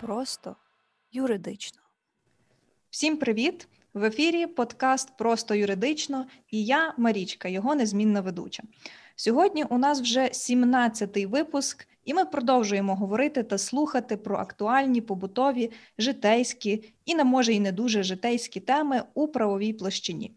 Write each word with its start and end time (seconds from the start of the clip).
Просто 0.00 0.56
юридично. 1.12 1.82
Всім 2.90 3.16
привіт! 3.16 3.68
В 3.94 4.04
ефірі 4.04 4.46
подкаст 4.46 5.16
Просто 5.16 5.54
юридично 5.54 6.26
і 6.50 6.64
я, 6.64 6.94
Марічка, 6.96 7.48
його 7.48 7.74
незмінна 7.74 8.20
ведуча. 8.20 8.62
Сьогодні 9.16 9.64
у 9.64 9.78
нас 9.78 10.00
вже 10.00 10.20
17-й 10.20 11.26
випуск, 11.26 11.88
і 12.04 12.14
ми 12.14 12.24
продовжуємо 12.24 12.94
говорити 12.94 13.42
та 13.42 13.58
слухати 13.58 14.16
про 14.16 14.36
актуальні 14.36 15.00
побутові, 15.00 15.72
житейські 15.98 16.94
і, 17.04 17.14
не 17.14 17.24
може, 17.24 17.52
і 17.52 17.60
не 17.60 17.72
дуже 17.72 18.02
житейські 18.02 18.60
теми 18.60 19.02
у 19.14 19.28
правовій 19.28 19.72
площині. 19.72 20.32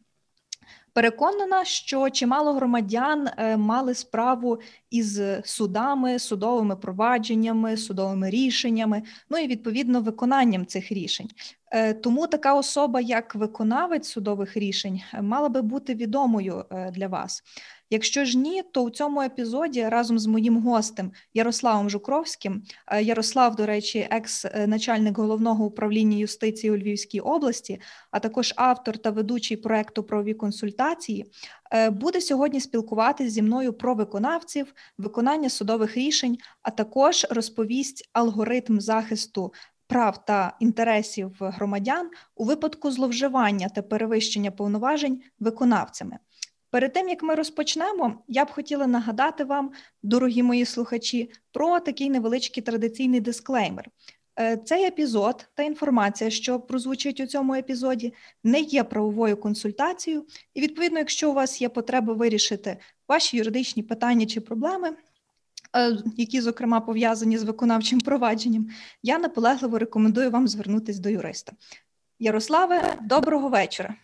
Переконана, 0.93 1.65
що 1.65 2.09
чимало 2.09 2.53
громадян 2.53 3.27
е, 3.37 3.57
мали 3.57 3.93
справу 3.93 4.59
із 4.89 5.21
судами, 5.43 6.19
судовими 6.19 6.75
провадженнями, 6.75 7.77
судовими 7.77 8.29
рішеннями, 8.29 9.03
ну 9.29 9.37
і 9.37 9.47
відповідно 9.47 10.01
виконанням 10.01 10.65
цих 10.65 10.91
рішень. 10.91 11.29
Е, 11.71 11.93
тому 11.93 12.27
така 12.27 12.53
особа, 12.53 13.01
як 13.01 13.35
виконавець 13.35 14.07
судових 14.07 14.57
рішень, 14.57 15.01
мала 15.21 15.49
би 15.49 15.61
бути 15.61 15.95
відомою 15.95 16.65
е, 16.71 16.91
для 16.91 17.07
вас. 17.07 17.43
Якщо 17.89 18.25
ж 18.25 18.37
ні, 18.37 18.63
то 18.71 18.83
у 18.83 18.89
цьому 18.89 19.21
епізоді 19.21 19.87
разом 19.87 20.19
з 20.19 20.25
моїм 20.25 20.57
гостем 20.57 21.11
Ярославом 21.33 21.89
Жукровським, 21.89 22.63
е, 22.87 23.03
Ярослав, 23.03 23.55
до 23.55 23.65
речі, 23.65 24.07
екс-начальник 24.11 25.17
головного 25.17 25.65
управління 25.65 26.17
юстиції 26.17 26.71
у 26.71 26.77
Львівській 26.77 27.19
області, 27.19 27.81
а 28.11 28.19
також 28.19 28.53
автор 28.55 28.97
та 28.97 29.09
ведучий 29.09 29.57
проекту 29.57 30.03
правові 30.03 30.33
консультації, 30.33 31.25
е, 31.71 31.89
буде 31.89 32.21
сьогодні 32.21 32.61
спілкуватися 32.61 33.29
зі 33.29 33.41
мною 33.41 33.73
про 33.73 33.95
виконавців, 33.95 34.73
виконання 34.97 35.49
судових 35.49 35.97
рішень, 35.97 36.37
а 36.61 36.71
також 36.71 37.27
розповість 37.29 38.09
алгоритм 38.13 38.79
захисту. 38.79 39.53
Прав 39.87 40.25
та 40.25 40.57
інтересів 40.59 41.35
громадян 41.39 42.09
у 42.35 42.45
випадку 42.45 42.91
зловживання 42.91 43.69
та 43.69 43.81
перевищення 43.81 44.51
повноважень 44.51 45.21
виконавцями. 45.39 46.17
Перед 46.71 46.93
тим 46.93 47.09
як 47.09 47.23
ми 47.23 47.35
розпочнемо, 47.35 48.23
я 48.27 48.45
б 48.45 48.51
хотіла 48.51 48.87
нагадати 48.87 49.43
вам, 49.43 49.71
дорогі 50.03 50.43
мої 50.43 50.65
слухачі, 50.65 51.31
про 51.51 51.79
такий 51.79 52.09
невеличкий 52.09 52.63
традиційний 52.63 53.19
дисклеймер. 53.19 53.89
Е, 54.39 54.57
цей 54.57 54.85
епізод 54.85 55.47
та 55.55 55.63
інформація, 55.63 56.29
що 56.29 56.59
прозвучить 56.59 57.19
у 57.19 57.25
цьому 57.25 57.53
епізоді, 57.53 58.13
не 58.43 58.59
є 58.59 58.83
правовою 58.83 59.37
консультацією, 59.37 60.25
і 60.53 60.61
відповідно, 60.61 60.99
якщо 60.99 61.31
у 61.31 61.33
вас 61.33 61.61
є 61.61 61.69
потреба 61.69 62.13
вирішити 62.13 62.77
ваші 63.07 63.37
юридичні 63.37 63.83
питання 63.83 64.25
чи 64.25 64.41
проблеми, 64.41 64.89
е, 65.75 65.97
які, 66.17 66.41
зокрема, 66.41 66.79
пов'язані 66.79 67.37
з 67.37 67.43
виконавчим 67.43 67.99
провадженням, 67.99 68.67
я 69.03 69.19
наполегливо 69.19 69.79
рекомендую 69.79 70.31
вам 70.31 70.47
звернутися 70.47 71.01
до 71.01 71.09
юриста. 71.09 71.53
Ярославе, 72.19 72.97
доброго 73.01 73.49
вечора. 73.49 73.95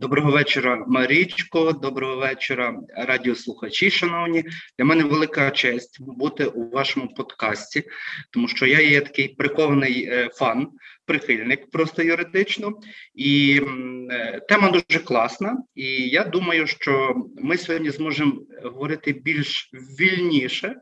Доброго 0.00 0.30
вечора, 0.30 0.84
Марічко. 0.88 1.72
Доброго 1.72 2.16
вечора, 2.16 2.80
радіослухачі. 2.96 3.90
Шановні, 3.90 4.44
для 4.78 4.84
мене 4.84 5.04
велика 5.04 5.50
честь 5.50 5.96
бути 6.00 6.46
у 6.46 6.70
вашому 6.70 7.08
подкасті, 7.08 7.84
тому 8.30 8.48
що 8.48 8.66
я 8.66 8.80
є 8.80 9.00
такий 9.00 9.28
прихований 9.28 10.04
е, 10.04 10.28
фан, 10.32 10.68
прихильник 11.06 11.70
просто 11.70 12.02
юридично, 12.02 12.72
і 13.14 13.60
е, 14.10 14.40
тема 14.48 14.70
дуже 14.70 14.98
класна. 15.04 15.62
І 15.74 15.86
я 16.08 16.24
думаю, 16.24 16.66
що 16.66 17.14
ми 17.42 17.56
сьогодні 17.56 17.90
зможемо 17.90 18.40
говорити 18.62 19.12
більш 19.12 19.70
вільніше, 20.00 20.74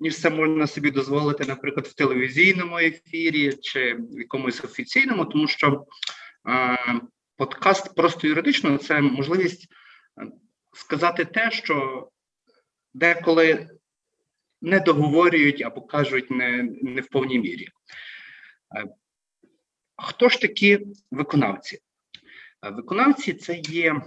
ніж 0.00 0.18
це 0.18 0.30
можна 0.30 0.66
собі 0.66 0.90
дозволити, 0.90 1.44
наприклад, 1.48 1.86
в 1.86 1.94
телевізійному 1.94 2.78
ефірі 2.78 3.52
чи 3.62 3.94
в 3.94 4.18
якомусь 4.18 4.64
офіційному, 4.64 5.24
тому 5.24 5.48
що. 5.48 5.84
Подкаст 7.36 7.94
просто 7.94 8.26
юридично 8.26 8.78
це 8.78 9.00
можливість 9.00 9.68
е, 10.20 10.26
сказати 10.72 11.24
те, 11.24 11.50
що 11.50 12.08
деколи 12.94 13.70
не 14.62 14.80
договорюють 14.80 15.62
або 15.62 15.80
кажуть 15.82 16.30
не, 16.30 16.62
не 16.82 17.00
в 17.00 17.08
повній 17.08 17.38
мірі. 17.38 17.68
Е, 18.76 18.86
хто 19.96 20.28
ж 20.28 20.40
такі 20.40 20.86
виконавці? 21.10 21.78
Е, 22.66 22.70
виконавці 22.70 23.34
це 23.34 23.58
є 23.58 24.02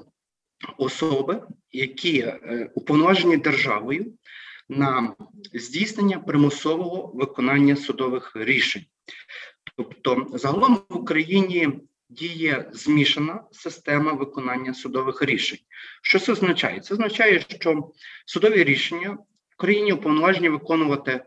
особи, 0.78 1.44
які 1.72 2.34
уповноважені 2.74 3.38
державою 3.38 4.14
на 4.70 5.16
здійснення 5.54 6.20
примусового 6.20 7.12
виконання 7.14 7.75
судових 7.75 8.31
рішень. 8.36 8.86
Тобто, 9.78 10.28
загалом 10.34 10.75
в 10.90 10.98
Україні 10.98 11.70
діє 12.09 12.70
змішана 12.74 13.44
система 13.52 14.14
виконання 14.14 14.74
судових 14.74 15.22
рішень. 15.22 15.59
Що 16.02 16.20
це 16.20 16.31
означає? 16.31 16.80
Це 16.80 16.94
означає, 16.94 17.40
що 17.40 17.92
судові 18.25 18.64
рішення 18.64 19.18
в 19.50 19.56
країні 19.58 19.94
уповноважені 19.94 20.50
виконувати 20.50 21.22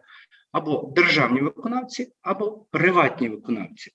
або 0.52 0.92
державні 0.96 1.40
виконавці, 1.40 2.12
або 2.22 2.66
приватні 2.70 3.28
виконавці. 3.28 3.90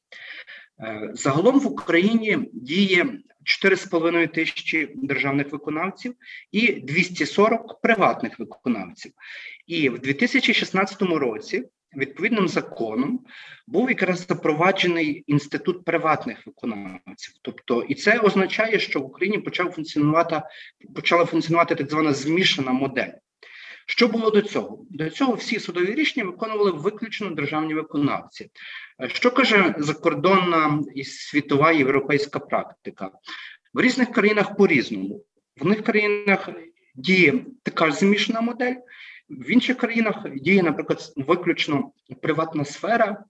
Е, 0.79 1.11
загалом 1.13 1.59
в 1.59 1.67
Україні 1.67 2.37
діє 2.53 3.19
4,5 3.63 4.33
тисячі 4.33 4.89
державних 4.95 5.51
виконавців 5.51 6.15
і 6.51 6.73
240 6.73 7.81
приватних 7.81 8.39
виконавців. 8.39 9.11
І 9.67 9.89
в 9.89 9.99
2016 9.99 11.01
році 11.01 11.63
відповідним 11.95 12.47
законом 12.47 13.19
був 13.67 13.89
якраз 13.89 14.25
запроваджений 14.27 15.23
інститут 15.27 15.85
приватних 15.85 16.47
виконавців. 16.47 17.33
Тобто, 17.41 17.81
і 17.81 17.95
це 17.95 18.19
означає, 18.19 18.79
що 18.79 18.99
в 18.99 19.05
Україні 19.05 19.37
почав 19.37 19.71
функціонувати 19.71 20.41
почала 20.95 21.25
функціонувати 21.25 21.75
так 21.75 21.89
звана 21.89 22.13
змішана 22.13 22.71
модель. 22.71 23.11
Що 23.89 24.07
було 24.07 24.29
до 24.29 24.41
цього? 24.41 24.85
До 24.89 25.09
цього 25.09 25.33
всі 25.33 25.59
судові 25.59 25.93
рішення 25.93 26.25
виконували 26.25 26.71
виключно 26.71 27.29
державні 27.29 27.73
виконавці. 27.73 28.49
Що 29.07 29.31
каже 29.31 29.75
закордонна 29.77 30.83
і 30.95 31.03
світова 31.03 31.71
європейська 31.71 32.39
практика? 32.39 33.11
В 33.73 33.81
різних 33.81 34.11
країнах 34.11 34.55
по-різному. 34.55 35.23
В 35.61 35.65
них 35.65 35.83
країнах 35.83 36.49
діє 36.95 37.45
така 37.63 37.91
змішана 37.91 38.41
модель, 38.41 38.75
в 39.29 39.51
інших 39.51 39.77
країнах 39.77 40.15
діє, 40.35 40.63
наприклад, 40.63 41.13
виключно 41.15 41.91
приватна 42.21 42.65
сфера, 42.65 43.23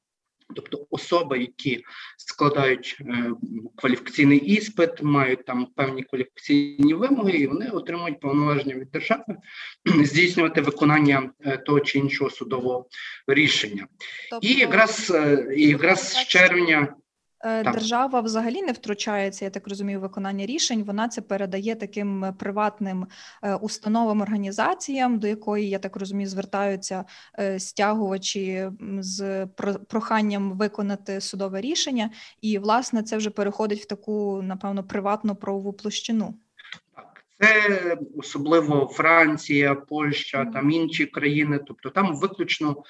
тобто 0.55 0.87
особи, 0.89 1.39
які 1.39 1.83
складають 2.17 2.97
е, 3.01 3.31
кваліфікаційний 3.75 4.39
іспит, 4.39 5.03
мають 5.03 5.45
там 5.45 5.65
певні 5.75 6.03
кваліфікаційні 6.03 6.93
вимоги, 6.93 7.31
і 7.31 7.47
вони 7.47 7.69
отримують 7.69 8.19
повноваження 8.19 8.75
від 8.75 8.91
держави 8.91 9.23
здійснювати 10.03 10.61
виконання 10.61 11.31
е, 11.39 11.57
того 11.57 11.79
чи 11.79 11.99
іншого 11.99 12.29
судового 12.29 12.87
рішення. 13.27 13.87
Тобто, 14.29 14.47
і 14.47 14.53
якраз 14.53 15.11
е, 15.15 15.53
і 15.57 15.67
якраз 15.67 16.11
з 16.11 16.27
червня. 16.27 16.95
Е, 17.39 17.63
так. 17.63 17.73
Держава 17.73 18.21
взагалі 18.21 18.61
не 18.61 18.71
втручається, 18.71 19.45
я 19.45 19.51
так 19.51 19.67
розумію, 19.67 19.99
виконання 19.99 20.45
рішень. 20.45 20.83
Вона 20.83 21.07
це 21.07 21.21
передає 21.21 21.75
таким 21.75 22.35
приватним 22.39 23.07
е, 23.43 23.55
установам 23.55 24.21
організаціям, 24.21 25.19
до 25.19 25.27
якої 25.27 25.69
я 25.69 25.79
так 25.79 25.95
розумію, 25.95 26.29
звертаються 26.29 27.05
е, 27.39 27.59
стягувачі 27.59 28.69
з 28.99 29.45
проханням 29.87 30.51
виконати 30.51 31.21
судове 31.21 31.61
рішення, 31.61 32.09
і 32.41 32.59
власне 32.59 33.03
це 33.03 33.17
вже 33.17 33.29
переходить 33.29 33.81
в 33.81 33.87
таку, 33.87 34.41
напевно, 34.41 34.83
приватну 34.83 35.35
правову 35.35 35.73
площину. 35.73 36.33
Це 37.39 37.97
особливо 38.17 38.87
Франція, 38.93 39.75
Польща, 39.75 40.45
там 40.45 40.71
інші 40.71 41.05
країни, 41.05 41.59
тобто 41.67 41.89
там 41.89 42.15
виключно 42.15 42.83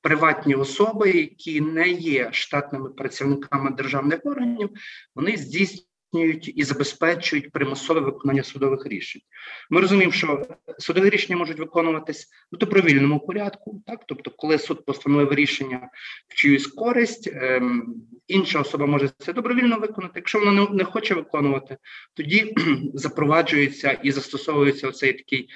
приватні 0.00 0.54
особи, 0.54 1.10
які 1.10 1.60
не 1.60 1.88
є 1.88 2.32
штатними 2.32 2.90
працівниками 2.90 3.70
державних 3.70 4.20
органів, 4.24 4.70
вони 5.14 5.36
здійснюють 5.36 5.91
здійснюють 6.12 6.52
і 6.56 6.64
забезпечують 6.64 7.52
примусове 7.52 8.00
виконання 8.00 8.42
судових 8.42 8.86
рішень. 8.86 9.22
Ми 9.70 9.80
розуміємо, 9.80 10.12
що 10.12 10.46
судові 10.78 11.10
рішення 11.10 11.36
можуть 11.36 11.58
виконуватись 11.58 12.28
у 12.52 12.56
добровільному 12.56 13.20
порядку, 13.20 13.82
так 13.86 14.00
тобто, 14.06 14.30
коли 14.30 14.58
суд 14.58 14.84
постановив 14.84 15.34
рішення 15.34 15.88
в 16.28 16.34
чиюсь 16.34 16.66
користь, 16.66 17.30
ем, 17.32 17.94
інша 18.28 18.60
особа 18.60 18.86
може 18.86 19.10
це 19.18 19.32
добровільно 19.32 19.78
виконати. 19.78 20.12
Якщо 20.16 20.38
вона 20.38 20.52
не, 20.52 20.66
не 20.70 20.84
хоче 20.84 21.14
виконувати, 21.14 21.76
тоді 22.14 22.54
запроваджується 22.94 23.90
і 23.92 24.12
застосовується 24.12 24.88
оцей 24.88 25.12
такий, 25.12 25.48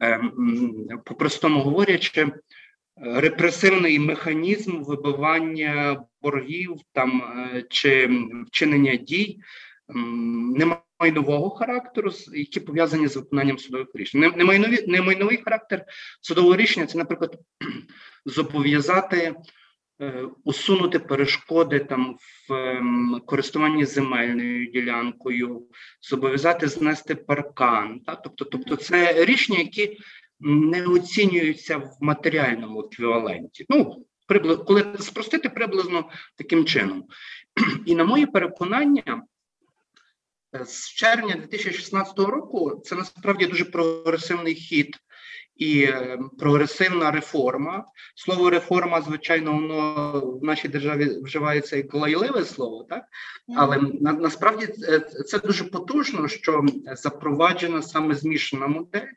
ем, 0.00 0.32
по-простому 1.04 1.60
говорячи. 1.60 2.26
Репресивний 2.96 3.98
механізм 3.98 4.82
вибивання 4.82 6.04
боргів 6.22 6.76
там 6.92 7.22
е, 7.22 7.64
чи 7.68 8.10
вчинення 8.46 8.96
дій 8.96 9.38
не 9.88 10.76
майнового 11.00 11.50
характеру, 11.50 12.10
які 12.32 12.60
пов'язані 12.60 13.08
з 13.08 13.16
виконанням 13.16 13.58
судових 13.58 13.88
рішень. 13.94 14.20
Не 14.36 14.44
майнові, 14.44 14.84
не 14.86 15.02
майновий 15.02 15.36
характер 15.36 15.84
судового 16.20 16.56
рішення 16.56 16.86
це, 16.86 16.98
наприклад, 16.98 17.38
зобов'язати 18.26 19.34
е, 20.00 20.24
усунути 20.44 20.98
перешкоди 20.98 21.78
там 21.78 22.16
в 22.48 22.54
ем, 22.54 23.22
користуванні 23.26 23.84
земельною 23.84 24.66
ділянкою, 24.66 25.62
зобов'язати 26.02 26.68
знести 26.68 27.14
паркан. 27.14 28.00
Та? 28.00 28.14
Тобто, 28.14 28.44
тобто 28.44 28.76
це 28.76 29.24
рішення, 29.24 29.58
які 29.58 29.98
не 30.40 30.86
оцінюються 30.86 31.76
в 31.76 31.96
матеріальному 32.00 32.80
еквіваленті. 32.80 33.66
Ну, 33.68 34.06
прибли- 34.28 34.64
коли 34.64 34.84
спростити 35.00 35.48
приблизно 35.48 36.10
таким 36.36 36.64
чином. 36.64 37.04
І 37.86 37.94
на 37.94 38.04
моє 38.04 38.26
переконання, 38.26 39.22
з 40.62 40.88
червня 40.88 41.34
2016 41.34 42.18
року 42.18 42.82
це 42.84 42.96
насправді 42.96 43.46
дуже 43.46 43.64
прогресивний 43.64 44.54
хід 44.54 44.96
і 45.56 45.82
е, 45.82 46.18
прогресивна 46.38 47.10
реформа. 47.10 47.84
Слово 48.14 48.50
реформа, 48.50 49.02
звичайно, 49.02 49.52
воно 49.52 50.20
в 50.42 50.44
нашій 50.44 50.68
державі 50.68 51.20
вживається 51.22 51.76
як 51.76 51.94
лайливе 51.94 52.44
слово, 52.44 52.86
так 52.90 53.04
але 53.56 53.78
на, 54.00 54.12
насправді 54.12 54.66
це, 54.66 55.00
це 55.00 55.38
дуже 55.38 55.64
потужно, 55.64 56.28
що 56.28 56.64
запроваджена 56.92 57.82
саме 57.82 58.14
змішана 58.14 58.66
модель 58.66 59.08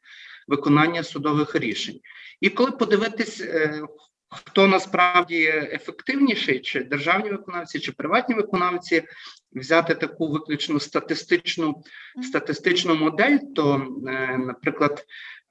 виконання 0.48 1.04
судових 1.04 1.56
рішень. 1.56 2.00
І 2.42 2.50
коли 2.50 2.72
подивитись, 2.72 3.42
е, 3.42 3.82
хто 4.30 4.68
насправді 4.68 5.44
ефективніший, 5.72 6.60
чи 6.60 6.84
державні 6.84 7.30
виконавці, 7.30 7.80
чи 7.80 7.92
приватні 7.92 8.36
виконавці, 8.36 9.04
взяти 9.52 9.96
таку 9.96 10.28
виключно 10.28 10.80
статистичну 10.80 11.84
статистичну 12.24 12.96
модель, 12.96 13.38
то, 13.56 13.88
е, 14.08 14.38
наприклад, 14.38 15.06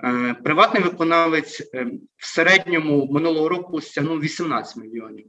е, 0.04 0.34
приватний 0.34 0.82
виконавець 0.82 1.70
е, 1.74 1.86
в 2.16 2.26
середньому 2.26 3.06
минулого 3.12 3.48
року 3.48 3.80
стягнув 3.80 4.20
18 4.20 4.76
мільйонів. 4.76 5.26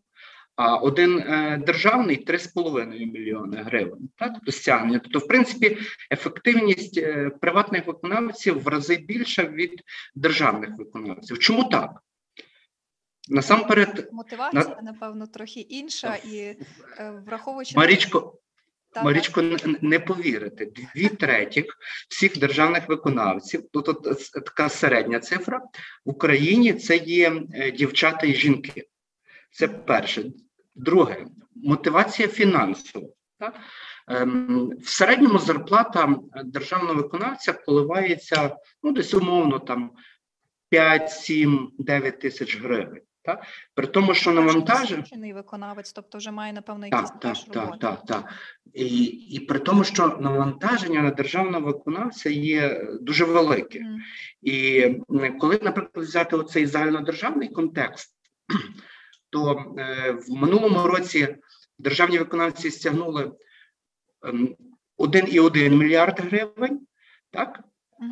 А 0.56 0.76
один 0.76 1.24
державний 1.66 2.26
3,5 2.26 3.06
мільйони 3.06 3.64
гривень. 3.64 4.10
Так, 4.16 4.32
тобто 4.34 4.52
стягнення. 4.52 5.00
Тобто, 5.00 5.20
в 5.20 5.28
принципі, 5.28 5.78
ефективність 6.12 7.02
приватних 7.42 7.88
виконавців 7.88 8.64
в 8.64 8.68
рази 8.68 8.96
більша 8.96 9.44
від 9.44 9.82
державних 10.16 10.70
виконавців. 10.78 11.40
Чому 11.40 11.64
так? 11.64 11.92
Насамперед, 13.30 14.10
Мотивація, 14.12 14.80
напевно, 14.84 15.28
трохи 15.28 15.60
інша, 15.60 16.16
і 16.16 16.56
враховуючи 17.26 17.78
Марічко, 17.78 18.40
Марічко, 19.04 19.44
не, 19.82 20.00
повірите, 20.00 20.66
дві 20.66 21.08
третіх 21.08 21.66
всіх 22.10 22.40
державних 22.40 22.90
виконавців, 22.90 23.64
тут 23.74 23.90
от 23.90 24.32
така 24.32 24.70
середня 24.70 25.20
цифра 25.20 25.58
в 26.06 26.10
Україні 26.10 26.74
це 26.74 26.98
є 26.98 27.42
е, 27.54 27.72
дівчата 27.72 28.28
і 28.28 28.34
жінки. 28.34 28.88
Це 29.52 29.68
перше. 29.68 30.24
Друге, 30.76 31.26
мотивація 31.56 32.28
фінансова. 32.28 33.08
Так? 33.40 33.56
Ем, 34.08 34.72
в 34.80 34.90
середньому 34.90 35.40
зарплата 35.40 36.16
державного 36.46 36.94
виконавця 36.94 37.54
коливається 37.54 38.56
ну, 38.84 38.92
десь 38.92 39.14
умовно 39.14 39.60
там 39.60 39.92
5, 40.70 41.12
7, 41.12 41.72
9 41.80 42.20
тисяч 42.20 42.62
гривень. 42.62 43.02
Так? 43.28 43.44
При 43.74 43.88
тому, 43.88 44.14
що 44.14 44.32
Вже 44.32 44.42
навантаження. 44.42 45.02
досвідчений 45.02 45.34
виконавець, 45.34 45.94
тобто 45.94 46.18
вже 46.18 46.32
має, 46.32 46.54
напевно, 46.54 46.86
якийсь 46.86 47.10
Так, 47.10 47.20
так, 47.20 47.38
так, 47.54 47.80
так, 47.80 48.06
так. 48.06 48.34
І, 48.74 49.06
і 49.06 49.40
при 49.40 49.60
тому, 49.60 49.84
що 49.84 50.18
навантаження 50.22 51.02
на 51.02 51.12
державного 51.12 51.66
виконавця 51.66 52.30
є 52.30 52.88
дуже 53.02 53.26
велике. 53.26 53.80
Мгм. 53.80 54.00
І 54.42 54.88
коли, 55.40 55.60
наприклад, 55.64 56.06
взяти 56.06 56.36
оцей 56.36 56.66
загальнодержавний 56.66 57.48
контекст, 57.48 58.16
то 59.30 59.74
е, 59.78 60.12
в 60.12 60.30
минулому 60.30 60.88
році 60.88 61.36
державні 61.80 62.18
виконавці 62.18 62.72
стягнули 62.72 63.32
ем, 64.24 64.56
1,1 64.98 65.70
мільярд 65.70 66.20
гривень, 66.20 66.88
так? 67.32 67.60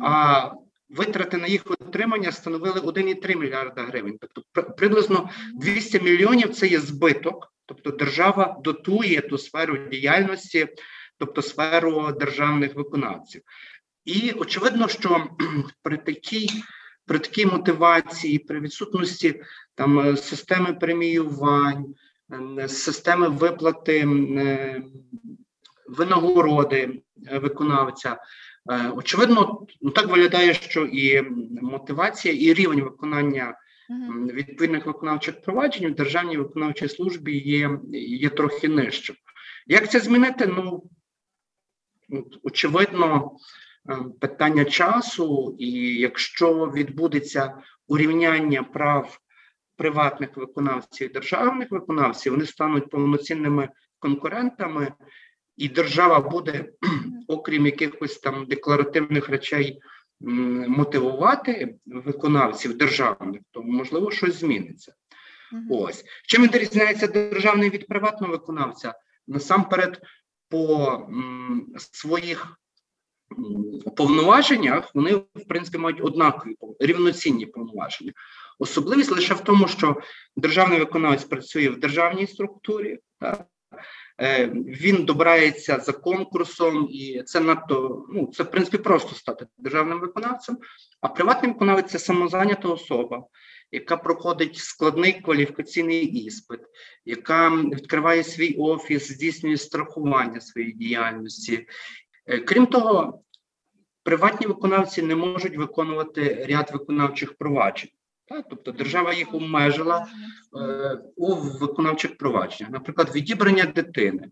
А 0.02 0.50
витрати 0.88 1.36
на 1.36 1.46
їх 1.46 1.70
отримання 1.70 2.32
становили 2.32 2.80
1,3 2.80 3.36
мільярда 3.36 3.82
гривень. 3.82 4.18
Тобто 4.20 4.62
приблизно 4.62 5.30
200 5.54 6.00
мільйонів 6.00 6.54
це 6.54 6.66
є 6.66 6.80
збиток, 6.80 7.52
тобто 7.66 7.90
держава 7.90 8.60
дотує 8.64 9.20
ту 9.20 9.38
сферу 9.38 9.76
діяльності, 9.76 10.68
тобто 11.18 11.42
сферу 11.42 12.12
державних 12.20 12.74
виконавців. 12.74 13.42
І 14.04 14.32
очевидно, 14.32 14.88
що 14.88 15.26
при 15.82 15.96
такій 15.96 16.48
при 17.06 17.18
такій 17.18 17.46
мотивації, 17.46 18.38
при 18.38 18.60
відсутності 18.60 19.42
там 19.74 19.98
е, 19.98 20.16
системи 20.16 20.74
преміювань, 20.74 21.94
е, 22.58 22.68
системи 22.68 23.28
виплати 23.28 23.98
е, 23.98 24.82
винагороди 25.88 27.02
е, 27.26 27.38
виконавця. 27.38 28.16
Е, 28.70 28.90
Очевидно, 28.90 29.66
ну 29.80 29.90
так 29.90 30.06
виглядає, 30.06 30.54
що 30.54 30.84
і 30.84 31.22
мотивація, 31.62 32.34
і 32.34 32.54
рівень 32.54 32.80
виконання 32.80 33.54
відповідних 34.32 34.86
виконавчих 34.86 35.42
проваджень 35.42 35.92
в 35.92 35.94
державній 35.94 36.36
виконавчій 36.36 36.88
службі 36.88 37.38
є, 37.38 37.78
є 38.08 38.28
трохи 38.28 38.68
нижчим. 38.68 39.16
Як 39.66 39.90
це 39.90 40.00
змінити? 40.00 40.46
Ну 40.46 40.82
очевидно, 42.42 43.32
е, 43.90 43.96
питання 44.20 44.64
часу, 44.64 45.56
і 45.58 45.70
якщо 45.98 46.66
відбудеться 46.66 47.58
урівняння 47.88 48.62
прав 48.62 49.20
приватних 49.76 50.36
виконавців 50.36 51.10
і 51.10 51.12
державних 51.12 51.70
виконавців, 51.70 52.32
вони 52.32 52.46
стануть 52.46 52.90
повноцінними 52.90 53.68
конкурентами, 53.98 54.92
і 55.56 55.68
держава 55.68 56.20
буде, 56.20 56.68
окрім 57.28 57.66
якихось 57.66 58.18
там 58.18 58.46
декларативних 58.46 59.28
речей, 59.28 59.78
мотивувати 60.68 61.74
виконавців 61.86 62.76
державних, 62.76 63.40
то 63.50 63.62
можливо 63.62 64.10
щось 64.10 64.34
зміниться. 64.34 64.94
Ось 65.70 66.04
чим 66.26 66.42
відрізняється 66.42 67.06
державний 67.06 67.70
від 67.70 67.86
приватного 67.86 68.32
виконавця? 68.32 68.94
Насамперед, 69.26 70.00
по 70.48 70.88
м, 71.08 71.66
своїх 71.76 72.58
повноваженнях 73.96 74.90
вони 74.94 75.14
в 75.14 75.44
принципі 75.48 75.78
мають 75.78 76.00
однакові 76.00 76.56
рівноцінні 76.80 77.46
повноваження. 77.46 78.12
Особливість 78.58 79.10
лише 79.10 79.34
в 79.34 79.40
тому, 79.40 79.68
що 79.68 80.00
державний 80.36 80.78
виконавець 80.78 81.24
працює 81.24 81.68
в 81.68 81.80
державній 81.80 82.26
структурі, 82.26 82.98
так? 83.20 83.46
Е, 84.20 84.46
він 84.54 85.04
добирається 85.04 85.78
за 85.78 85.92
конкурсом, 85.92 86.88
і 86.90 87.22
це 87.26 87.40
надто 87.40 88.06
ну 88.12 88.30
це 88.34 88.42
в 88.42 88.50
принципі 88.50 88.78
просто 88.78 89.14
стати 89.14 89.46
державним 89.58 90.00
виконавцем. 90.00 90.58
А 91.00 91.08
приватний 91.08 91.52
виконавець 91.52 91.90
це 91.90 91.98
самозайнята 91.98 92.68
особа, 92.68 93.24
яка 93.72 93.96
проходить 93.96 94.56
складний 94.56 95.12
кваліфікаційний 95.12 96.04
іспит, 96.04 96.60
яка 97.04 97.50
відкриває 97.50 98.24
свій 98.24 98.54
офіс, 98.58 99.08
здійснює 99.08 99.56
страхування 99.56 100.40
своєї 100.40 100.72
діяльності. 100.72 101.66
Е, 102.26 102.38
Крім 102.38 102.66
того, 102.66 103.22
приватні 104.02 104.46
виконавці 104.46 105.02
не 105.02 105.16
можуть 105.16 105.56
виконувати 105.56 106.46
ряд 106.48 106.70
виконавчих 106.72 107.34
проваджень. 107.34 107.90
Так? 108.28 108.46
Тобто 108.50 108.72
держава 108.72 109.14
їх 109.14 109.34
обмежила 109.34 110.06
е, 110.60 110.98
у 111.16 111.34
виконавчих 111.34 112.16
провадженнях, 112.18 112.72
наприклад, 112.72 113.14
відібрання 113.14 113.64
дитини, 113.64 114.28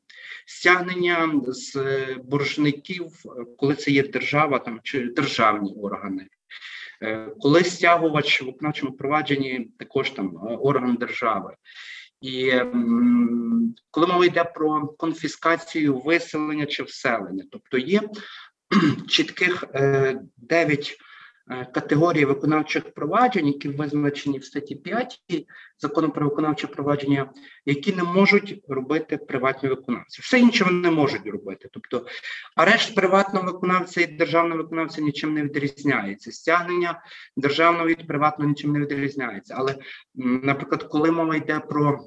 стягнення 0.47 1.41
з 1.47 1.77
е, 1.77 2.17
боржників, 2.25 3.07
е, 3.07 3.45
коли 3.59 3.75
це 3.75 3.91
є 3.91 4.03
держава 4.03 4.59
там 4.59 4.81
чи 4.83 5.05
державні 5.05 5.75
органи. 5.75 6.27
Е, 7.03 7.31
Коли 7.41 7.65
стягувач 7.65 8.43
в 8.43 8.47
виконавчому 8.47 8.93
провадженні 8.93 9.69
також 9.79 10.11
там 10.11 10.27
е, 10.27 10.57
орган 10.57 10.95
держави. 10.95 11.57
І 12.21 12.49
м, 12.49 13.75
коли 13.91 14.07
мова 14.07 14.27
йде 14.27 14.45
про 14.45 14.87
конфіскацію, 14.87 15.99
виселення 15.99 16.67
чи 16.67 16.83
вселення, 16.83 17.45
тобто 17.51 17.79
є 17.79 18.01
чітких 19.09 19.65
дев'ять 20.37 20.97
е, 21.01 21.05
категорій 21.47 22.25
виконавчих 22.25 22.95
проваджень, 22.95 23.47
які 23.47 23.69
визначені 23.69 24.39
в 24.39 24.45
статті 24.45 24.75
5 24.75 25.23
закону 25.79 26.11
про 26.11 26.29
виконавче 26.29 26.67
провадження, 26.67 27.31
які 27.67 27.93
не 27.93 28.03
можуть 28.03 28.65
робити 28.69 29.17
приватні 29.17 29.69
виконавці. 29.69 30.23
Все 30.23 30.41
інше 30.41 30.65
вони 30.65 30.81
не 30.81 30.91
можуть 30.91 31.27
робити. 31.27 31.69
Тобто 31.73 32.07
арешт 32.57 32.95
приватного 32.95 33.47
виконавця 33.47 34.01
і 34.01 34.07
державного 34.07 34.63
виконавця 34.63 35.03
нічим 35.03 35.35
не 35.35 35.43
відрізняється. 35.43 36.33
Стягнення 36.33 37.03
державного 37.37 37.87
від 37.87 38.07
приватного 38.07 38.49
нічим 38.49 38.73
не 38.73 38.81
відрізняється. 38.81 39.55
Але, 39.59 39.75
наприклад, 40.15 40.83
коли 40.83 41.11
мова 41.11 41.37
йде 41.37 41.61
про 41.61 42.05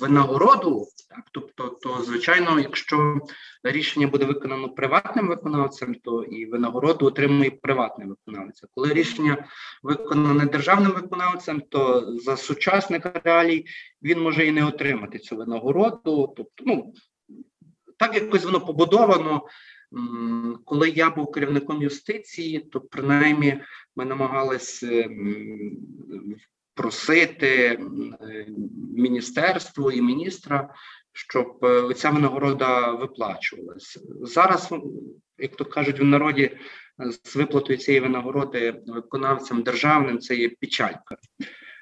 винагороду, 0.00 0.86
так, 1.10 1.24
тобто, 1.32 1.68
то 1.68 2.02
звичайно, 2.02 2.60
якщо 2.60 3.18
рішення 3.62 4.06
буде 4.06 4.24
виконано 4.24 4.68
приватним 4.68 5.28
виконавцем, 5.28 5.94
то 5.94 6.22
і 6.22 6.46
винагороду 6.46 7.06
отримує 7.06 7.50
приватний 7.50 8.08
виконавець. 8.08 8.64
Коли 8.74 8.92
рішення 8.92 9.44
виконане 9.82 10.46
державним 10.46 10.92
виконавцем, 10.92 11.62
то 11.68 12.12
за 12.16 12.36
сучасних 12.36 13.02
реалій 13.24 13.64
він 14.02 14.20
може 14.20 14.46
і 14.46 14.52
не 14.52 14.66
отримати 14.66 15.18
цю 15.18 15.36
винагороду. 15.36 16.34
Тобто, 16.36 16.64
ну 16.66 16.94
так 17.96 18.14
якось 18.14 18.44
воно 18.44 18.60
побудовано. 18.60 19.42
Коли 20.64 20.90
я 20.90 21.10
був 21.10 21.32
керівником 21.32 21.82
юстиції, 21.82 22.58
то 22.58 22.80
принаймні 22.80 23.62
ми 23.96 24.04
намагалися 24.04 25.08
просити 26.76 27.80
міністерство 28.94 29.92
і 29.92 30.02
міністра, 30.02 30.74
щоб 31.12 31.64
е, 31.64 31.94
ця 31.94 32.10
винагорода 32.10 32.90
виплачувалася. 32.90 34.00
Зараз, 34.22 34.74
як 35.38 35.56
то 35.56 35.64
кажуть 35.64 36.00
в 36.00 36.04
народі, 36.04 36.56
з 37.24 37.36
виплатою 37.36 37.78
цієї 37.78 38.00
винагороди 38.00 38.82
виконавцям 38.86 39.62
державним 39.62 40.18
це 40.18 40.36
є 40.36 40.48
печалька. 40.60 41.16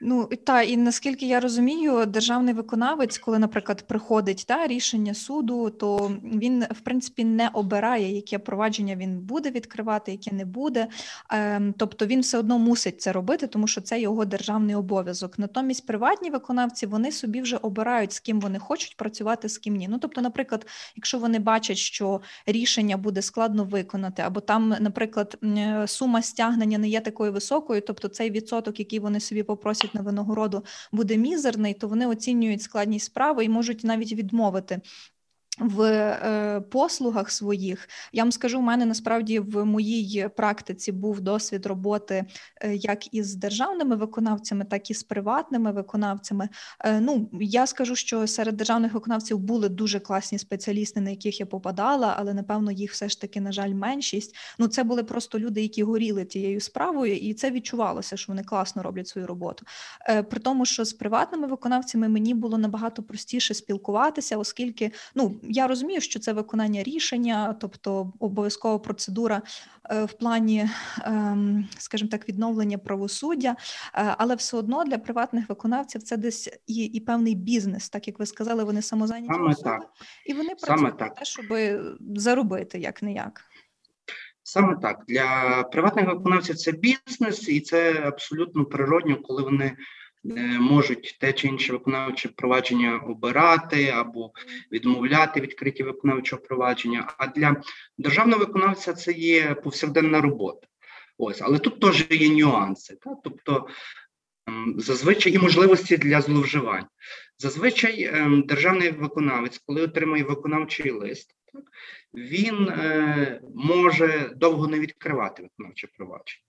Ну 0.06 0.28
та 0.44 0.62
і 0.62 0.76
наскільки 0.76 1.26
я 1.26 1.40
розумію, 1.40 2.06
державний 2.06 2.54
виконавець, 2.54 3.18
коли, 3.18 3.38
наприклад, 3.38 3.82
приходить 3.86 4.44
та 4.48 4.66
рішення 4.66 5.14
суду, 5.14 5.70
то 5.70 6.12
він 6.24 6.64
в 6.70 6.80
принципі 6.80 7.24
не 7.24 7.48
обирає, 7.52 8.16
яке 8.16 8.38
провадження 8.38 8.96
він 8.96 9.20
буде 9.20 9.50
відкривати, 9.50 10.12
яке 10.12 10.34
не 10.34 10.44
буде. 10.44 10.86
Ем, 11.30 11.74
тобто 11.78 12.06
він 12.06 12.20
все 12.20 12.38
одно 12.38 12.58
мусить 12.58 13.00
це 13.00 13.12
робити, 13.12 13.46
тому 13.46 13.66
що 13.66 13.80
це 13.80 14.00
його 14.00 14.24
державний 14.24 14.74
обов'язок. 14.74 15.38
Натомість 15.38 15.86
приватні 15.86 16.30
виконавці 16.30 16.86
вони 16.86 17.12
собі 17.12 17.40
вже 17.40 17.56
обирають, 17.56 18.12
з 18.12 18.20
ким 18.20 18.40
вони 18.40 18.58
хочуть 18.58 18.96
працювати, 18.96 19.48
з 19.48 19.58
ким 19.58 19.76
ні. 19.76 19.88
Ну 19.88 19.98
тобто, 19.98 20.20
наприклад, 20.20 20.66
якщо 20.96 21.18
вони 21.18 21.38
бачать, 21.38 21.78
що 21.78 22.20
рішення 22.46 22.96
буде 22.96 23.22
складно 23.22 23.64
виконати, 23.64 24.22
або 24.22 24.40
там, 24.40 24.74
наприклад, 24.80 25.38
сума 25.86 26.22
стягнення 26.22 26.78
не 26.78 26.88
є 26.88 27.00
такою 27.00 27.32
високою, 27.32 27.80
тобто 27.80 28.08
цей 28.08 28.30
відсоток, 28.30 28.78
який 28.78 28.98
вони 28.98 29.20
собі 29.20 29.42
попросять 29.42 29.93
на 29.94 30.00
винагороду 30.00 30.64
буде 30.92 31.16
мізерний, 31.16 31.74
то 31.74 31.88
вони 31.88 32.06
оцінюють 32.06 32.62
складність 32.62 33.06
справи 33.06 33.44
і 33.44 33.48
можуть 33.48 33.84
навіть 33.84 34.12
відмовити 34.12 34.80
в 35.58 35.82
е, 35.82 36.60
послугах 36.60 37.30
своїх 37.30 37.88
я 38.12 38.22
вам 38.22 38.32
скажу, 38.32 38.58
у 38.58 38.62
мене 38.62 38.86
насправді 38.86 39.38
в 39.38 39.64
моїй 39.64 40.28
практиці 40.36 40.92
був 40.92 41.20
досвід 41.20 41.66
роботи 41.66 42.24
е, 42.60 42.74
як 42.74 43.14
із 43.14 43.34
державними 43.34 43.96
виконавцями, 43.96 44.64
так 44.64 44.90
і 44.90 44.94
з 44.94 45.02
приватними 45.02 45.72
виконавцями. 45.72 46.48
Е, 46.84 47.00
ну 47.00 47.30
я 47.32 47.66
скажу, 47.66 47.96
що 47.96 48.26
серед 48.26 48.56
державних 48.56 48.92
виконавців 48.92 49.38
були 49.38 49.68
дуже 49.68 50.00
класні 50.00 50.38
спеціалісти, 50.38 51.00
на 51.00 51.10
яких 51.10 51.40
я 51.40 51.46
попадала, 51.46 52.14
але 52.18 52.34
напевно 52.34 52.72
їх 52.72 52.92
все 52.92 53.08
ж 53.08 53.20
таки, 53.20 53.40
на 53.40 53.52
жаль, 53.52 53.74
меншість. 53.74 54.36
Ну 54.58 54.68
це 54.68 54.84
були 54.84 55.04
просто 55.04 55.38
люди, 55.38 55.62
які 55.62 55.82
горіли 55.82 56.24
тією 56.24 56.60
справою, 56.60 57.16
і 57.16 57.34
це 57.34 57.50
відчувалося, 57.50 58.16
що 58.16 58.32
вони 58.32 58.42
класно 58.42 58.82
роблять 58.82 59.08
свою 59.08 59.26
роботу. 59.26 59.66
При 60.30 60.40
тому, 60.40 60.66
що 60.66 60.84
з 60.84 60.92
приватними 60.92 61.46
виконавцями 61.46 62.08
мені 62.08 62.34
було 62.34 62.58
набагато 62.58 63.02
простіше 63.02 63.54
спілкуватися, 63.54 64.36
оскільки 64.36 64.90
ну 65.14 65.36
я 65.48 65.66
розумію, 65.66 66.00
що 66.00 66.18
це 66.18 66.32
виконання 66.32 66.82
рішення, 66.82 67.56
тобто 67.60 68.12
обов'язкова 68.20 68.78
процедура 68.78 69.42
е, 69.90 70.04
в 70.04 70.12
плані, 70.12 70.68
ем, 71.02 71.68
скажімо 71.78 72.10
так, 72.10 72.28
відновлення 72.28 72.78
правосуддя, 72.78 73.56
е, 73.94 74.14
але 74.18 74.34
все 74.34 74.56
одно 74.56 74.84
для 74.84 74.98
приватних 74.98 75.48
виконавців 75.48 76.02
це 76.02 76.16
десь 76.16 76.50
і 76.66 76.84
і 76.84 77.00
певний 77.00 77.34
бізнес, 77.34 77.88
так 77.88 78.08
як 78.08 78.18
ви 78.18 78.26
сказали, 78.26 78.64
вони 78.64 78.82
самозайняті 78.82 79.34
Саме 79.34 79.50
особи, 79.50 79.70
так. 79.70 79.90
і 80.26 80.32
вони 80.34 80.54
Саме 80.58 80.60
працюють 80.66 80.98
так. 80.98 81.08
на 81.08 81.14
те, 81.14 81.24
щоб 81.24 81.44
заробити 82.16 82.78
як 82.78 83.02
не 83.02 83.12
як. 83.12 83.40
Саме 84.42 84.76
так 84.82 85.04
для 85.08 85.62
приватних 85.72 86.06
виконавців 86.06 86.56
це 86.56 86.72
бізнес, 86.72 87.48
і 87.48 87.60
це 87.60 87.92
абсолютно 87.92 88.64
природньо, 88.64 89.22
коли 89.22 89.42
вони 89.42 89.76
можуть 90.60 91.16
те 91.20 91.32
чи 91.32 91.48
інше 91.48 91.72
виконавче 91.72 92.28
провадження 92.28 92.98
обирати 92.98 93.88
або 93.88 94.30
відмовляти 94.72 95.40
відкриті 95.40 95.82
виконавчого 95.82 96.42
провадження. 96.42 97.14
А 97.18 97.26
для 97.26 97.62
державного 97.98 98.40
виконавця 98.40 98.92
це 98.92 99.12
є 99.12 99.54
повсякденна 99.54 100.20
робота. 100.20 100.66
Ось, 101.18 101.42
але 101.42 101.58
тут 101.58 101.80
теж 101.80 102.06
є 102.10 102.28
нюанси. 102.28 102.96
Так? 103.00 103.18
Тобто 103.24 103.68
ем, 104.46 104.74
зазвичай 104.78 105.32
і 105.32 105.38
можливості 105.38 105.96
для 105.96 106.20
зловживань. 106.20 106.86
Зазвичай 107.38 108.04
ем, 108.04 108.42
державний 108.42 108.90
виконавець, 108.90 109.58
коли 109.58 109.82
отримує 109.82 110.24
виконавчий 110.24 110.90
лист, 110.90 111.36
так, 111.52 111.62
він 112.14 112.68
е, 112.68 113.40
може 113.54 114.32
довго 114.36 114.68
не 114.68 114.78
відкривати 114.78 115.42
виконавче 115.42 115.86
провадження. 115.86 116.43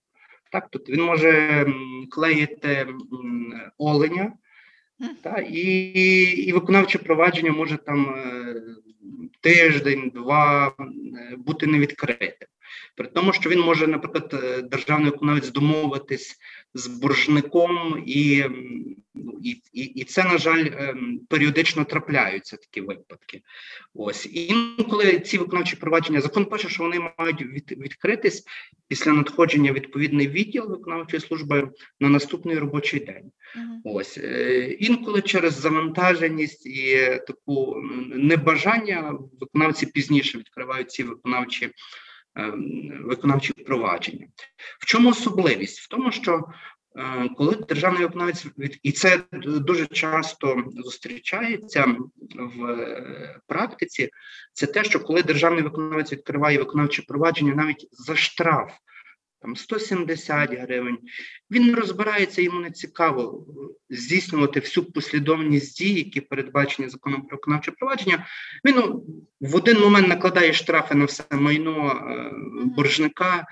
Так, 0.56 0.68
Тобто 0.70 0.92
він 0.92 1.02
може 1.02 1.66
клеїти 2.10 2.86
оленя, 3.78 4.32
та, 5.22 5.44
і 5.50 5.60
і 6.22 6.52
виконавче 6.52 6.98
провадження 6.98 7.52
може 7.52 7.76
там 7.76 8.14
е, 8.14 8.62
тиждень, 9.40 10.12
два 10.14 10.68
е, 10.68 11.36
бути 11.36 11.66
не 11.66 11.78
відкритим. 11.78 12.48
При 12.96 13.06
тому, 13.06 13.32
що 13.32 13.50
він 13.50 13.60
може, 13.60 13.86
наприклад, 13.86 14.40
е, 14.44 14.62
державний 14.62 15.10
виконавець 15.10 15.50
домовитись 15.50 16.36
з 16.74 16.86
боржником, 16.86 18.02
і 18.06 18.44
і, 19.72 19.82
і, 19.82 20.04
це, 20.04 20.24
на 20.24 20.38
жаль, 20.38 20.66
ем, 20.78 21.20
періодично 21.28 21.84
трапляються 21.84 22.56
такі 22.56 22.80
випадки. 22.80 23.42
Ось 23.94 24.26
і 24.26 24.46
інколи 24.46 25.20
ці 25.20 25.38
виконавчі 25.38 25.76
провадження 25.76 26.20
закон 26.20 26.44
пише, 26.44 26.68
що 26.68 26.82
вони 26.82 27.10
мають 27.18 27.42
від, 27.42 27.72
відкритись 27.78 28.44
після 28.88 29.12
надходження 29.12 29.72
відповідний 29.72 30.28
відділ 30.28 30.70
виконавчої 30.70 31.20
служби 31.20 31.70
на 32.00 32.08
наступний 32.08 32.58
робочий 32.58 33.00
день. 33.00 33.24
Uh-huh. 33.56 33.80
Ось 33.84 34.18
е, 34.18 34.76
інколи 34.80 35.22
через 35.22 35.60
завантаженість 35.60 36.66
і 36.66 36.96
таку 37.26 37.82
небажання 38.14 39.18
виконавці 39.40 39.86
пізніше 39.86 40.38
відкривають 40.38 40.90
ці 40.90 41.02
виконавчі. 41.02 41.70
Ем, 42.36 43.02
виконавчі 43.04 43.52
провадження. 43.52 44.26
В 44.80 44.86
чому 44.86 45.10
особливість? 45.10 45.80
В 45.80 45.88
тому, 45.88 46.12
що 46.12 46.44
е, 46.96 47.28
коли 47.36 47.54
державний 47.54 48.02
виконавець 48.02 48.46
і 48.82 48.92
це 48.92 49.22
дуже 49.44 49.86
часто 49.86 50.64
зустрічається 50.76 51.96
в 52.34 52.64
е, 52.64 53.40
практиці, 53.46 54.10
це 54.52 54.66
те, 54.66 54.84
що 54.84 55.00
коли 55.00 55.22
державний 55.22 55.62
виконавець 55.62 56.12
відкриває 56.12 56.58
виконавче 56.58 57.02
провадження 57.02 57.54
навіть 57.54 57.88
за 57.92 58.16
штраф 58.16 58.72
там 59.40 59.56
170 59.56 60.50
гривень. 60.50 60.98
Він 61.50 61.66
не 61.66 61.74
розбирається, 61.74 62.42
йому 62.42 62.60
не 62.60 62.70
цікаво 62.70 63.46
здійснювати 63.90 64.60
всю 64.60 64.84
послідовність 64.92 65.78
дій, 65.78 65.92
які 65.92 66.20
передбачені 66.20 66.88
законом 66.88 67.22
про 67.22 67.36
виконавче 67.36 67.70
провадження. 67.70 68.26
Він 68.64 68.74
ну, 68.76 69.04
в 69.40 69.56
один 69.56 69.80
момент 69.80 70.08
накладає 70.08 70.52
штрафи 70.52 70.94
на 70.94 71.04
все 71.04 71.24
майно 71.30 71.90
е, 71.90 72.30
боржника 72.64 73.46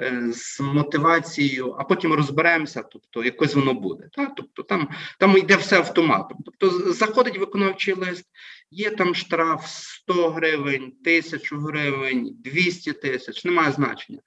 е, 0.00 0.32
з 0.32 0.60
мотивацією, 0.60 1.76
а 1.78 1.84
потім 1.84 2.12
розберемося, 2.12 2.82
тобто 2.82 3.24
якось 3.24 3.54
воно 3.54 3.74
буде. 3.74 4.08
Так? 4.12 4.32
Тобто 4.36 4.62
там 4.62 4.88
там 5.18 5.36
йде 5.36 5.56
все 5.56 5.78
автоматом. 5.78 6.38
Тобто 6.44 6.92
заходить 6.92 7.38
виконавчий 7.38 7.94
лист, 7.94 8.24
є 8.70 8.90
там 8.90 9.14
штраф 9.14 9.66
100 9.66 10.30
гривень, 10.30 10.82
1000 10.82 11.56
гривень, 11.56 12.36
200 12.44 12.92
тисяч, 12.92 13.44
немає 13.44 13.72
значення 13.72 14.20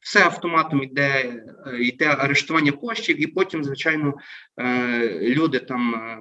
все 0.00 0.24
автоматом 0.24 0.82
йде 0.82 1.42
е, 1.66 1.78
йде 1.78 2.06
арештування 2.06 2.72
коштів, 2.72 3.22
і 3.22 3.26
потім, 3.26 3.64
звичайно, 3.64 4.14
е, 4.60 5.20
люди 5.20 5.58
там 5.58 5.94
е, 5.94 6.18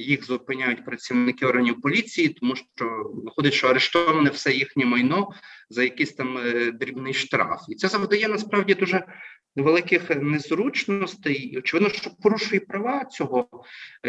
їх 0.00 0.24
зупиняють 0.24 0.84
працівники 0.84 1.46
органів 1.46 1.80
поліції, 1.80 2.28
тому 2.28 2.56
що 2.56 3.12
виходить, 3.24 3.54
що 3.54 3.68
арештоване 3.68 4.30
все 4.30 4.52
їхнє 4.52 4.84
майно 4.84 5.30
за 5.70 5.82
якийсь 5.82 6.12
там 6.12 6.38
дрібний 6.74 7.14
штраф, 7.14 7.62
і 7.68 7.74
це 7.74 7.88
завдає 7.88 8.28
насправді 8.28 8.74
дуже 8.74 9.04
великих 9.56 10.10
незручностей. 10.10 11.58
Очевидно, 11.58 11.88
що 11.88 12.10
порушує 12.22 12.60
права 12.60 13.04
цього 13.04 13.48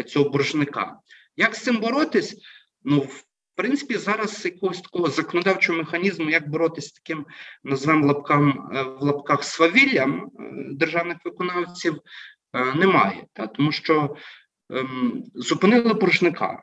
цього 0.06 0.30
боржника. 0.30 0.96
Як 1.36 1.54
з 1.54 1.62
цим 1.62 1.76
боротись? 1.76 2.36
Ну 2.84 3.00
в 3.00 3.24
принципі, 3.62 3.96
зараз 3.96 4.44
якогось 4.44 4.80
такого 4.80 5.10
законодавчого 5.10 5.78
механізму, 5.78 6.30
як 6.30 6.48
боротися 6.48 6.88
з 6.88 6.92
таким 6.92 7.26
назвемо 7.64 8.06
лапкам 8.06 8.70
е, 8.74 8.82
в 8.82 9.02
лапках 9.02 9.44
свавіллям 9.44 10.30
е, 10.38 10.52
державних 10.72 11.16
виконавців, 11.24 12.00
е, 12.52 12.74
немає, 12.74 13.26
та? 13.32 13.46
тому 13.46 13.72
що 13.72 14.16
ем, 14.70 15.24
зупинили 15.34 15.94
порушника. 15.94 16.62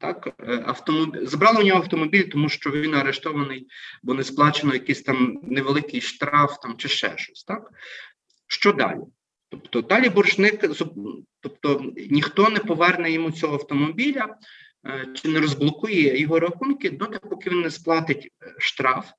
Так, 0.00 0.28
автомобіль 0.66 1.26
забрали 1.26 1.62
у 1.62 1.66
нього 1.66 1.80
автомобіль, 1.80 2.22
тому 2.22 2.48
що 2.48 2.70
він 2.70 2.94
арештований, 2.94 3.66
бо 4.02 4.14
не 4.14 4.24
сплачено 4.24 4.74
якийсь 4.74 5.02
там 5.02 5.40
невеликий 5.42 6.00
штраф 6.00 6.58
там 6.62 6.76
чи 6.76 6.88
ще 6.88 7.12
щось. 7.16 7.44
Так 7.44 7.70
що 8.46 8.72
далі? 8.72 9.00
Тобто 9.48 9.80
далі 9.80 10.08
боржник, 10.08 10.64
тобто 11.40 11.92
ніхто 12.10 12.48
не 12.48 12.58
поверне 12.58 13.10
йому 13.10 13.30
цього 13.30 13.54
автомобіля 13.54 14.36
чи 15.14 15.28
не 15.28 15.40
розблокує 15.40 16.20
його 16.20 16.40
рахунки 16.40 16.90
доти, 16.90 17.18
поки 17.18 17.50
він 17.50 17.60
не 17.60 17.70
сплатить 17.70 18.32
е, 18.42 18.54
штраф, 18.58 19.10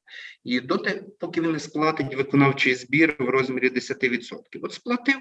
і 0.44 0.60
доти, 0.60 1.06
поки 1.20 1.42
він 1.42 1.52
не 1.52 1.60
сплатить 1.60 2.16
виконавчий 2.16 2.76
збір 2.76 3.16
в 3.20 3.30
розмірі 3.30 3.70
10%. 3.70 4.40
От 4.62 4.74
сплатив, 4.74 5.18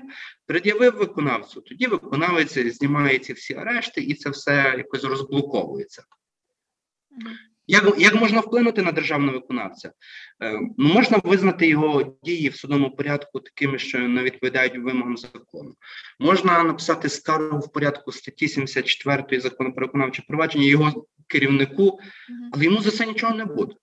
пред'явив 0.47 0.97
виконавцю, 0.97 1.61
тоді 1.61 1.87
виконавець 1.87 2.59
знімає 2.59 3.19
ці 3.19 3.33
всі 3.33 3.55
арешти 3.55 4.01
і 4.01 4.15
це 4.15 4.31
все 4.31 4.75
якось 4.77 5.05
розблоковується. 5.05 6.03
Як, 7.71 7.95
як 7.99 8.15
можна 8.15 8.41
вплинути 8.41 8.83
на 8.83 8.93
державного 8.93 9.33
виконавця? 9.33 9.93
Е, 10.43 10.61
ну, 10.79 10.95
можна 10.95 11.21
визнати 11.25 11.67
його 11.67 12.17
дії 12.23 12.49
в 12.49 12.57
судовому 12.57 12.97
порядку 12.97 13.41
такими, 13.41 13.79
що 13.79 13.99
не 13.99 14.23
відповідають 14.23 14.79
вимогам 14.79 15.17
закону. 15.17 15.75
Можна 16.19 16.63
написати 16.63 17.09
скаргу 17.09 17.59
в 17.59 17.73
порядку 17.73 18.13
статті 18.13 18.49
74 18.49 19.41
закону 19.41 19.73
про 19.75 19.87
виконавче 19.87 20.23
провадження 20.29 20.65
його 20.65 21.07
керівнику, 21.27 22.01
але 22.53 22.65
йому 22.65 22.83
за 22.83 22.91
це 22.91 23.07
нічого 23.07 23.35
не 23.35 23.45
буде. 23.45 23.75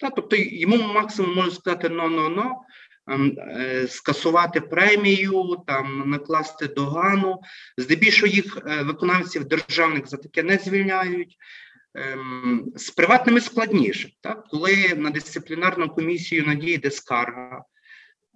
Та, 0.00 0.10
тобто 0.10 0.36
йому 0.36 0.76
максимум 0.76 1.34
можуть 1.34 1.54
сказати 1.54 1.88
но-но-но, 1.88 2.62
ем, 3.08 3.36
е, 3.38 3.86
скасувати 3.88 4.60
премію, 4.60 5.56
там 5.66 6.10
накласти 6.10 6.66
догану. 6.66 7.40
Здебільшого 7.78 8.32
їх 8.32 8.58
е, 8.66 8.82
виконавців 8.82 9.44
державних 9.44 10.06
за 10.06 10.16
таке 10.16 10.42
не 10.42 10.56
звільняють. 10.56 11.36
Ем, 11.96 12.72
З 12.76 12.90
приватними 12.90 13.40
складніше, 13.40 14.12
так? 14.20 14.44
коли 14.50 14.94
на 14.96 15.10
дисциплінарну 15.10 15.88
комісію 15.88 16.44
надійде 16.46 16.90
скарга, 16.90 17.64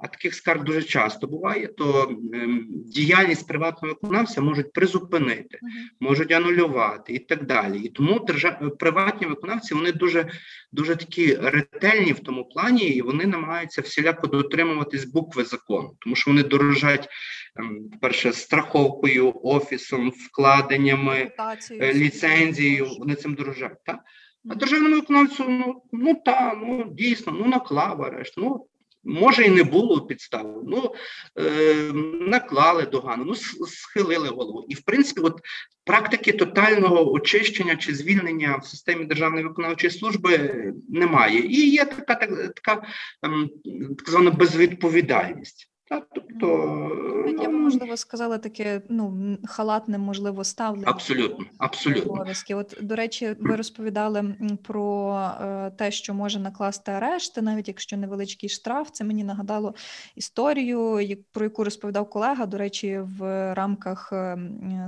а 0.02 0.08
таких 0.08 0.34
скарг 0.34 0.64
дуже 0.64 0.82
часто 0.82 1.26
буває, 1.26 1.66
то 1.66 2.16
ем, 2.34 2.66
діяльність 2.70 3.48
приватного 3.48 3.94
виконавця 3.94 4.40
можуть 4.40 4.72
призупинити 4.72 5.58
можуть 6.00 6.32
анулювати 6.32 7.12
і 7.12 7.18
так 7.18 7.46
далі. 7.46 7.78
І 7.78 7.88
тому 7.88 8.18
держав... 8.18 8.78
приватні 8.78 9.26
виконавці 9.26 9.74
вони 9.74 9.92
дуже 9.92 10.30
дуже 10.72 10.96
такі 10.96 11.34
ретельні 11.34 12.12
в 12.12 12.20
тому 12.20 12.44
плані, 12.44 12.88
і 12.88 13.02
вони 13.02 13.26
намагаються 13.26 13.80
всіляко 13.82 14.26
дотримуватись 14.26 15.04
букви 15.04 15.44
закону, 15.44 15.96
тому 15.98 16.16
що 16.16 16.30
вони 16.30 16.42
дорожать 16.42 17.08
ем, 17.56 17.90
перше 18.00 18.32
страховкою, 18.32 19.32
офісом, 19.42 20.10
вкладеннями, 20.10 21.32
е, 21.70 21.94
ліцензією. 21.94 22.86
Вони 22.98 23.14
цим 23.14 23.34
дорожать. 23.34 23.84
Так? 23.84 23.98
А 24.48 24.54
державному 24.54 24.94
виконавцю, 24.94 25.44
ну, 25.48 25.82
ну 25.92 26.14
та, 26.24 26.54
ну 26.54 26.84
дійсно, 26.92 27.32
ну 27.32 27.46
наклав 27.46 28.02
арешт. 28.02 28.34
Ну, 28.36 28.66
може, 29.04 29.42
і 29.42 29.50
не 29.50 29.62
було 29.62 30.00
підстав. 30.00 30.62
Ну 30.66 30.94
е, 31.38 31.74
наклали 32.20 32.86
догану, 32.86 33.24
ну 33.24 33.34
схилили 33.66 34.28
голову. 34.28 34.66
І 34.68 34.74
в 34.74 34.80
принципі, 34.80 35.20
от 35.20 35.40
практики 35.84 36.32
тотального 36.32 37.12
очищення 37.12 37.76
чи 37.76 37.94
звільнення 37.94 38.56
в 38.56 38.66
системі 38.66 39.04
державної 39.04 39.44
виконавчої 39.44 39.90
служби 39.90 40.64
немає. 40.88 41.38
І 41.38 41.70
є 41.70 41.84
така 41.84 42.14
так, 42.14 42.54
така 42.54 42.86
ем, 43.22 43.50
так 43.98 44.10
звана 44.10 44.30
безвідповідальність. 44.30 45.69
Так, 45.90 46.06
тобто, 46.14 46.46
Я 47.42 47.48
б, 47.48 47.52
ну, 47.52 47.58
можливо, 47.58 47.96
сказала 47.96 48.38
таке 48.38 48.82
ну, 48.88 49.36
халатне, 49.44 49.98
можливо, 49.98 50.44
ставлення. 50.44 50.86
абсолютно, 50.88 51.44
абсолютно. 51.58 52.12
обов'язки. 52.12 52.54
От, 52.54 52.78
до 52.80 52.96
речі, 52.96 53.36
ви 53.40 53.56
розповідали 53.56 54.34
про 54.62 55.14
е, 55.40 55.70
те, 55.70 55.90
що 55.90 56.14
може 56.14 56.40
накласти 56.40 56.92
арешти, 56.92 57.42
навіть 57.42 57.68
якщо 57.68 57.96
невеличкий 57.96 58.48
штраф. 58.48 58.88
Це 58.92 59.04
мені 59.04 59.24
нагадало 59.24 59.74
історію, 60.16 61.00
про 61.32 61.44
яку 61.44 61.64
розповідав 61.64 62.10
колега. 62.10 62.46
До 62.46 62.58
речі, 62.58 62.98
в 63.18 63.54
рамках, 63.54 64.12
е, 64.12 64.38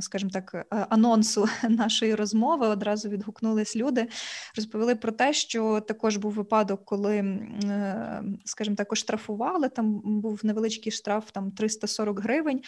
скажімо 0.01 0.31
так, 0.31 0.55
е, 0.55 0.87
анонсу 0.89 1.49
нашої 1.69 2.15
розмови 2.15 2.67
одразу 2.67 3.09
відгукнулись 3.09 3.77
люди. 3.77 4.09
Розповіли 4.57 4.95
про 4.95 5.13
те, 5.13 5.33
що 5.33 5.81
також 5.81 6.17
був 6.17 6.33
випадок, 6.33 6.85
коли, 6.85 7.17
е, 7.17 8.23
скажімо 8.45 8.77
так, 8.77 8.93
оштрафували. 8.93 9.69
Там 9.69 10.01
був 10.05 10.41
невеличкий 10.43 10.92
штраф, 10.93 11.31
там 11.31 11.51
340 11.51 12.21
гривень. 12.21 12.63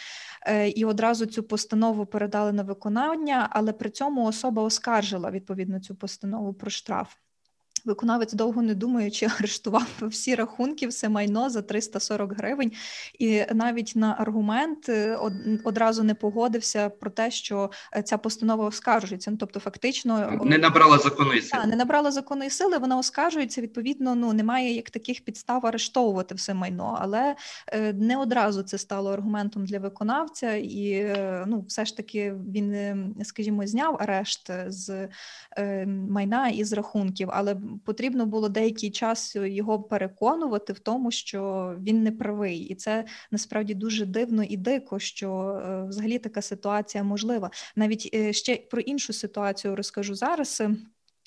Е, 0.47 0.69
і 0.69 0.85
одразу 0.85 1.25
цю 1.25 1.43
постанову 1.43 2.05
передали 2.05 2.51
на 2.51 2.63
виконання, 2.63 3.47
але 3.51 3.73
при 3.73 3.89
цьому 3.89 4.25
особа 4.25 4.63
оскаржила 4.63 5.31
відповідно 5.31 5.79
цю 5.79 5.95
постанову 5.95 6.53
про 6.53 6.69
штраф. 6.69 7.13
Виконавець 7.85 8.33
довго 8.33 8.61
не 8.61 8.75
думаючи, 8.75 9.25
арештував 9.39 9.87
всі 10.01 10.35
рахунки, 10.35 10.87
все 10.87 11.09
майно 11.09 11.49
за 11.49 11.61
340 11.61 12.33
гривень, 12.37 12.71
і 13.19 13.43
навіть 13.53 13.93
на 13.95 14.15
аргумент 14.19 14.89
е, 14.89 15.19
одразу 15.63 16.03
не 16.03 16.15
погодився 16.15 16.89
про 16.89 17.09
те, 17.09 17.31
що 17.31 17.71
е, 17.95 18.03
ця 18.03 18.17
постанова 18.17 18.65
оскаржується. 18.65 19.31
Ну 19.31 19.37
тобто, 19.37 19.59
фактично 19.59 20.39
Не 20.43 20.57
набрала 20.57 20.97
законної 20.97 21.41
сили. 21.41 21.65
не 21.65 21.75
набрала 21.75 22.11
законної 22.11 22.49
сили, 22.49 22.77
вона 22.77 22.97
оскаржується. 22.97 23.61
Відповідно, 23.61 24.15
ну 24.15 24.33
немає 24.33 24.75
як 24.75 24.89
таких 24.89 25.21
підстав 25.21 25.65
арештовувати 25.65 26.35
все 26.35 26.53
майно, 26.53 26.97
але 27.01 27.35
е, 27.67 27.93
не 27.93 28.17
одразу 28.17 28.63
це 28.63 28.77
стало 28.77 29.13
аргументом 29.13 29.65
для 29.65 29.79
виконавця, 29.79 30.55
і 30.55 31.15
ну, 31.47 31.65
все 31.67 31.85
ж 31.85 31.97
таки 31.97 32.33
він, 32.53 32.73
е, 32.73 32.97
скажімо, 33.23 33.67
зняв 33.67 33.97
арешт 33.99 34.51
з 34.67 35.09
е, 35.57 35.85
майна 35.85 36.47
і 36.47 36.63
з 36.63 36.73
рахунків, 36.73 37.29
але 37.31 37.57
потрібно 37.85 38.25
було 38.25 38.49
деякий 38.49 38.91
час 38.91 39.35
його 39.35 39.83
переконувати 39.83 40.73
в 40.73 40.79
тому, 40.79 41.11
що 41.11 41.73
він 41.81 42.03
не 42.03 42.11
правий, 42.11 42.57
і 42.57 42.75
це 42.75 43.05
насправді 43.31 43.73
дуже 43.73 44.05
дивно 44.05 44.43
і 44.43 44.57
дико, 44.57 44.99
що 44.99 45.31
е, 45.31 45.87
взагалі 45.87 46.19
така 46.19 46.41
ситуація 46.41 47.03
можлива. 47.03 47.51
Навіть 47.75 48.09
е, 48.13 48.33
ще 48.33 48.55
про 48.55 48.81
іншу 48.81 49.13
ситуацію 49.13 49.75
розкажу 49.75 50.15
зараз. 50.15 50.61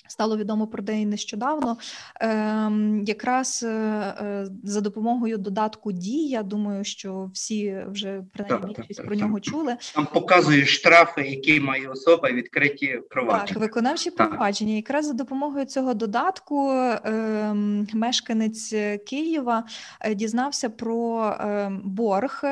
Е, 0.09 0.11
Стало 0.11 0.37
відомо 0.37 0.67
про 0.67 0.83
неї 0.83 1.07
нещодавно. 1.07 1.77
Ем, 2.21 3.05
якраз 3.07 3.63
е, 3.63 3.69
е, 3.69 4.49
за 4.65 4.81
допомогою 4.81 5.39
додатку 5.39 5.93
Дій, 5.93 6.29
я 6.29 6.43
думаю, 6.43 6.85
що 6.85 7.31
всі 7.35 7.85
вже 7.89 8.23
принаймні 8.33 8.75
Так, 8.75 8.77
більшість 8.77 8.97
так, 8.97 9.07
про 9.07 9.17
так. 9.17 9.25
нього 9.25 9.41
чули. 9.41 9.77
Там 9.95 10.07
показують 10.15 10.69
штрафи, 10.69 11.23
які 11.23 11.61
має 11.61 11.89
особа, 11.89 12.31
відкриті 12.31 12.93
Так, 12.93 13.09
провадження. 13.09 13.61
виконавчі 13.61 14.11
Так. 14.11 14.29
провадження. 14.29 14.75
Якраз 14.75 15.07
за 15.07 15.13
допомогою 15.13 15.65
цього 15.65 15.95
додатку 15.95 16.71
ем, 16.73 17.87
мешканець 17.95 18.73
е, 18.73 18.99
Києва 18.99 19.65
е, 20.01 20.15
дізнався 20.15 20.71
про 20.71 21.33
ем, 21.41 21.81
борг, 21.85 22.45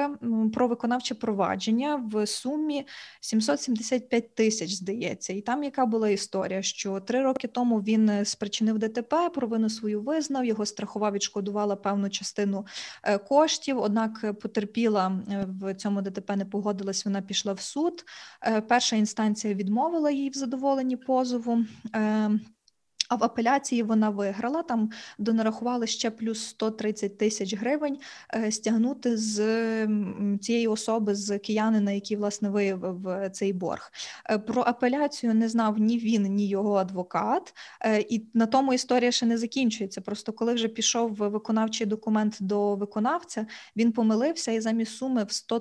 про 0.54 0.68
виконавче 0.68 1.14
провадження 1.14 2.02
в 2.12 2.26
сумі 2.26 2.86
775 3.20 4.34
тисяч, 4.34 4.70
здається. 4.70 5.32
І 5.32 5.40
там 5.40 5.64
яка 5.64 5.86
була 5.86 6.08
історія, 6.08 6.62
що 6.62 7.00
три 7.00 7.22
роки 7.22 7.45
тому 7.46 7.80
він 7.80 8.08
е, 8.08 8.24
спричинив 8.24 8.78
ДТП, 8.78 9.30
провину 9.34 9.70
свою 9.70 10.00
визнав, 10.00 10.44
його 10.44 10.66
страхова 10.66 11.10
відшкодувала 11.10 11.76
певну 11.76 12.10
частину 12.10 12.66
е, 13.02 13.18
коштів, 13.18 13.78
однак 13.78 14.20
е, 14.24 14.32
потерпіла 14.32 15.12
в 15.60 15.74
цьому 15.74 16.02
ДТП 16.02 16.36
не 16.36 16.44
погодилась, 16.44 17.04
вона 17.04 17.22
пішла 17.22 17.52
в 17.52 17.60
суд. 17.60 18.04
Перша 18.68 18.96
інстанція 18.96 19.54
відмовила 19.54 20.10
їй 20.10 20.30
в 20.30 20.34
задоволенні 20.34 20.96
позову. 20.96 21.64
А 23.08 23.14
в 23.14 23.24
апеляції 23.24 23.82
вона 23.82 24.10
виграла. 24.10 24.62
Там 24.62 24.90
донарахували 25.18 25.86
ще 25.86 26.10
плюс 26.10 26.46
130 26.46 27.18
тисяч 27.18 27.54
гривень 27.54 27.98
е, 28.34 28.52
стягнути 28.52 29.16
з 29.16 29.36
цієї 30.40 30.68
особи, 30.68 31.14
з 31.14 31.38
киянина, 31.38 31.92
який 31.92 32.16
власне 32.16 32.48
виявив 32.50 33.08
е, 33.08 33.30
цей 33.30 33.52
борг. 33.52 33.92
Е, 34.30 34.38
Про 34.38 34.62
апеляцію 34.62 35.34
не 35.34 35.48
знав 35.48 35.78
ні 35.78 35.98
він, 35.98 36.22
ні 36.22 36.48
його 36.48 36.74
адвокат. 36.74 37.54
І 38.08 38.26
на 38.34 38.46
тому 38.46 38.72
історія 38.74 39.10
ще 39.10 39.26
не 39.26 39.38
закінчується. 39.38 40.00
Просто 40.00 40.32
коли 40.32 40.54
вже 40.54 40.68
пішов 40.68 41.14
виконавчий 41.14 41.86
документ 41.86 42.36
до 42.40 42.76
виконавця, 42.76 43.46
він 43.76 43.92
помилився 43.92 44.52
і 44.52 44.60
замість 44.60 44.96
суми 44.96 45.24
в 45.24 45.32
100 45.32 45.56
е, 45.56 45.60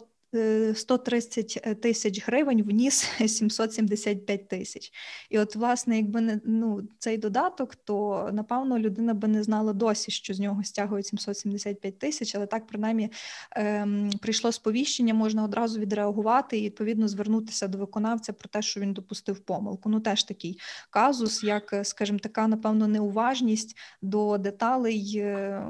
130 0.76 1.82
тисяч 1.82 2.28
гривень 2.28 2.64
вніс 2.64 3.10
775 3.28 4.48
тисяч. 4.48 4.92
І 5.30 5.40
от, 5.40 5.56
власне, 5.56 5.98
якби 5.98 6.22
не 6.22 6.40
ну, 6.46 6.82
цей 7.00 7.18
додаток, 7.18 7.76
то 7.76 8.30
напевно 8.34 8.80
людина 8.80 9.14
би 9.14 9.28
не 9.28 9.44
знала 9.44 9.74
досі, 9.74 10.12
що 10.12 10.34
з 10.34 10.40
нього 10.40 10.64
стягують 10.64 11.08
775 11.08 12.00
тисяч, 12.00 12.36
але 12.36 12.46
так 12.46 12.68
принаймні 12.68 13.12
ем, 13.52 14.10
прийшло 14.22 14.52
сповіщення, 14.52 15.14
можна 15.14 15.44
одразу 15.44 15.80
відреагувати 15.80 16.58
і 16.58 16.66
відповідно 16.66 17.08
звернутися 17.08 17.68
до 17.68 17.78
виконавця 17.78 18.34
про 18.34 18.50
те, 18.50 18.62
що 18.62 18.80
він 18.80 18.94
допустив 18.94 19.40
помилку. 19.40 19.90
Ну 19.90 20.00
теж 20.00 20.24
такий 20.24 20.60
казус, 20.90 21.44
як, 21.44 21.74
е, 21.74 21.84
скажімо, 21.84 22.20
така, 22.20 22.48
напевно, 22.48 22.88
неуважність 22.88 23.78
до 24.02 24.38
деталей 24.38 25.14
е, 25.18 25.62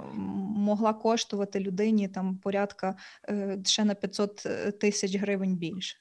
могла 0.56 0.94
коштувати 0.94 1.60
людині 1.60 2.08
там 2.08 2.38
порядка 2.38 2.96
е, 3.30 3.60
ще 3.66 3.86
на 3.86 3.94
500 3.96 4.48
тисяч 4.72 5.16
гривень 5.16 5.56
більше. 5.56 5.98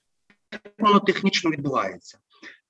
воно 0.79 1.01
технічно 1.01 1.51
відбувається. 1.51 2.19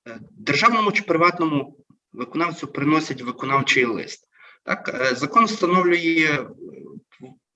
Е, 0.07 0.19
Державному 0.31 0.91
чи 0.91 1.03
приватному 1.03 1.77
виконавцю 2.13 2.67
приносять 2.67 3.21
виконавчий 3.21 3.85
лист. 3.85 4.27
Так, 4.63 5.01
е, 5.01 5.15
закон 5.15 5.45
встановлює 5.45 6.27
е, 6.29 6.47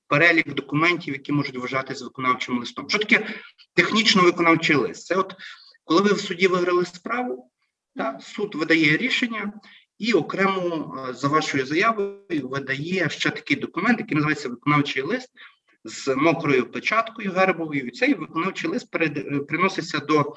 перелік 0.08 0.54
документів, 0.54 1.14
які 1.14 1.32
можуть 1.32 1.58
вважатися 1.58 2.04
виконавчим 2.04 2.60
листом. 2.60 2.90
Що 2.90 3.00
таке 3.00 3.28
технічно 3.74 4.24
виконавчий 4.24 4.76
лист? 4.76 5.06
Це 5.06 5.16
от 5.16 5.36
коли 5.84 6.02
ви 6.02 6.14
в 6.14 6.20
суді 6.20 6.48
виграли 6.48 6.86
справу, 6.86 7.52
та, 7.96 8.20
суд 8.20 8.56
видає 8.56 8.98
рішення 8.98 9.54
і 9.98 10.14
окремо 10.14 10.98
за 11.12 11.28
вашою 11.28 11.66
заявою 11.66 12.20
видає 12.30 13.10
ще 13.10 13.30
такий 13.30 13.58
документ, 13.58 14.00
який 14.00 14.16
називається 14.16 14.50
виконавчий 14.50 15.02
лист 15.02 15.30
з 15.84 16.16
мокрою 16.16 16.72
печаткою 16.72 17.32
гербовою. 17.32 17.88
І 17.88 17.92
цей 17.92 18.14
виконавчий 18.14 18.70
лист 18.70 18.92
перед, 18.92 19.18
е, 19.18 19.40
приноситься 19.48 20.00
до 20.00 20.36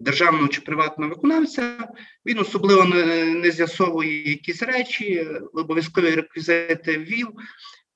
державного 0.00 0.48
чи 0.48 0.60
приватного 0.60 1.10
виконавця. 1.10 1.88
Він 2.26 2.38
особливо 2.38 2.84
не, 2.84 3.24
не 3.24 3.50
з'ясовує 3.50 4.30
якісь 4.30 4.62
речі, 4.62 5.14
е, 5.14 5.40
обов'язкові 5.52 6.10
реквізити 6.10 6.98
ввів. 6.98 7.28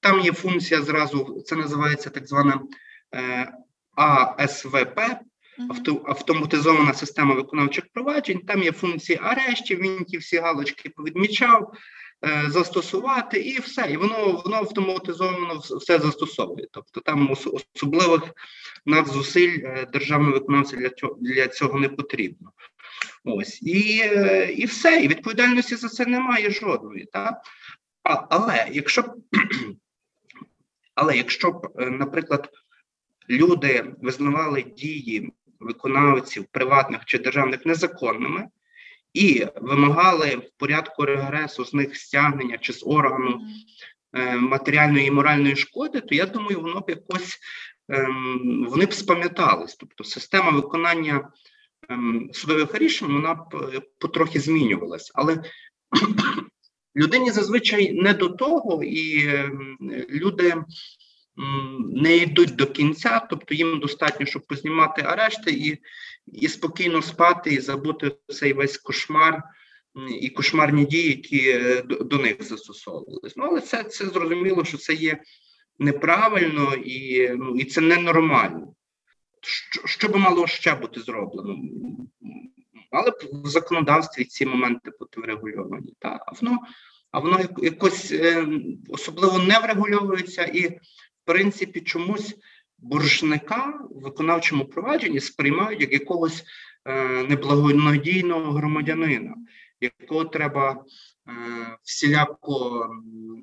Там 0.00 0.20
є 0.20 0.32
функція 0.32 0.82
зразу, 0.82 1.42
це 1.46 1.56
називається 1.56 2.10
так 2.10 2.26
звана 2.26 2.60
е, 3.14 3.52
АСВП, 3.96 5.00
авто, 5.70 6.04
автоматизована 6.06 6.94
система 6.94 7.34
виконавчих 7.34 7.84
проваджень. 7.92 8.38
Там 8.38 8.62
є 8.62 8.72
функції 8.72 9.18
арештів, 9.22 9.78
він 9.78 10.04
ті 10.04 10.18
всі 10.18 10.36
галочки 10.36 10.88
повідмічав, 10.88 11.72
застосувати 12.48 13.40
і 13.40 13.60
все. 13.60 13.90
І 13.90 13.96
воно 13.96 14.42
воно 14.44 14.56
автоматизовано 14.56 15.58
все 15.58 15.98
застосовує. 15.98 16.66
Тобто 16.70 17.00
там 17.00 17.30
особливих 17.30 18.22
надзусиль 18.86 19.58
е, 19.64 19.86
державного 19.92 20.32
виконавця 20.32 20.76
для 20.76 20.90
цього, 20.90 21.18
для 21.20 21.48
цього 21.48 21.78
не 21.78 21.88
потрібно. 21.88 22.52
Ось 23.24 23.62
і, 23.62 24.00
е, 24.04 24.52
і 24.52 24.66
все. 24.66 25.00
І 25.00 25.08
відповідальності 25.08 25.76
за 25.76 25.88
це 25.88 26.06
немає 26.06 26.50
жодної. 26.50 27.08
Так? 27.12 27.34
А, 28.02 28.26
але 28.30 28.68
якщо 28.72 29.04
але 30.94 31.16
якщо 31.16 31.50
б, 31.50 31.68
е, 31.78 31.90
наприклад, 31.90 32.50
люди 33.30 33.94
визнавали 34.00 34.62
дії 34.62 35.32
виконавців 35.60 36.44
приватних 36.44 37.04
чи 37.04 37.18
державних 37.18 37.66
незаконними 37.66 38.48
і 39.14 39.46
вимагали 39.56 40.36
в 40.36 40.58
порядку 40.58 41.04
регресу 41.04 41.64
з 41.64 41.74
них 41.74 41.96
стягнення 41.96 42.58
чи 42.58 42.72
з 42.72 42.82
органу 42.86 43.40
е, 44.12 44.36
матеріальної 44.36 45.06
і 45.06 45.10
моральної 45.10 45.56
шкоди, 45.56 46.00
то 46.00 46.14
я 46.14 46.26
думаю, 46.26 46.60
воно 46.60 46.80
б 46.80 46.84
якось 46.88 47.38
ем, 47.88 48.66
вони 48.70 48.86
б 48.86 48.92
спам'ятались. 48.92 49.74
Тобто 49.74 50.04
система 50.04 50.50
виконання 50.50 51.28
ем, 51.88 52.30
судових 52.32 52.74
рішень 52.74 53.08
вона 53.08 53.34
б 53.34 53.54
е, 53.54 53.80
потрохи 53.98 54.40
змінювалась. 54.40 55.12
Але 55.14 55.42
людині 56.96 57.30
зазвичай 57.30 57.92
не 57.92 58.14
до 58.14 58.28
того, 58.28 58.84
і 58.84 59.26
ем, 59.26 59.76
люди 60.10 60.54
не 61.78 62.16
йдуть 62.16 62.56
до 62.56 62.66
кінця, 62.66 63.26
тобто 63.30 63.54
їм 63.54 63.80
достатньо, 63.80 64.26
щоб 64.26 64.46
познімати 64.46 65.02
арешти 65.02 65.50
і, 65.50 65.78
і 66.26 66.48
спокійно 66.48 67.02
спати, 67.02 67.50
і 67.50 67.60
забути 67.60 68.16
цей 68.28 68.52
весь 68.52 68.78
кошмар 68.78 69.42
і 70.20 70.28
кошмарні 70.28 70.84
дії, 70.84 71.08
які 71.08 71.50
е, 71.50 71.82
до, 71.82 72.18
них 72.18 72.42
застосовувались. 72.42 73.36
Ну, 73.36 73.44
але 73.44 73.60
це, 73.60 73.84
це 73.84 74.06
зрозуміло, 74.06 74.64
що 74.64 74.78
це 74.78 74.94
є 74.94 75.22
неправильно 75.78 76.74
і, 76.74 77.28
ну, 77.28 77.56
і 77.56 77.64
це 77.64 77.80
ненормально. 77.80 78.74
Що, 79.42 79.86
що 79.86 80.08
би 80.08 80.18
мало 80.18 80.46
ще 80.46 80.74
бути 80.74 81.00
зроблено? 81.00 81.56
Б 82.92 83.12
в 83.32 83.48
законодавстві 83.48 84.24
ці 84.24 84.46
моменти 84.46 84.90
бути 85.00 85.20
врегульовані. 85.20 85.94
Та? 85.98 86.20
А 86.26 86.32
воно, 86.40 86.58
а 87.10 87.18
воно 87.18 87.40
якось 87.58 88.12
е, 88.12 88.46
особливо 88.88 89.38
не 89.38 89.58
врегульовується 89.58 90.44
і, 90.44 90.80
принципі, 91.30 91.80
чомусь 91.80 92.36
боржника 92.78 93.80
в 93.90 94.02
виконавчому 94.02 94.64
провадженні 94.64 95.20
сприймають 95.20 95.80
як 95.80 95.92
якогось 95.92 96.44
е, 96.84 97.22
неблагонадійного 97.22 98.52
громадянина, 98.52 99.34
якого 99.80 100.24
треба 100.24 100.70
е, 100.72 101.32
всіляко 101.82 102.86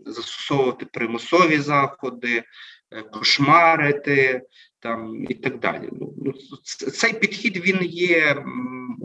застосовувати 0.05 0.85
примусові 0.85 1.57
заходи, 1.57 2.43
е, 2.91 3.01
кошмарити 3.01 4.41
там 4.79 5.25
і 5.29 5.33
так 5.33 5.59
далі. 5.59 5.89
Ну, 5.91 6.13
ну, 6.25 6.33
цей 6.91 7.13
підхід 7.13 7.57
він 7.57 7.79
є 7.83 8.45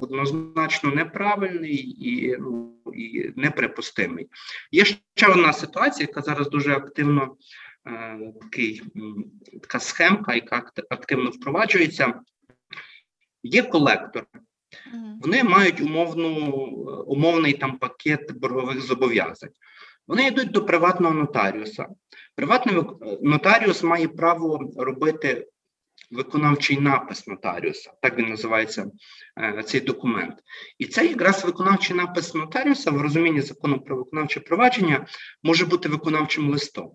однозначно 0.01 0.91
неправильний 0.91 1.97
і, 2.09 2.37
ну, 2.41 2.75
і 2.95 3.31
неприпустимий. 3.37 4.29
Є 4.73 4.85
ще 4.85 5.27
одна 5.29 5.53
ситуація, 5.53 6.09
яка 6.09 6.23
зараз 6.23 6.51
дуже 6.51 6.73
активно 6.73 7.37
такий, 8.41 8.83
така 9.63 9.81
схемка, 9.81 10.35
яка 10.35 10.71
активно 10.91 11.31
впроваджується. 11.31 12.21
Є 13.43 13.63
колектор, 13.63 14.27
вони 15.21 15.45
мають 15.45 15.81
умовну, 15.81 16.47
умовний 17.07 17.53
там 17.53 17.79
пакет 17.79 18.39
боргових 18.39 18.81
зобов'язань. 18.81 19.51
Вони 20.07 20.27
йдуть 20.27 20.51
до 20.51 20.65
приватного 20.65 21.15
нотаріуса. 21.15 21.87
Приватний 22.35 22.83
нотаріус 23.23 23.83
має 23.83 24.09
право 24.09 24.73
робити 24.77 25.49
виконавчий 26.11 26.81
напис 26.81 27.27
нотаріуса, 27.27 27.93
так 28.03 28.19
він 28.19 28.29
називається 28.29 28.87
е, 29.41 29.63
цей 29.63 29.81
документ. 29.81 30.35
І 30.79 30.87
це 30.87 31.07
якраз 31.07 31.45
виконавчий 31.45 31.97
напис 31.97 32.35
нотаріуса 32.35 32.91
в 32.91 33.01
розумінні 33.01 33.41
закону 33.41 33.81
про 33.81 33.97
виконавче 33.97 34.41
провадження 34.41 35.07
може 35.43 35.67
бути 35.67 35.89
виконавчим 35.89 36.51
листом. 36.51 36.91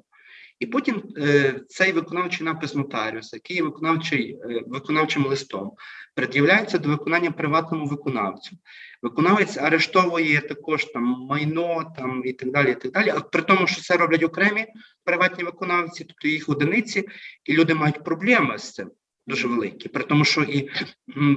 І 0.60 0.66
потім 0.66 1.04
е, 1.18 1.60
цей 1.68 1.92
виконавчий 1.92 2.46
напис 2.46 2.76
нотаріуса, 2.76 3.36
який 3.36 3.62
виконавчий, 3.62 4.32
е, 4.32 4.64
виконавчим 4.68 5.26
листом, 5.26 5.72
пред'являється 6.16 6.78
до 6.78 6.90
виконання 6.90 7.32
приватному 7.32 7.86
виконавцю. 7.86 8.58
Виконавець 9.02 9.58
арештовує 9.58 10.42
також 10.42 10.86
там 10.86 11.04
майно 11.04 11.94
там 11.98 12.22
і 12.26 12.34
так 12.34 12.52
далі. 12.52 12.72
І 12.72 12.76
так 12.76 12.92
далі. 12.92 13.10
А 13.10 13.20
при 13.20 13.42
тому, 13.42 13.68
що 13.68 13.82
це 13.82 13.98
роблять 13.98 14.24
окремі 14.24 14.66
приватні 15.04 15.44
виконавці, 15.44 16.04
тобто 16.04 16.28
їх 16.28 16.50
одиниці, 16.50 17.08
і 17.46 17.54
люди 17.54 17.76
мають 17.76 18.04
проблеми 18.04 18.58
з 18.58 18.74
цим. 18.74 18.92
Дуже 19.28 19.48
великі, 19.48 19.90
при 19.90 20.04
тому, 20.04 20.26
що 20.26 20.42
і 20.42 20.70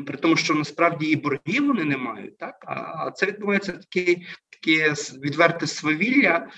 при 0.07 0.17
тому, 0.17 0.37
що 0.37 0.55
насправді 0.55 1.07
і 1.07 1.17
боргів 1.17 1.67
вони 1.67 1.85
не 1.85 1.97
мають, 1.97 2.39
так 2.39 2.65
а, 2.67 2.75
а 2.75 3.11
це 3.11 3.27
відбувається 3.27 3.73
таке, 3.73 4.17
таке 4.51 4.95
відверте 5.23 5.67
свавілля 5.67 6.49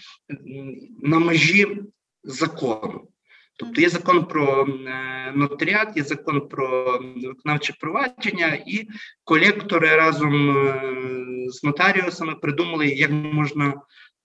на 1.03 1.19
межі 1.19 1.83
закону. 2.25 3.09
Тобто 3.57 3.81
є 3.81 3.89
закон 3.89 4.25
про 4.25 4.67
е, 4.87 5.33
нотаріат, 5.35 5.97
є 5.97 6.03
закон 6.03 6.49
про 6.49 6.99
виконавче 7.17 7.75
провадження, 7.81 8.59
і 8.67 8.89
колектори 9.25 9.97
разом 9.97 10.51
е, 10.51 10.83
з 11.49 11.65
нотаріусами 11.65 12.35
придумали, 12.35 12.89
як 12.89 13.11
можна 13.11 13.75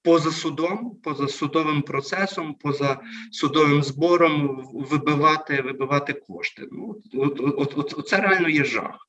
поза 0.04 0.32
судом, 0.32 0.98
поза 1.04 1.28
судовим 1.28 1.82
процесом, 1.82 2.54
поза 2.54 3.00
судовим 3.32 3.84
збором 3.84 4.64
вибивати, 4.74 5.62
вибивати 5.62 6.14
кошти. 6.14 6.68
Ну 6.72 6.96
от, 7.14 7.40
от, 7.40 7.74
от, 7.78 7.94
от 7.98 8.08
це 8.08 8.18
реально 8.18 8.50
є 8.50 8.64
жах. 8.64 9.08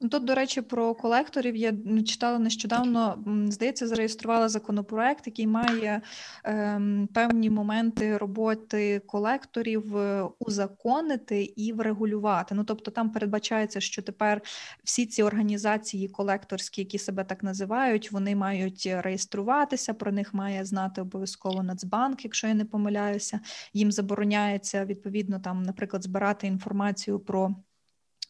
Ну, 0.00 0.08
Тут, 0.08 0.24
до 0.24 0.34
речі, 0.34 0.62
про 0.62 0.94
колекторів 0.94 1.56
я 1.56 1.72
читала 2.06 2.38
нещодавно. 2.38 3.24
Здається, 3.48 3.86
зареєструвала 3.86 4.48
законопроект, 4.48 5.26
який 5.26 5.46
має 5.46 6.02
ем, 6.44 7.08
певні 7.14 7.50
моменти 7.50 8.16
роботи 8.16 8.98
колекторів 9.06 9.96
е, 9.96 10.28
узаконити 10.38 11.42
і 11.42 11.72
врегулювати. 11.72 12.54
Ну 12.54 12.64
тобто, 12.64 12.90
там 12.90 13.10
передбачається, 13.10 13.80
що 13.80 14.02
тепер 14.02 14.42
всі 14.84 15.06
ці 15.06 15.22
організації 15.22 16.08
колекторські, 16.08 16.80
які 16.80 16.98
себе 16.98 17.24
так 17.24 17.42
називають, 17.42 18.12
вони 18.12 18.36
мають 18.36 18.88
реєструватися. 18.92 19.94
Про 19.94 20.12
них 20.12 20.34
має 20.34 20.64
знати 20.64 21.00
обов'язково 21.00 21.62
Нацбанк, 21.62 22.24
якщо 22.24 22.46
я 22.46 22.54
не 22.54 22.64
помиляюся. 22.64 23.40
Їм 23.72 23.92
забороняється 23.92 24.84
відповідно 24.84 25.40
там, 25.40 25.62
наприклад, 25.62 26.02
збирати 26.02 26.46
інформацію 26.46 27.18
про 27.18 27.54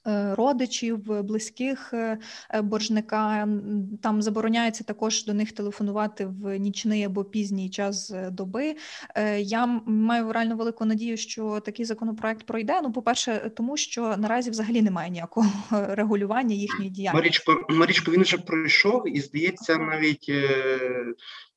родичів, 0.06 1.12
е, 1.12 1.22
близьких 1.22 1.94
е, 1.94 2.18
е, 2.50 2.62
боржника. 2.62 3.48
Там 4.02 4.22
забороняється 4.22 4.84
також 4.84 5.24
до 5.24 5.34
них 5.34 5.52
телефонувати 5.52 6.26
в 6.26 6.58
нічний 6.58 7.04
або 7.04 7.24
пізній 7.24 7.70
час 7.70 8.14
доби. 8.30 8.76
Я 9.38 9.66
маю 9.86 10.32
реально 10.32 10.56
велику 10.56 10.84
надію, 10.84 11.16
що 11.16 11.60
такий 11.60 11.84
законопроект 11.84 12.46
пройде. 12.46 12.80
Ну, 12.82 12.92
по-перше, 12.92 13.50
тому 13.56 13.76
що 13.76 14.16
наразі 14.16 14.50
взагалі 14.50 14.82
немає 14.82 15.10
ніякого 15.10 15.46
регулювання 15.70 16.54
їхньої 16.54 16.90
діяльності. 16.90 17.16
Марічко, 17.16 17.66
Марічко, 17.68 18.10
він 18.10 18.22
вже 18.22 18.38
пройшов 18.38 19.16
і 19.16 19.20
здається, 19.20 19.78
навіть 19.78 20.30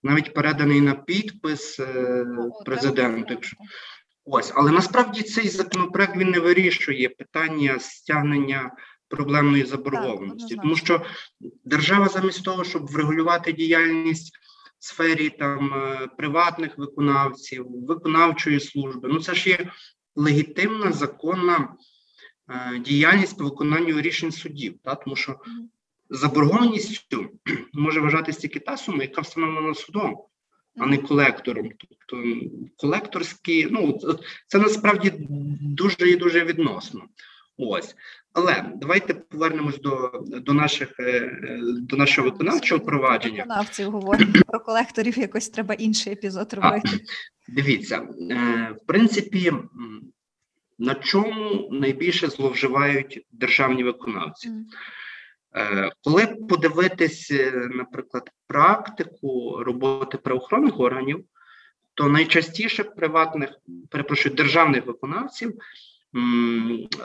навіть 0.03 0.33
переданий 0.33 0.81
на 0.81 0.93
підпис 0.93 1.79
президенту. 2.65 3.37
Ось, 4.31 4.51
але 4.55 4.71
насправді 4.71 5.21
цей 5.21 5.47
законопроект 5.47 6.17
він 6.17 6.29
не 6.31 6.39
вирішує 6.39 7.09
питання 7.09 7.79
стягнення 7.79 8.71
проблемної 9.07 9.65
заборгованості, 9.65 10.55
тому 10.55 10.75
що 10.75 11.05
держава 11.65 12.07
замість 12.07 12.43
того, 12.43 12.63
щоб 12.63 12.87
врегулювати 12.87 13.53
діяльність 13.53 14.37
в 14.79 14.85
сфері 14.85 15.29
там 15.29 15.73
е, 15.73 16.07
приватних 16.17 16.77
виконавців, 16.77 17.65
виконавчої 17.69 18.59
служби, 18.59 19.09
ну 19.11 19.19
це 19.19 19.35
ж 19.35 19.49
є 19.49 19.71
легітимна 20.15 20.91
законна 20.91 21.75
е, 22.49 22.79
діяльність 22.79 23.37
по 23.37 23.43
виконанню 23.43 24.01
рішень 24.01 24.31
судів, 24.31 24.75
та? 24.83 24.95
тому 24.95 25.15
що 25.15 25.39
заборгованістю 26.09 27.29
може 27.73 27.99
вважатись 27.99 28.37
тільки 28.37 28.59
та 28.59 28.77
сума, 28.77 29.03
яка 29.03 29.21
встановлена 29.21 29.73
судом, 29.73 30.17
а 30.77 30.85
не 30.85 30.97
колектором. 30.97 31.69
Тобто 31.77 32.29
колекторські, 32.77 33.67
ну 33.71 33.99
це- 34.47 34.59
насправді 34.59 35.13
дуже 35.61 36.09
і 36.09 36.15
дуже 36.15 36.45
відносно. 36.45 37.01
Ось. 37.57 37.95
Але 38.33 38.65
давайте 38.75 39.13
повернемось 39.13 39.81
до, 39.81 40.11
до 40.25 40.53
наших 40.53 40.99
е, 40.99 41.03
е, 41.03 41.59
до 41.63 41.97
нашого 41.97 42.29
виконавчого 42.29 42.85
провадження. 42.85 43.43
Виконавців 43.43 43.91
говоримо 43.91 44.33
про 44.47 44.59
колекторів. 44.59 45.19
Якось 45.19 45.49
треба 45.49 45.73
інший 45.73 46.13
епізод 46.13 46.53
робити. 46.53 46.89
Дивіться, 47.47 48.07
е, 48.31 48.75
в 48.83 48.85
принципі, 48.85 49.53
на 50.79 50.95
чому 50.95 51.69
найбільше 51.71 52.27
зловживають 52.27 53.25
державні 53.31 53.83
виконавці? 53.83 54.49
Е, 55.55 55.91
Коли 56.03 56.27
подивитись, 56.27 57.31
е, 57.31 57.69
наприклад, 57.75 58.29
практику 58.47 59.63
роботи 59.63 60.17
правоохоронних 60.17 60.79
органів, 60.79 61.25
то 61.93 62.09
найчастіше 62.09 62.83
приватних, 62.83 63.49
перепрошую, 63.89 64.35
державних 64.35 64.85
виконавців 64.85 65.53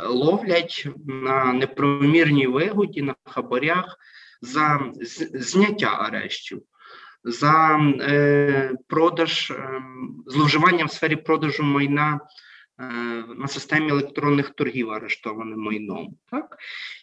ловлять 0.07 0.89
на 1.07 1.53
неправомірній 1.53 2.47
вигоді, 2.47 3.03
на 3.03 3.15
хабарях 3.25 3.99
за 4.41 4.81
зняття 5.35 5.87
арештів, 5.87 6.63
за 7.25 7.79
е, 8.01 8.73
продаж, 8.89 9.51
е, 9.51 9.83
зловживання 10.27 10.85
в 10.85 10.93
сфері 10.93 11.17
продажу 11.17 11.63
майна 11.63 12.21
на 13.37 13.49
системі 13.49 13.91
електронних 13.91 14.51
торгів 14.51 14.91
арештованим 14.91 15.59
майном. 15.59 16.17
Так? 16.31 16.59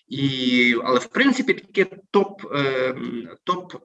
І, 0.08 0.76
але 0.84 1.00
в 1.00 1.08
принципі 1.08 1.54
таке 1.54 1.98
топ, 2.12 2.56
е, 2.56 2.96
топ 3.44 3.74
е, 3.74 3.80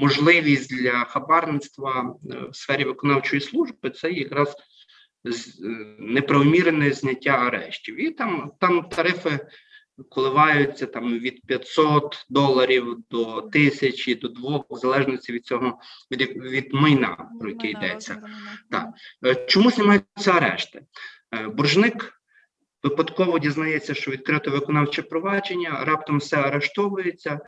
можливість 0.00 0.76
для 0.82 1.04
хабарництва 1.04 2.14
е, 2.30 2.36
в 2.50 2.56
сфері 2.56 2.84
виконавчої 2.84 3.40
служби 3.40 3.90
це 3.90 4.10
якраз 4.10 4.56
е, 5.26 5.30
неправомірне 5.98 6.92
зняття 6.92 7.30
арештів. 7.30 8.00
І 8.00 8.10
там, 8.10 8.52
там 8.60 8.82
тарифи 8.82 9.40
коливаються 10.08 10.86
там 10.86 11.18
від 11.18 11.46
500 11.46 12.26
доларів 12.28 12.96
до 13.10 13.26
1000, 13.26 14.14
до 14.14 14.28
2, 14.28 14.64
в 14.70 14.76
залежності 14.76 15.32
від 15.32 15.46
цього 15.46 15.80
від, 16.10 16.20
від 16.36 16.74
майна, 16.74 17.30
про 17.40 17.50
яке 17.50 17.70
йдеться. 17.70 18.22
Так. 18.70 18.88
Е, 19.26 19.46
Чому 19.46 19.70
знімаються 19.70 20.32
арешти? 20.32 20.82
Е, 21.34 21.48
Боржник 21.48 22.14
випадково 22.82 23.38
дізнається, 23.38 23.94
що 23.94 24.10
відкрито 24.10 24.50
виконавче 24.50 25.02
провадження, 25.02 25.84
раптом 25.84 26.18
все 26.18 26.36
арештовується, 26.36 27.40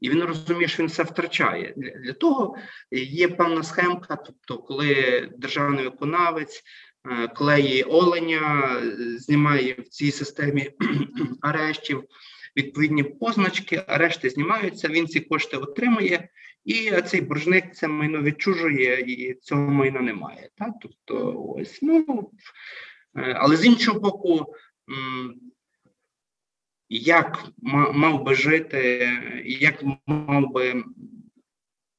і 0.00 0.10
він 0.10 0.24
розуміє, 0.24 0.68
що 0.68 0.82
він 0.82 0.88
все 0.88 1.02
втрачає. 1.02 1.74
Для, 1.76 2.12
того 2.12 2.56
є 2.92 3.28
певна 3.28 3.62
схемка, 3.62 4.16
тобто, 4.16 4.58
коли 4.58 5.28
державний 5.38 5.84
виконавець 5.84 6.62
е, 7.10 7.28
клеє 7.28 7.84
оленя, 7.84 8.76
знімає 9.18 9.76
в 9.78 9.88
цій 9.88 10.10
системі 10.10 10.70
арештів 11.42 12.04
відповідні 12.56 13.02
позначки, 13.02 13.84
арешти 13.86 14.30
знімаються, 14.30 14.88
він 14.88 15.06
ці 15.06 15.20
кошти 15.20 15.56
отримує, 15.56 16.28
і 16.64 16.90
цей 17.06 17.20
боржник 17.20 17.74
це 17.74 17.88
майно 17.88 18.22
відчужує, 18.22 19.00
і 19.00 19.34
цього 19.34 19.70
майна 19.70 20.00
немає. 20.00 20.48
Так? 20.56 20.70
Тобто, 20.82 21.44
ось 21.56 21.78
ну 21.82 22.30
але 23.14 23.56
з 23.56 23.66
іншого 23.66 24.00
боку, 24.00 24.54
як 26.88 27.44
мав 27.94 28.22
би 28.24 28.34
жити, 28.34 29.10
як 29.44 29.84
мав 30.06 30.52
би, 30.52 30.84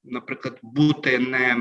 наприклад, 0.03 0.59
бути 0.61 1.19
не, 1.19 1.57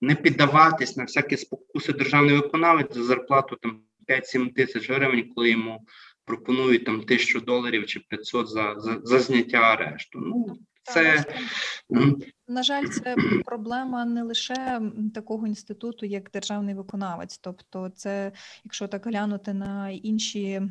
не 0.00 0.14
піддаватись 0.14 0.96
на 0.96 1.04
всякі 1.04 1.36
спокуси 1.36 1.92
державний 1.92 2.36
виконавець 2.36 2.94
за 2.94 3.04
зарплату 3.04 3.56
там 3.56 3.82
5-7 4.08 4.52
тисяч 4.52 4.90
гривень, 4.90 5.32
коли 5.34 5.50
йому 5.50 5.86
пропонують 6.24 6.84
там 6.84 7.02
тисячу 7.02 7.40
доларів 7.40 7.86
чи 7.86 8.00
500 8.00 8.48
за, 8.48 8.74
за, 8.78 9.00
за 9.02 9.18
зняття 9.18 9.58
арешту. 9.58 10.18
Ну, 10.20 10.58
це 10.92 11.24
На 12.48 12.62
жаль, 12.62 12.86
це 12.86 13.16
проблема 13.44 14.04
не 14.04 14.22
лише 14.22 14.80
такого 15.14 15.46
інституту, 15.46 16.06
як 16.06 16.30
державний 16.30 16.74
виконавець. 16.74 17.38
Тобто, 17.38 17.88
це, 17.88 18.32
якщо 18.64 18.88
так 18.88 19.06
глянути 19.06 19.54
на 19.54 19.90
інші 19.90 20.62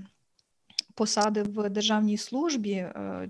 посади 0.97 1.43
в 1.43 1.69
державній 1.69 2.17
службі, 2.17 2.71
е, 2.71 3.29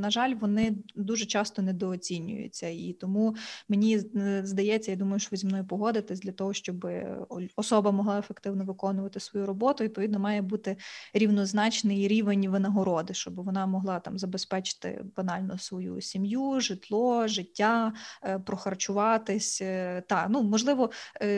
на 0.00 0.10
жаль, 0.10 0.34
вони 0.34 0.76
дуже 0.94 1.26
часто 1.26 1.62
недооцінюються. 1.62 2.68
І 2.68 2.96
тому 3.00 3.36
мені 3.68 3.96
е, 4.16 4.42
здається, 4.44 4.90
я 4.90 4.96
думаю, 4.96 5.18
що 5.18 5.28
ви 5.32 5.36
зі 5.36 5.46
мною 5.46 5.64
погодитесь 5.64 6.20
для 6.20 6.32
того, 6.32 6.52
щоб 6.52 6.86
е, 6.86 7.16
особа 7.56 7.90
могла 7.90 8.18
ефективно 8.18 8.64
виконувати 8.64 9.20
свою 9.20 9.46
роботу. 9.46 9.84
Відповідно, 9.84 10.18
має 10.18 10.42
бути 10.42 10.76
рівнозначний 11.12 12.08
рівень 12.08 12.48
винагороди, 12.50 13.14
щоб 13.14 13.34
вона 13.44 13.66
могла 13.66 14.00
там 14.00 14.18
забезпечити 14.18 15.04
банально 15.16 15.58
свою 15.58 16.00
сім'ю, 16.00 16.60
житло, 16.60 17.28
життя, 17.28 17.92
прохарчуватись. 18.46 19.58
Та 20.08 20.26
ну 20.30 20.42
можливо, 20.42 20.90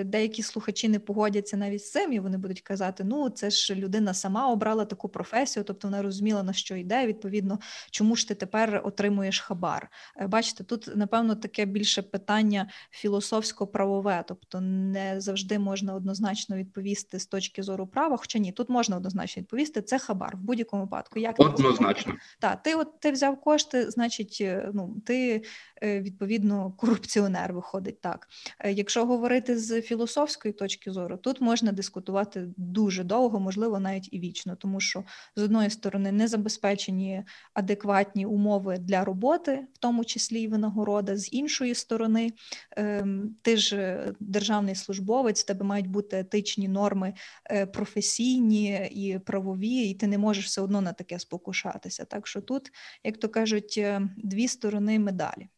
деякі 0.05 0.43
слухачі 0.43 0.89
не 0.89 0.99
погодяться 0.99 1.57
навіть 1.57 1.85
з 1.85 1.91
цим, 1.91 2.13
і 2.13 2.21
вони 2.21 2.39
будуть 2.39 2.61
казати: 2.61 3.05
ну 3.05 3.31
це 3.31 3.51
ж 3.51 3.75
людина 3.75 4.15
сама 4.15 4.49
обрала 4.49 4.85
таку 4.85 5.09
професію, 5.09 5.66
тобто 5.67 5.89
вона 5.89 6.03
розуміла 6.03 6.43
на 6.43 6.53
що 6.53 6.77
йде. 6.77 7.07
Відповідно, 7.07 7.59
чому 7.91 8.17
ж 8.17 8.29
ти 8.29 8.35
тепер 8.35 8.83
отримуєш 8.85 9.41
хабар? 9.41 9.91
Е, 10.17 10.27
Бачите, 10.27 10.65
тут 10.65 10.97
напевно 10.97 11.35
таке 11.35 11.65
більше 11.65 12.03
питання 12.03 12.71
філософсько-правове, 12.91 14.25
тобто 14.29 14.61
не 14.61 15.21
завжди 15.21 15.59
можна 15.59 15.95
однозначно 15.95 16.57
відповісти 16.57 17.19
з 17.19 17.27
точки 17.27 17.63
зору 17.63 17.87
права. 17.87 18.17
Хоча 18.17 18.39
ні, 18.39 18.53
тут 18.53 18.69
можна 18.69 18.97
однозначно 18.97 19.41
відповісти. 19.41 19.83
Це 19.83 19.99
хабар 19.99 20.37
в 20.37 20.41
будь-якому 20.41 20.83
випадку. 20.83 21.19
Як 21.19 21.41
однозначно. 21.41 22.15
так, 22.41 22.63
ти 22.63 22.75
от 22.75 23.01
ти 23.01 23.11
взяв 23.11 23.41
кошти, 23.41 23.91
значить, 23.91 24.39
е, 24.41 24.71
ну 24.75 24.97
ти 25.07 25.43
відповідно 25.83 26.73
корупціонер 26.77 27.53
виходить 27.53 28.01
так. 28.01 28.29
Е, 28.59 28.73
Якщо 28.73 29.07
говорити 29.07 29.59
з 29.59 29.83
філософської 29.83 30.55
точки 30.55 30.93
зору, 30.93 31.17
тут 31.17 31.41
можна 31.41 31.73
дискутувати 31.73 32.49
дуже 32.57 33.05
довго, 33.05 33.41
можливо, 33.41 33.81
навіть 33.81 34.09
і 34.13 34.21
вічно, 34.21 34.57
тому 34.57 34.81
що 34.81 35.05
з 35.37 35.43
одної 35.43 35.71
сторони 35.71 36.13
не 36.13 36.29
забезпечені 36.29 37.25
адекватні 37.55 38.27
умови 38.27 38.79
для 38.79 39.05
роботи, 39.05 39.67
в 39.75 39.79
тому 39.79 40.05
числі 40.05 40.43
і 40.43 40.49
винагорода, 40.49 41.17
з 41.17 41.33
іншої 41.33 41.75
сторони, 41.75 42.33
ем, 42.77 43.37
ти 43.43 43.57
ж 43.57 43.77
е, 43.77 44.15
державний 44.21 44.75
службовець, 44.75 45.43
в 45.43 45.47
тебе 45.47 45.65
мають 45.65 45.87
бути 45.87 46.19
етичні 46.19 46.69
норми 46.69 47.15
е, 47.51 47.67
професійні 47.67 48.91
і 48.91 49.19
правові, 49.19 49.91
і 49.91 49.95
ти 49.95 50.07
не 50.07 50.19
можеш 50.19 50.47
все 50.47 50.61
одно 50.61 50.81
на 50.81 50.93
таке 50.93 51.19
спокушатися. 51.19 52.05
Так 52.05 52.27
що 52.27 52.41
тут, 52.41 52.73
як 53.05 53.19
то 53.19 53.29
кажуть, 53.29 53.75
е, 53.79 54.03
дві 54.17 54.49
сторони 54.49 54.99
медалі. 54.99 55.49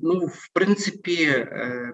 Ну, 0.00 0.26
в 0.26 0.48
принципі, 0.52 1.24
е, 1.24 1.92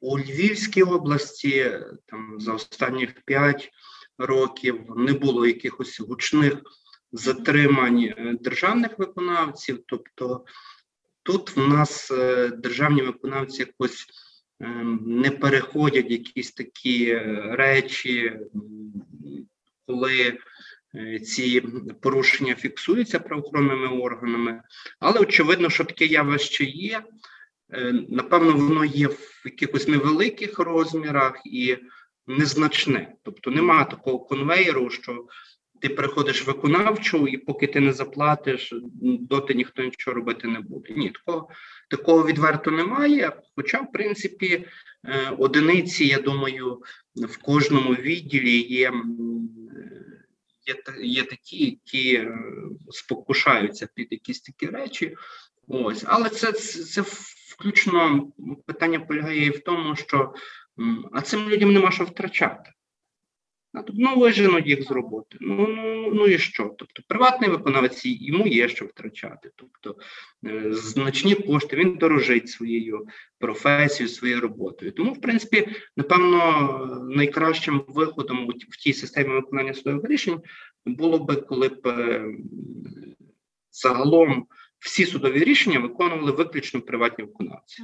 у 0.00 0.18
Львівській 0.18 0.82
області 0.82 1.58
е, 1.58 1.90
там 2.06 2.40
за 2.40 2.52
останніх 2.52 3.22
5 3.24 3.70
років 4.18 4.84
не 4.96 5.12
було 5.12 5.46
якихось 5.46 6.00
гучних 6.00 6.62
затримань 7.12 8.00
е, 8.00 8.36
державних 8.40 8.98
виконавців. 8.98 9.82
Тобто 9.86 10.44
тут 11.22 11.56
в 11.56 11.68
нас 11.68 12.12
державні 12.58 13.02
виконавці 13.02 13.60
якось 13.62 14.06
не 15.00 15.30
переходять 15.30 16.10
якісь 16.10 16.52
такі 16.52 17.18
речі, 17.34 18.40
коли 19.86 20.38
ці 21.24 21.60
порушення 22.00 22.54
фіксуються 22.54 23.18
правоохоронними 23.18 23.88
органами, 23.88 24.62
але 25.00 25.20
очевидно, 25.20 25.70
що 25.70 25.84
таке 25.84 26.06
явище 26.06 26.64
є. 26.64 27.02
Е, 27.72 27.92
Напевно, 28.08 28.52
воно 28.52 28.84
є 28.84 29.06
в 29.06 29.42
якихось 29.44 29.88
невеликих 29.88 30.58
розмірах 30.58 31.40
і 31.44 31.76
незначне. 32.26 33.12
Тобто 33.22 33.50
немає 33.50 33.84
такого 33.84 34.18
конвейеру, 34.18 34.90
що 34.90 35.26
ти 35.80 35.88
приходиш 35.88 36.46
виконавчу, 36.46 37.28
і 37.28 37.36
поки 37.36 37.66
ти 37.66 37.80
не 37.80 37.92
заплатиш, 37.92 38.74
доти 39.02 39.54
ніхто 39.54 39.82
нічого 39.82 40.14
робити 40.14 40.48
не 40.48 40.60
буде. 40.60 40.94
Ні, 40.96 41.10
такого, 41.10 41.48
такого 41.90 42.26
відверто 42.26 42.70
немає. 42.70 43.32
Хоча, 43.56 43.80
в 43.80 43.92
принципі, 43.92 44.64
е, 45.04 45.30
одиниці, 45.38 46.06
я 46.06 46.18
думаю, 46.18 46.82
в 47.14 47.36
кожному 47.36 47.94
відділі 47.94 48.58
є. 48.58 48.92
Є, 50.66 50.76
є 51.02 51.22
такі, 51.22 51.64
які 51.64 52.14
е, 52.14 52.38
спокушаються 52.90 53.88
під 53.94 54.12
якісь 54.12 54.40
такі 54.40 54.66
речі. 54.66 55.16
Ось, 55.68 56.04
але 56.06 56.28
це, 56.28 56.52
це, 56.52 56.82
це 56.82 57.04
включно 57.56 58.28
питання 58.66 59.00
полягає 59.00 59.46
і 59.46 59.50
в 59.50 59.64
тому, 59.64 59.96
що 59.96 60.34
А 61.12 61.20
цим 61.20 61.48
людям 61.48 61.72
нема 61.72 61.90
що 61.90 62.04
втрачати. 62.04 62.72
Ну, 63.94 64.16
виженуть 64.18 64.66
їх 64.66 64.82
з 64.82 64.90
роботи. 64.90 65.38
Ну, 65.40 65.66
ну, 65.68 66.10
ну 66.14 66.26
і 66.26 66.38
що? 66.38 66.74
Тобто 66.78 67.02
приватний 67.08 67.50
виконавець 67.50 68.06
йому 68.06 68.46
є 68.46 68.68
що 68.68 68.84
втрачати. 68.84 69.50
Тобто 69.56 69.96
е, 70.46 70.72
значні 70.72 71.34
кошти, 71.34 71.76
він 71.76 71.96
дорожить 71.96 72.48
своєю 72.48 73.06
професією, 73.38 74.14
своєю 74.14 74.40
роботою. 74.40 74.92
Тому, 74.92 75.12
в 75.12 75.20
принципі, 75.20 75.68
напевно, 75.96 77.02
найкращим 77.10 77.84
виходом 77.88 78.48
в 78.68 78.76
тій 78.76 78.92
системі 78.92 79.28
виконання 79.28 79.74
судових 79.74 80.10
рішень 80.10 80.40
було 80.86 81.18
би, 81.18 81.36
коли 81.36 81.68
б 81.68 81.86
е, 81.86 82.24
загалом 83.70 84.46
всі 84.78 85.06
судові 85.06 85.44
рішення 85.44 85.78
виконували 85.78 86.32
виключно 86.32 86.80
приватні 86.80 87.24
виконавці. 87.24 87.82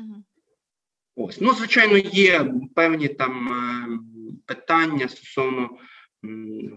Ось, 1.16 1.40
ну, 1.40 1.54
звичайно, 1.54 1.98
є 1.98 2.54
певні 2.74 3.08
там 3.08 3.48
е, 3.48 3.86
питання 4.46 5.08
стосовно 5.08 5.70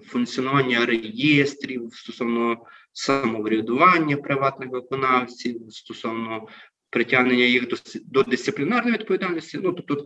функціонування 0.07 0.85
реєстрів, 0.85 1.89
стосовно 1.93 2.57
самоврядування 2.93 4.17
приватних 4.17 4.69
виконавців, 4.69 5.61
стосовно 5.69 6.47
притягнення 6.89 7.43
їх 7.43 7.67
до, 7.67 7.75
до 8.05 8.23
дисциплінарної 8.23 8.97
відповідальності. 8.97 9.59
Ну, 9.63 9.73
тобто 9.73 10.05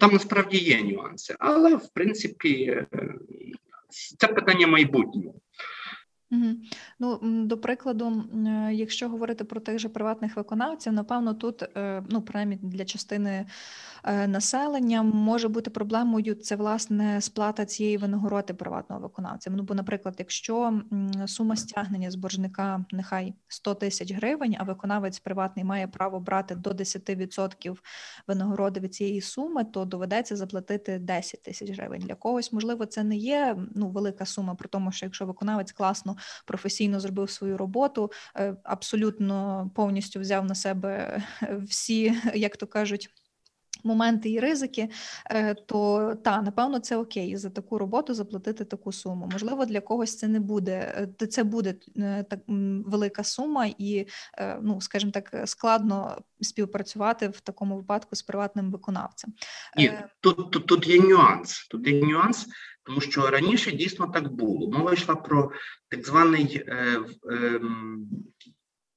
там 0.00 0.12
насправді 0.12 0.58
є 0.58 0.82
нюанси, 0.82 1.36
але 1.38 1.76
в 1.76 1.88
принципі 1.94 2.64
е, 2.64 2.86
це 4.18 4.26
питання 4.26 4.66
майбутнього. 4.66 5.34
Ну, 6.98 7.18
до 7.22 7.58
прикладу, 7.58 8.24
е, 8.46 8.70
якщо 8.74 9.08
говорити 9.08 9.44
про 9.44 9.60
тих 9.60 9.78
же 9.78 9.88
приватних 9.88 10.36
виконавців, 10.36 10.92
напевно, 10.92 11.34
тут, 11.34 11.62
е, 11.62 12.02
ну, 12.08 12.22
принаймні 12.22 12.58
для 12.62 12.84
частини 12.84 13.46
е, 14.04 14.28
населення 14.28 15.02
може 15.02 15.48
бути 15.48 15.70
проблемою 15.70 16.34
це 16.34 16.56
власне 16.56 17.20
сплата 17.20 17.64
цієї 17.64 17.96
винагороди 17.96 18.54
приватного 18.54 19.02
виконавця. 19.02 19.50
Ну, 19.50 19.62
бо, 19.62 19.74
наприклад, 19.74 20.14
якщо 20.18 20.82
сума 21.26 21.56
стягнення 21.56 22.10
з 22.10 22.14
боржника 22.14 22.84
нехай 22.92 23.34
100 23.48 23.74
тисяч 23.74 24.12
гривень, 24.12 24.56
а 24.58 24.64
виконавець 24.64 25.18
приватний 25.18 25.64
має 25.64 25.86
право 25.88 26.20
брати 26.20 26.54
до 26.54 26.70
10% 26.70 27.76
винагороди 28.26 28.80
від 28.80 28.94
цієї 28.94 29.20
суми, 29.20 29.64
то 29.64 29.84
доведеться 29.84 30.36
заплатити 30.36 30.98
10 30.98 31.42
тисяч 31.42 31.70
гривень. 31.70 32.00
Для 32.00 32.14
когось, 32.14 32.52
можливо, 32.52 32.86
це 32.86 33.04
не 33.04 33.16
є 33.16 33.56
ну, 33.74 33.88
велика 33.88 34.26
сума, 34.26 34.54
при 34.54 34.68
тому, 34.68 34.92
що 34.92 35.06
якщо 35.06 35.26
виконавець 35.26 35.72
класно 35.72 36.17
професійно 36.44 37.00
зробив 37.00 37.30
свою 37.30 37.56
роботу, 37.56 38.12
е, 38.36 38.56
абсолютно 38.64 39.70
повністю 39.74 40.20
взяв 40.20 40.44
на 40.44 40.54
себе 40.54 41.22
е, 41.42 41.56
всі, 41.68 42.14
як 42.34 42.56
то 42.56 42.66
кажуть. 42.66 43.10
Моменти 43.84 44.30
і 44.30 44.40
ризики, 44.40 44.88
е, 45.30 45.54
то 45.54 46.14
та 46.24 46.42
напевно 46.42 46.78
це 46.78 46.96
окей 46.96 47.36
за 47.36 47.50
таку 47.50 47.78
роботу 47.78 48.14
заплатити 48.14 48.64
таку 48.64 48.92
суму. 48.92 49.28
Можливо, 49.32 49.64
для 49.64 49.80
когось 49.80 50.16
це 50.16 50.28
не 50.28 50.40
буде. 50.40 51.08
Це 51.30 51.44
буде 51.44 51.74
так 52.30 52.40
велика 52.86 53.24
сума, 53.24 53.66
і 53.78 54.06
ну, 54.62 54.80
скажімо 54.80 55.12
так, 55.12 55.42
складно 55.44 56.22
співпрацювати 56.40 57.28
в 57.28 57.40
такому 57.40 57.76
випадку 57.76 58.16
з 58.16 58.22
приватним 58.22 58.70
виконавцем. 58.72 59.32
Ні, 59.76 59.92
тут, 60.20 60.50
тут, 60.50 60.66
тут 60.66 60.88
є 60.88 61.00
нюанс. 61.00 61.66
Тут 61.70 61.88
є 61.88 62.02
нюанс, 62.02 62.46
тому 62.88 63.00
що 63.00 63.30
раніше 63.30 63.72
дійсно 63.72 64.06
так 64.06 64.32
було. 64.32 64.70
Мова 64.70 64.92
йшла 64.92 65.14
про 65.14 65.50
так 65.88 66.06
званий 66.06 66.62
е, 66.66 67.00
ем, 67.30 68.08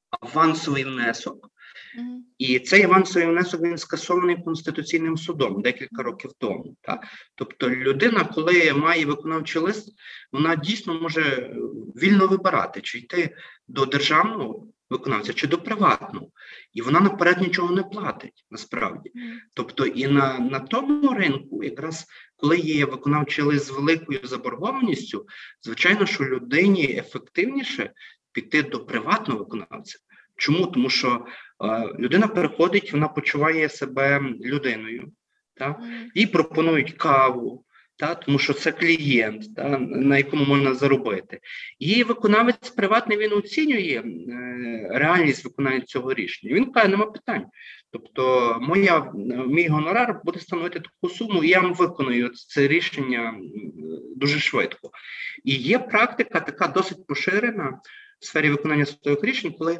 авансовий 0.10 0.84
внесок. 0.84 1.50
мгм, 1.98 2.24
І 2.38 2.60
цей 2.60 2.84
авансовий 2.84 3.28
внесок 3.28 3.62
він 3.62 3.78
скасований 3.78 4.44
Конституційним 4.44 5.18
судом 5.18 5.62
декілька 5.62 6.04
років 6.04 6.32
тому. 6.38 6.76
Так? 6.82 7.04
Тобто 7.36 7.70
людина, 7.70 8.24
коли 8.24 8.74
має 8.74 9.06
виконавчий 9.06 9.62
лист, 9.62 9.94
вона 10.32 10.56
дійсно 10.56 11.02
може 11.02 11.22
е, 11.22 11.54
вільно 11.96 12.28
вибирати, 12.28 12.82
чи 12.82 12.98
йти 12.98 13.36
до 13.68 13.86
державного 13.86 14.68
виконавця, 14.90 15.34
чи 15.34 15.48
до 15.48 15.58
приватного. 15.58 16.28
І 16.74 16.82
вона 16.82 17.00
наперед 17.00 17.42
нічого 17.42 17.76
не 17.76 17.84
платить 17.84 18.46
насправді. 18.52 19.12
мгм. 19.16 19.40
Тобто 19.54 19.86
і 19.86 20.08
на, 20.08 20.40
на 20.40 20.60
тому 20.60 21.14
ринку, 21.14 21.64
якраз 21.64 22.06
коли 22.42 22.58
є 22.58 22.86
виконавчий 22.86 23.44
лист 23.44 23.66
з 23.66 23.70
великою 23.70 24.20
заборгованістю, 24.24 25.28
звичайно, 25.62 26.06
що 26.06 26.24
людині 26.24 26.96
ефективніше 26.98 27.92
піти 28.32 28.64
до 28.64 28.86
приватного 28.86 29.40
виконавця. 29.40 30.00
Чому? 30.36 30.68
Тому 30.68 30.90
що 30.90 31.26
е, 31.64 31.94
людина 32.00 32.28
переходить, 32.28 32.94
вона 32.94 33.08
почуває 33.08 33.70
себе 33.70 34.20
людиною, 34.42 35.12
так? 35.54 35.80
Мгм. 35.80 36.12
їй 36.16 36.28
пропонують 36.28 36.92
каву, 36.92 37.66
та, 38.02 38.16
тому 38.16 38.40
що 38.40 38.54
це 38.54 38.72
клієнт, 38.72 39.56
та, 39.56 39.78
на 39.80 40.18
якому 40.18 40.46
можна 40.46 40.74
заробити. 40.74 41.40
І 41.80 42.04
виконавець 42.04 42.70
приватний 42.70 43.18
він 43.18 43.34
оцінює 43.34 44.04
е, 44.04 44.88
реальність 44.92 45.46
виконання 45.46 45.82
цього 45.82 46.14
рішення. 46.14 46.56
Він 46.56 46.72
каже, 46.72 46.88
нема 46.88 47.06
питань. 47.06 47.46
Тобто, 47.92 48.58
моя, 48.62 49.12
мій 49.48 49.68
гонорар 49.68 50.22
буде 50.24 50.40
становити 50.40 50.80
таку 50.80 51.14
суму, 51.14 51.44
і 51.44 51.48
я 51.48 51.60
вам 51.60 51.74
виконую 51.74 52.30
це 52.30 52.68
рішення 52.68 53.36
дуже 54.16 54.40
швидко. 54.40 54.92
І 55.44 55.56
є 55.56 55.80
практика 55.80 56.40
така 56.40 56.68
досить 56.68 57.08
поширена 57.08 57.80
в 58.20 58.26
сфері 58.26 58.50
виконання 58.50 58.86
судових 58.86 59.24
рішень, 59.24 59.52
коли 59.52 59.80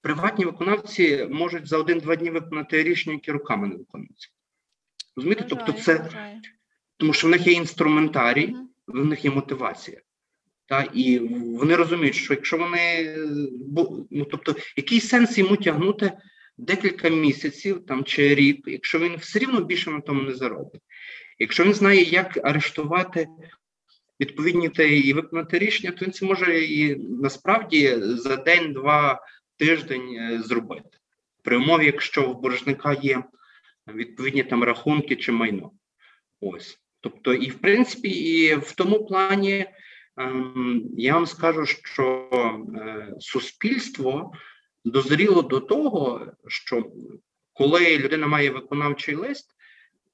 приватні 0.00 0.44
виконавці 0.44 1.28
можуть 1.30 1.68
за 1.68 1.78
один-два 1.78 2.16
дні 2.16 2.30
виконати 2.30 2.82
рішення, 2.82 3.14
які 3.14 3.32
руками 3.32 3.68
не 3.68 3.76
виконуються. 3.76 4.28
Розумієте? 5.16 5.46
Тобто, 5.48 5.72
це. 5.72 6.10
Тому 7.02 7.12
що 7.12 7.26
в 7.26 7.30
них 7.30 7.46
є 7.46 7.52
інструментарій, 7.52 8.54
в 8.86 9.04
них 9.04 9.24
є 9.24 9.30
мотивація. 9.30 10.00
Та, 10.66 10.82
і 10.94 11.18
вони 11.58 11.76
розуміють, 11.76 12.14
що 12.14 12.34
якщо 12.34 12.56
вони 12.56 13.16
ну, 14.10 14.24
тобто, 14.30 14.54
який 14.76 15.00
сенс 15.00 15.38
йому 15.38 15.56
тягнути 15.56 16.12
декілька 16.58 17.08
місяців 17.08 17.86
там 17.86 18.04
чи 18.04 18.34
рік, 18.34 18.64
якщо 18.66 18.98
він 18.98 19.16
все 19.16 19.38
рівно 19.38 19.60
більше 19.60 19.90
на 19.90 20.00
тому 20.00 20.22
не 20.22 20.34
заробить. 20.34 20.80
Якщо 21.38 21.64
він 21.64 21.74
знає, 21.74 22.02
як 22.02 22.38
арештувати 22.44 23.26
відповідні 24.20 24.68
та 24.68 24.82
і 24.82 25.12
виконати 25.12 25.58
рішення, 25.58 25.92
то 25.92 26.04
він 26.04 26.12
це 26.12 26.26
може 26.26 26.64
і 26.64 26.96
насправді 26.96 27.96
за 28.00 28.36
день, 28.36 28.72
два 28.72 29.20
тиждень 29.56 30.14
е, 30.14 30.42
зробити. 30.42 30.98
При 31.42 31.56
умові, 31.56 31.86
якщо 31.86 32.30
в 32.30 32.40
боржника 32.40 32.92
є 32.92 33.22
відповідні 33.88 34.42
там 34.42 34.64
рахунки 34.64 35.16
чи 35.16 35.32
майно. 35.32 35.70
Ось. 36.40 36.81
Тобто, 37.02 37.34
і 37.34 37.50
в 37.50 37.58
принципі, 37.58 38.08
і 38.08 38.54
в 38.54 38.72
тому 38.72 39.06
плані 39.06 39.66
ем, 40.16 40.82
я 40.96 41.14
вам 41.14 41.26
скажу, 41.26 41.66
що 41.66 42.28
е, 42.76 43.14
суспільство 43.20 44.32
дозріло 44.84 45.42
до 45.42 45.60
того, 45.60 46.26
що 46.46 46.92
коли 47.52 47.98
людина 47.98 48.26
має 48.26 48.50
виконавчий 48.50 49.14
лист 49.14 49.56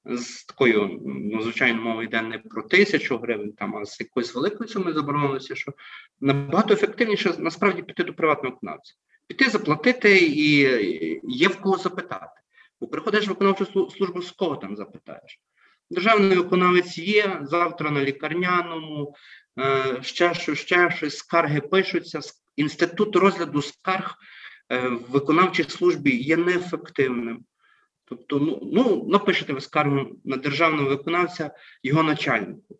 з 0.05 0.43
такою, 0.43 0.99
ну, 1.05 1.41
звичайно, 1.41 1.81
мова 1.81 2.03
йде 2.03 2.21
не 2.21 2.37
про 2.37 2.63
тисячу 2.63 3.17
гривень, 3.17 3.51
там, 3.51 3.75
а 3.75 3.85
з 3.85 3.99
якоюсь 3.99 4.35
великою 4.35 4.69
сумою 4.69 4.93
заборонилося, 4.93 5.55
що 5.55 5.73
набагато 6.19 6.73
ефективніше 6.73 7.33
насправді 7.37 7.81
піти 7.81 8.03
до 8.03 8.13
приватного 8.13 8.55
виконавця. 8.55 8.93
Піти 9.27 9.49
заплатити 9.49 10.17
і 10.17 10.59
є 11.23 11.47
в 11.47 11.61
кого 11.61 11.77
запитати. 11.77 12.39
Бо 12.81 12.87
приходиш 12.87 13.25
в 13.25 13.29
виконавчу 13.29 13.65
службу, 13.65 14.21
з 14.21 14.31
кого 14.31 14.55
там 14.55 14.75
запитаєш? 14.75 15.39
Державний 15.89 16.37
виконавець 16.37 16.97
є, 16.97 17.39
завтра 17.43 17.91
на 17.91 18.03
лікарняному, 18.03 19.15
е, 19.59 19.99
ще 20.01 20.33
щось, 20.33 20.59
ще 20.59 20.91
щось, 20.91 21.17
скарги 21.17 21.61
пишуться. 21.61 22.19
Інститут 22.55 23.15
розгляду 23.15 23.61
скарг 23.61 24.15
е, 24.69 24.87
в 24.87 25.09
виконавчій 25.09 25.63
службі 25.63 26.15
є 26.15 26.37
неефективним. 26.37 27.45
Тобто, 28.05 28.39
ну, 28.39 28.59
ну 28.73 29.05
напишете 29.09 29.53
ви 29.53 29.61
скаргу 29.61 30.19
на 30.25 30.37
державного 30.37 30.89
виконавця 30.89 31.51
його 31.83 32.03
начальнику. 32.03 32.79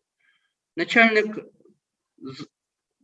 Начальник 0.78 1.40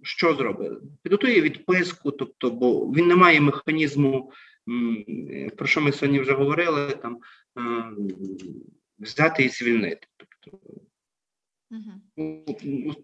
що 0.06 0.36
зробить? 0.36 0.72
Підготує 1.04 1.42
відписку, 1.42 2.12
тобто, 2.12 2.52
бо 2.52 2.86
він 2.86 3.08
не 3.08 3.16
має 3.16 3.42
механізму, 3.42 4.32
е, 5.30 5.50
про 5.50 5.68
що 5.68 5.82
ми 5.82 5.92
сьогодні 5.92 6.20
вже 6.20 6.34
говорили, 6.34 6.92
там 6.92 7.20
ем, 7.58 8.10
взяти 9.00 9.44
і 9.44 9.50
звільнити. 9.50 10.08
Тобто, 10.18 10.60
ну, 12.18 12.96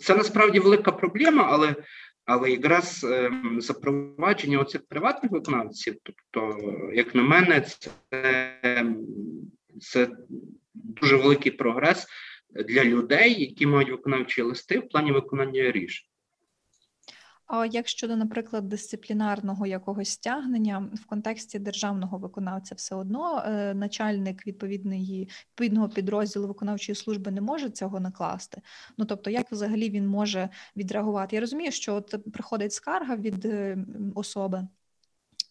це 0.00 0.16
насправді 0.16 0.58
велика 0.58 0.92
проблема, 0.92 1.48
але, 1.50 1.76
але 2.24 2.50
якраз 2.50 3.04
ем, 3.04 3.60
запровадження 3.60 4.58
оцих 4.58 4.86
приватних 4.86 5.32
виконавців, 5.32 5.96
тобто, 6.02 6.58
як 6.94 7.14
на 7.14 7.22
мене, 7.22 7.60
це, 7.60 7.90
ем, 8.62 9.06
це 9.80 10.08
дуже 10.74 11.16
великий 11.16 11.52
прогрес 11.52 12.06
для 12.68 12.84
людей, 12.84 13.40
які 13.40 13.66
мають 13.66 13.90
виконавчі 13.90 14.42
листи 14.42 14.78
в 14.78 14.88
плані 14.88 15.12
виконання 15.12 15.72
рішень. 15.72 16.08
А 17.46 17.66
як 17.66 17.88
щодо, 17.88 18.16
наприклад, 18.16 18.68
дисциплінарного 18.68 19.66
якогось 19.66 20.08
стягнення 20.08 20.88
в 20.94 21.06
контексті 21.06 21.58
державного 21.58 22.18
виконавця, 22.18 22.74
все 22.74 22.94
одно 22.94 23.44
е, 23.46 23.74
начальник 23.74 24.46
відповідної 24.46 25.30
відповідного 25.50 25.88
підрозділу 25.88 26.48
виконавчої 26.48 26.96
служби 26.96 27.30
не 27.30 27.40
може 27.40 27.70
цього 27.70 28.00
накласти. 28.00 28.62
Ну 28.98 29.04
тобто, 29.04 29.30
як 29.30 29.52
взагалі 29.52 29.90
він 29.90 30.08
може 30.08 30.48
відреагувати? 30.76 31.36
Я 31.36 31.40
розумію, 31.40 31.72
що 31.72 31.94
от 31.94 32.32
приходить 32.32 32.72
скарга 32.72 33.16
від 33.16 33.44
е, 33.44 33.78
особи. 34.14 34.68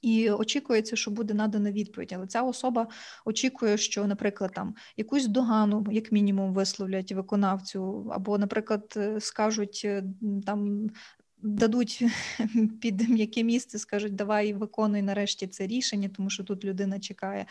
І 0.01 0.29
очікується, 0.29 0.95
що 0.95 1.11
буде 1.11 1.33
надана 1.33 1.71
відповідь, 1.71 2.13
але 2.15 2.27
ця 2.27 2.41
особа 2.41 2.87
очікує, 3.25 3.77
що, 3.77 4.07
наприклад, 4.07 4.51
там 4.53 4.75
якусь 4.97 5.27
догану, 5.27 5.85
як 5.91 6.11
мінімум, 6.11 6.53
висловлять 6.53 7.11
виконавцю, 7.11 8.11
або, 8.13 8.37
наприклад, 8.37 8.93
е, 8.97 9.19
скажуть 9.19 9.87
там. 10.45 10.89
Дадуть 11.43 12.03
під 12.81 13.09
м'яке 13.09 13.43
місце, 13.43 13.79
скажуть, 13.79 14.15
давай 14.15 14.53
виконуй 14.53 15.01
нарешті 15.01 15.47
це 15.47 15.67
рішення, 15.67 16.09
тому 16.15 16.29
що 16.29 16.43
тут 16.43 16.65
людина 16.65 16.99
чекає. 16.99 17.45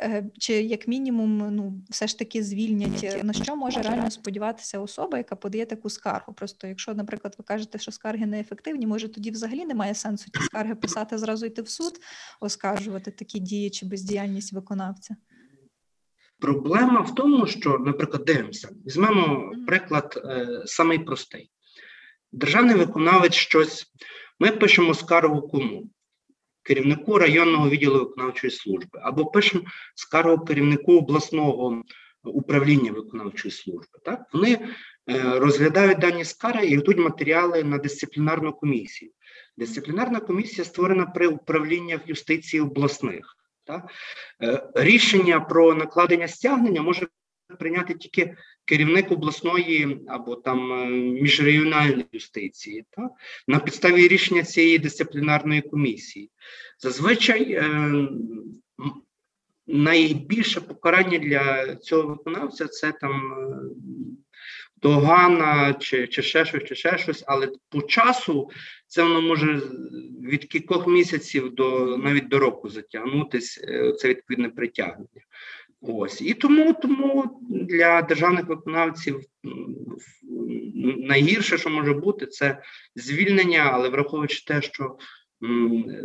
Е, 0.00 0.24
Чи 0.38 0.52
як 0.52 0.88
мінімум, 0.88 1.54
ну 1.56 1.82
все 1.90 2.06
ж 2.06 2.18
таки 2.18 2.42
звільнять. 2.42 3.04
Е, 3.04 3.24
На 3.24 3.32
що 3.32 3.56
може 3.56 3.82
реально 3.82 4.10
сподіватися 4.10 4.80
особа, 4.80 5.18
яка 5.18 5.36
подає 5.36 5.66
таку 5.66 5.90
скаргу? 5.90 6.32
Просто 6.32 6.66
якщо, 6.66 6.94
наприклад, 6.94 7.34
ви 7.38 7.44
кажете, 7.44 7.78
що 7.78 7.92
скарги 7.92 8.26
неефективні, 8.26 8.86
може 8.86 9.08
тоді 9.08 9.30
взагалі 9.30 9.64
немає 9.64 9.94
сенсу 9.94 10.30
ті 10.30 10.40
скарги 10.40 10.74
писати, 10.74 11.18
зразу 11.18 11.46
йти 11.46 11.62
в 11.62 11.68
суд, 11.68 12.00
оскаржувати 12.40 13.10
такі 13.10 13.38
дії 13.38 13.70
чи 13.70 13.86
бездіяльність 13.86 14.52
виконавця. 14.52 15.16
Проблема 16.38 17.00
в 17.00 17.14
тому, 17.14 17.46
що, 17.46 17.78
наприклад, 17.78 18.24
дивимося, 18.24 18.68
візьмемо 18.86 19.52
приклад 19.66 20.22
е, 20.24 20.62
самий 20.66 20.98
простий. 20.98 21.50
Державний 22.32 22.76
виконавець 22.76 23.34
щось. 23.34 23.86
Ми 24.38 24.50
пишемо 24.50 24.94
скаргу 24.94 25.48
кому? 25.48 25.90
Керівнику 26.62 27.18
районного 27.18 27.70
відділу 27.70 27.98
виконавчої 27.98 28.50
служби, 28.50 29.00
або 29.02 29.26
пишемо 29.26 29.64
скаргу 29.94 30.44
керівнику 30.44 30.98
обласного 30.98 31.82
управління 32.24 32.92
виконавчої 32.92 33.52
служби. 33.52 33.98
Так? 34.04 34.20
Вони 34.32 34.52
е, 34.52 35.38
розглядають 35.38 35.98
дані 35.98 36.24
скарги 36.24 36.66
і 36.66 36.76
готують 36.76 37.00
матеріали 37.00 37.64
на 37.64 37.78
дисциплінарну 37.78 38.52
комісію. 38.52 39.10
Дисциплінарна 39.56 40.20
комісія 40.20 40.64
створена 40.64 41.06
при 41.06 41.26
управліннях 41.26 42.00
юстиції 42.06 42.60
обласних. 42.60 43.36
Так? 43.64 43.90
Е, 44.42 44.70
Рішення 44.74 45.40
про 45.40 45.74
накладення 45.74 46.28
стягнення 46.28 46.82
може 46.82 47.06
прийняти 47.56 47.94
тільки 47.94 48.36
керівник 48.64 49.12
обласної 49.12 49.98
або 50.08 50.36
там 50.36 50.72
е, 50.72 50.86
міжрегіональної 51.20 52.06
юстиції, 52.12 52.84
так? 52.90 53.10
на 53.48 53.58
підставі 53.58 54.08
рішення 54.08 54.42
цієї 54.42 54.78
дисциплінарної 54.78 55.62
комісії. 55.62 56.30
Зазвичай 56.78 57.52
е, 57.52 58.08
найбільше 59.66 60.60
покарання 60.60 61.18
для 61.18 61.76
цього 61.76 62.08
виконавця 62.08 62.66
це 62.66 62.92
там 62.92 63.32
е, 63.32 63.60
догана 64.82 65.74
чи, 65.74 66.06
чи 66.06 66.22
ще 66.22 66.44
щось, 66.44 66.64
чи 66.64 66.74
ще 66.74 66.98
щось, 66.98 67.24
але 67.26 67.48
по 67.68 67.82
часу 67.82 68.50
це 68.86 69.02
воно 69.02 69.22
може 69.22 69.62
від 70.22 70.44
кількох 70.44 70.86
місяців 70.86 71.54
до 71.54 71.96
навіть 71.96 72.28
до 72.28 72.38
року 72.38 72.68
затягнутись, 72.68 73.60
е, 73.64 73.92
це 73.92 74.08
відповідне 74.08 74.48
притягнення. 74.48 75.22
Ось 75.80 76.20
і 76.20 76.34
тому, 76.34 76.74
тому 76.82 77.40
для 77.50 78.02
державних 78.02 78.46
виконавців 78.46 79.20
найгірше, 80.98 81.58
що 81.58 81.70
може 81.70 81.92
бути, 81.92 82.26
це 82.26 82.62
звільнення, 82.96 83.70
але 83.72 83.88
враховуючи 83.88 84.44
те, 84.44 84.62
що 84.62 84.96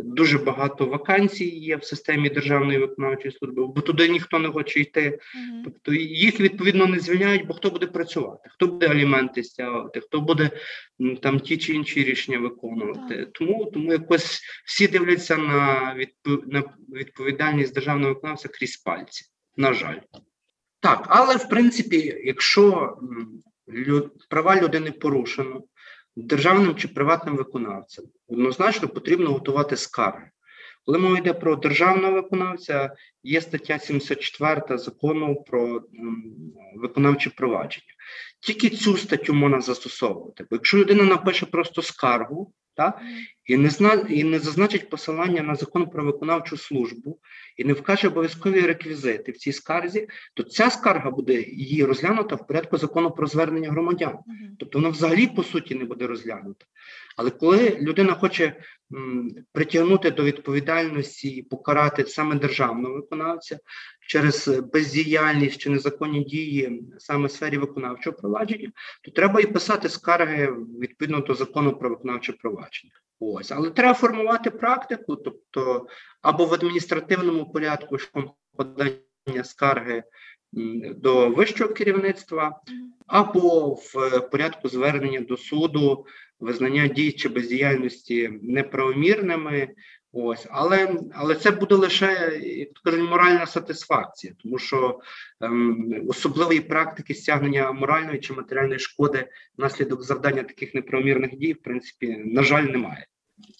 дуже 0.04 0.38
багато 0.38 0.86
вакансій 0.86 1.58
є 1.58 1.76
в 1.76 1.84
системі 1.84 2.30
державної 2.30 2.78
виконавчої 2.78 3.34
служби, 3.34 3.66
бо 3.66 3.80
туди 3.80 4.08
ніхто 4.08 4.38
не 4.38 4.48
хоче 4.48 4.80
йти. 4.80 5.18
Тобто 5.64 5.92
їх 5.94 6.40
відповідно 6.40 6.86
не 6.86 7.00
звільняють, 7.00 7.46
бо 7.46 7.54
хто 7.54 7.70
буде 7.70 7.86
працювати, 7.86 8.48
хто 8.52 8.66
буде 8.66 8.88
аліменти 8.88 9.42
стягувати, 9.42 10.00
хто 10.00 10.20
буде 10.20 10.50
там 11.22 11.40
ті 11.40 11.56
чи 11.56 11.72
інші 11.74 12.04
рішення 12.04 12.38
виконувати. 12.38 13.26
Тому 13.32 13.64
тому 13.64 13.92
якось 13.92 14.42
всі 14.66 14.88
дивляться 14.88 15.36
на 15.36 15.94
відповідальність 16.92 17.74
державного 17.74 18.14
виконавця 18.14 18.48
крізь 18.48 18.76
пальці. 18.76 19.33
На 19.56 19.74
жаль, 19.74 19.98
так, 20.80 21.06
але 21.08 21.36
в 21.36 21.48
принципі, 21.48 22.20
якщо 22.24 22.96
м, 23.02 23.42
лю- 23.68 24.10
права 24.30 24.60
людини 24.60 24.92
порушено 24.92 25.62
державним 26.16 26.74
чи 26.76 26.88
приватним 26.88 27.36
виконавцем, 27.36 28.04
однозначно 28.28 28.88
потрібно 28.88 29.32
готувати 29.32 29.76
скарги. 29.76 30.30
Коли 30.86 30.98
мова 30.98 31.18
йде 31.18 31.32
про 31.32 31.56
державного 31.56 32.12
виконавця, 32.12 32.94
є 33.22 33.40
стаття 33.40 33.78
74 33.78 34.78
закону 34.78 35.42
про 35.46 35.82
виконавче 36.76 37.30
провадження. 37.30 37.86
Тільки 38.40 38.70
цю 38.70 38.96
статтю 38.96 39.34
можна 39.34 39.60
застосовувати. 39.60 40.46
Бо 40.50 40.56
якщо 40.56 40.78
людина 40.78 41.04
напише 41.04 41.46
просто 41.46 41.82
скаргу, 41.82 42.52
так, 42.76 43.00
і 43.44 43.56
не 43.56 43.70
зна 43.70 43.92
і 44.08 44.24
не 44.24 44.38
зазначить 44.38 44.90
посилання 44.90 45.42
на 45.42 45.54
закон 45.54 45.86
про 45.90 46.04
виконавчу 46.04 46.56
службу, 46.56 47.18
і 47.56 47.64
не 47.64 47.72
вкаже 47.72 48.08
обов'язкові 48.08 48.60
реквізити 48.60 49.32
в 49.32 49.36
цій 49.36 49.52
скарзі, 49.52 50.08
то 50.34 50.42
ця 50.42 50.70
скарга 50.70 51.10
буде 51.10 51.42
її 51.42 51.84
розглянута 51.84 52.34
в 52.34 52.46
порядку 52.46 52.76
закону 52.76 53.10
про 53.10 53.26
звернення 53.26 53.70
громадян. 53.70 54.18
Тобто 54.58 54.78
вона 54.78 54.88
взагалі 54.88 55.26
по 55.26 55.42
суті 55.42 55.74
не 55.74 55.84
буде 55.84 56.06
розглянута. 56.06 56.66
Але 57.16 57.30
коли 57.30 57.78
людина 57.80 58.12
хоче 58.12 58.56
притягнути 59.52 60.10
до 60.10 60.24
відповідальності 60.24 61.28
і 61.28 61.42
покарати 61.42 62.04
саме 62.06 62.34
державного 62.34 62.94
виконавця 62.94 63.58
через 64.08 64.48
бездіяльність 64.48 65.58
чи 65.58 65.70
незаконні 65.70 66.24
дії 66.24 66.82
саме 66.98 67.26
в 67.26 67.30
сфері 67.30 67.58
виконавчого 67.58 68.16
провадження, 68.16 68.72
то 69.04 69.10
треба 69.10 69.40
і 69.40 69.46
писати 69.46 69.88
скарги 69.88 70.56
відповідно 70.80 71.20
до 71.20 71.34
закону 71.34 71.76
про 71.76 71.88
виконавче 71.88 72.32
провадження. 72.32 72.92
Ось, 73.20 73.52
але 73.52 73.70
треба 73.70 73.94
формувати 73.94 74.50
практику, 74.50 75.16
тобто 75.16 75.86
або 76.22 76.44
в 76.44 76.54
адміністративному 76.54 77.52
порядку 77.52 77.96
подання 78.56 79.44
скарги 79.44 80.02
до 80.96 81.30
вищого 81.30 81.74
керівництва, 81.74 82.60
або 83.06 83.74
в 83.74 83.98
е, 83.98 84.20
порядку 84.20 84.68
звернення 84.68 85.20
до 85.20 85.36
суду, 85.36 86.06
визнання 86.40 86.88
дій 86.88 87.12
чи 87.12 87.28
бездіяльності 87.28 88.30
неправомірними. 88.42 89.68
Ось, 90.16 90.46
але, 90.50 90.96
але 91.12 91.34
це 91.34 91.50
буде 91.50 91.74
лише 91.74 92.40
як 92.42 92.68
кажуть, 92.84 93.10
моральна 93.10 93.46
сатисфакція, 93.46 94.34
тому 94.42 94.58
що 94.58 95.00
ем, 95.40 96.04
особливої 96.08 96.60
практики 96.60 97.14
стягнення 97.14 97.72
моральної 97.72 98.20
чи 98.20 98.32
матеріальної 98.32 98.78
шкоди 98.78 99.28
внаслідок 99.58 100.02
завдання 100.02 100.42
таких 100.42 100.74
неправомірних 100.74 101.36
дій, 101.36 101.52
в 101.52 101.62
принципі, 101.62 102.22
на 102.24 102.42
жаль, 102.42 102.64
немає. 102.64 103.06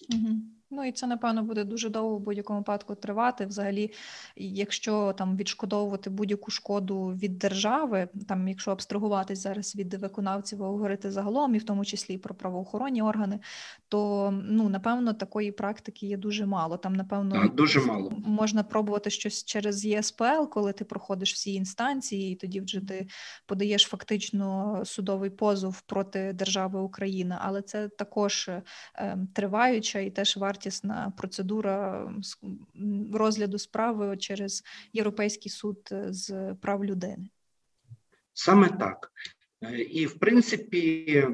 Мгм. 0.09 0.54
Ну 0.75 0.85
і 0.85 0.91
це 0.91 1.07
напевно 1.07 1.43
буде 1.43 1.63
дуже 1.63 1.89
довго 1.89 2.17
в 2.17 2.19
будь-якому 2.19 2.59
випадку 2.59 2.95
тривати. 2.95 3.45
Взагалі, 3.45 3.91
якщо 4.35 5.13
там 5.17 5.37
відшкодовувати 5.37 6.09
будь-яку 6.09 6.51
шкоду 6.51 7.05
від 7.07 7.37
держави, 7.37 8.07
там 8.27 8.47
якщо 8.47 8.71
абстрагуватись 8.71 9.39
зараз 9.39 9.75
від 9.75 9.93
виконавців, 9.93 10.63
а 10.63 10.67
говорити 10.67 11.11
загалом, 11.11 11.55
і 11.55 11.57
в 11.57 11.63
тому 11.63 11.85
числі 11.85 12.13
і 12.13 12.17
про 12.17 12.35
правоохоронні 12.35 13.01
органи, 13.01 13.39
то 13.89 14.29
ну 14.49 14.69
напевно 14.69 15.13
такої 15.13 15.51
практики 15.51 16.07
є 16.07 16.17
дуже 16.17 16.45
мало. 16.45 16.77
Там 16.77 16.95
напевно 16.95 17.35
Так, 17.35 17.55
дуже 17.55 17.81
мало. 17.81 18.11
можна 18.25 18.63
пробувати 18.63 19.09
щось 19.09 19.43
через 19.43 19.85
ЄСПЛ, 19.85 20.45
коли 20.51 20.73
ти 20.73 20.85
проходиш 20.85 21.33
всі 21.33 21.53
інстанції, 21.53 22.31
і 22.31 22.35
тоді 22.35 22.61
вже 22.61 22.79
ти 22.79 23.07
подаєш 23.45 23.83
фактично 23.83 24.81
судовий 24.85 25.29
позов 25.29 25.81
проти 25.81 26.33
держави 26.33 26.79
Україна, 26.79 27.39
але 27.41 27.61
це 27.61 27.87
також 27.87 28.49
е, 28.49 29.17
триваюча 29.33 29.99
і 29.99 30.09
теж 30.09 30.37
вартісна 30.65 31.13
процедура 31.17 32.09
розгляду 33.13 33.59
справи 33.59 34.17
через 34.17 34.63
Європейський 34.93 35.51
суд 35.51 35.89
е, 35.91 36.07
з 36.09 36.55
прав 36.61 36.85
людини. 36.85 37.29
Саме 38.33 38.69
так. 38.69 39.11
Е, 39.63 39.77
І, 39.79 40.05
в 40.05 40.19
принципі, 40.19 41.27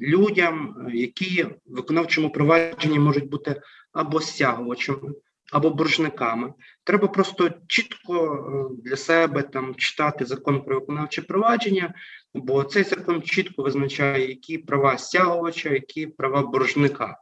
людям, 0.00 0.76
е, 0.88 0.96
які 0.96 1.42
в 1.42 1.58
виконавчому 1.66 2.30
провадженні 2.30 2.98
можуть 2.98 3.28
бути 3.28 3.60
або 3.92 4.20
стягувачами, 4.20 5.12
або 5.52 5.70
боржниками, 5.70 6.52
треба 6.84 7.08
просто 7.08 7.50
чітко 7.66 8.70
для 8.84 8.96
себе 8.96 9.42
там 9.42 9.74
читати 9.74 10.24
закон 10.24 10.64
про 10.64 10.80
виконавче 10.80 11.22
провадження, 11.22 11.94
бо 12.34 12.64
цей 12.64 12.82
закон 12.82 13.22
чітко 13.22 13.62
визначає, 13.62 14.28
які 14.28 14.58
права 14.58 14.98
стягувача, 14.98 15.70
які 15.70 16.06
права 16.06 16.42
боржника. 16.42 17.18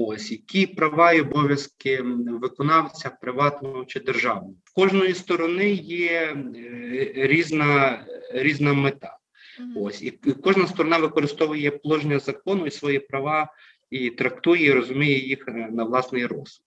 Ось 0.00 0.30
які 0.30 0.66
права 0.66 1.12
і 1.12 1.20
обов'язки 1.20 2.02
виконавця 2.40 3.10
приватного 3.10 3.84
чи 3.84 4.00
державного. 4.00 4.54
В 4.64 4.74
кожної 4.74 5.14
сторони 5.14 5.70
є 5.72 6.36
е, 6.56 7.12
різна, 7.14 8.04
різна 8.32 8.72
мета. 8.72 9.18
Ось 9.76 10.02
і 10.02 10.10
кожна 10.42 10.66
сторона 10.66 10.98
використовує 10.98 11.70
положення 11.70 12.18
закону 12.18 12.66
і 12.66 12.70
свої 12.70 12.98
права 12.98 13.52
і 13.90 14.10
трактує, 14.10 14.66
і 14.66 14.72
розуміє 14.72 15.18
їх 15.18 15.44
е, 15.48 15.68
на 15.72 15.84
власний 15.84 16.26
розсуд. 16.26 16.64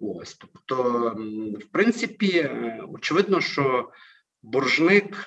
Ось, 0.00 0.34
тобто, 0.34 0.74
в 1.60 1.64
принципі, 1.72 2.38
е, 2.38 2.82
очевидно, 2.92 3.40
що 3.40 3.90
боржник 4.42 5.26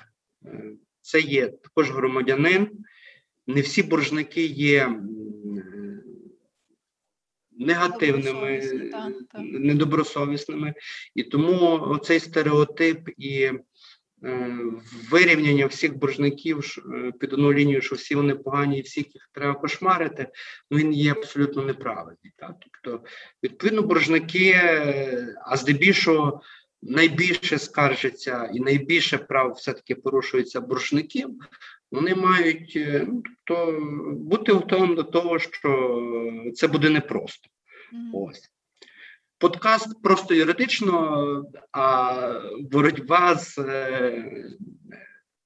це 1.01 1.19
є 1.19 1.47
також 1.47 1.91
громадянин. 1.91 2.69
Не 3.47 3.61
всі 3.61 3.83
боржники 3.83 4.45
є 4.45 4.99
негативними, 7.59 8.61
недобросовісними, 9.39 10.73
і 11.15 11.23
тому 11.23 11.97
цей 12.03 12.19
стереотип 12.19 13.09
і 13.17 13.51
е, 14.23 14.57
вирівняння 15.11 15.65
всіх 15.65 15.97
боржників 15.97 16.77
е, 16.93 17.11
під 17.19 17.33
одну 17.33 17.53
лінію, 17.53 17.81
що 17.81 17.95
всі 17.95 18.15
вони 18.15 18.35
погані 18.35 18.79
і 18.79 18.81
всіх 18.81 19.15
їх 19.15 19.29
треба 19.33 19.53
кошмарити, 19.53 20.27
ну 20.71 20.77
він 20.77 20.93
є 20.93 21.11
абсолютно 21.11 21.61
неправильний. 21.61 22.33
Так? 22.35 22.55
Тобто, 22.59 23.05
відповідно, 23.43 23.81
боржники, 23.81 24.51
е, 24.55 25.35
а 25.45 25.57
здебільшого 25.57 26.41
найбільше 26.85 27.59
скаржаться 27.59 28.49
і 28.53 28.59
найбільше 28.59 29.17
прав 29.17 29.51
все-таки 29.51 29.95
порушується 29.95 30.61
боржників, 30.61 31.29
вони 31.91 32.15
мають 32.15 32.79
ну, 33.07 33.23
тобто, 33.43 33.79
бути 34.11 34.51
готовим 34.51 34.95
до 34.95 35.03
того, 35.03 35.39
що 35.39 36.01
це 36.55 36.67
буде 36.67 36.89
непросто. 36.89 37.49
Мгм. 37.91 38.11
Ось. 38.13 38.51
Подкаст 39.37 40.01
просто 40.03 40.33
юридично, 40.33 41.45
а 41.71 42.41
боротьба 42.59 43.35
з 43.35 43.57
е, 43.57 44.55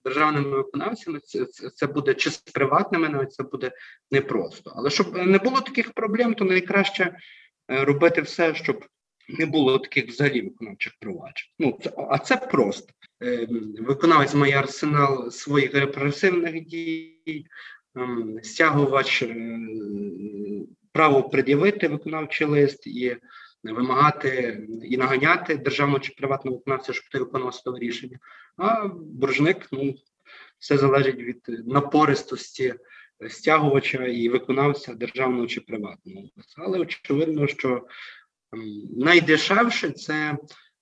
державними 0.03 0.49
виконавцями 0.49 1.19
це, 1.19 1.45
це, 1.45 1.69
це 1.69 1.87
буде 1.87 2.13
чи 2.13 2.29
з 2.29 2.37
приватними, 2.37 3.09
навіть 3.09 3.33
це 3.33 3.43
буде 3.43 3.71
непросто. 4.11 4.73
Але 4.75 4.89
щоб 4.89 5.15
не 5.15 5.37
було 5.37 5.61
таких 5.61 5.91
проблем, 5.91 6.33
то 6.33 6.45
найкраще 6.45 7.17
е, 7.71 7.85
робити 7.85 8.21
все, 8.21 8.55
щоб 8.55 8.85
не 9.29 9.45
було 9.45 9.79
таких 9.79 10.07
взагалі 10.07 10.41
виконавчих 10.41 10.93
проваджень. 10.99 11.49
Ну, 11.59 11.79
це, 11.83 11.91
а 12.09 12.17
це 12.17 12.37
просто. 12.37 12.93
Е, 13.23 13.47
Виконавець 13.79 14.33
має 14.33 14.55
арсенал 14.59 15.31
своїх 15.31 15.73
репресивних 15.73 16.65
дій, 16.65 17.45
ем, 17.95 18.39
стягувач 18.43 19.21
е, 19.21 19.35
право 20.91 21.29
пред'явити 21.29 21.87
виконавчий 21.87 22.47
лист 22.47 22.87
і 22.87 23.17
вимагати 23.63 24.61
і 24.83 24.97
наганяти 24.97 25.57
державного 25.57 25.99
чи 25.99 26.13
приватного 26.17 26.57
виконавця, 26.57 26.93
щоб 26.93 27.09
той 27.09 27.21
виконував 27.21 27.53
судове 27.53 27.79
рішення. 27.79 28.19
А 28.57 28.87
боржник, 28.87 29.67
ну, 29.71 29.95
все 30.59 30.77
залежить 30.77 31.19
від 31.19 31.67
напористості 31.67 32.73
стягувача 33.29 34.05
і 34.05 34.29
виконавця 34.29 34.93
державного 34.93 35.47
чи 35.47 35.61
приватного. 35.61 36.23
Але 36.57 36.79
очевидно, 36.79 37.47
що 37.47 37.87
ем, 38.53 38.81
найдешевше 38.97 39.89
це 39.91 40.37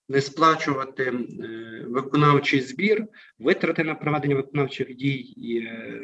не 0.09 0.21
сплачувати 0.21 1.03
е, 1.03 1.15
виконавчий 1.87 2.61
збір, 2.61 3.07
витрати 3.39 3.83
на 3.83 3.95
проведення 3.95 4.35
виконавчих 4.35 4.95
дій 4.95 5.17
і 5.17 5.57
е, 5.57 6.01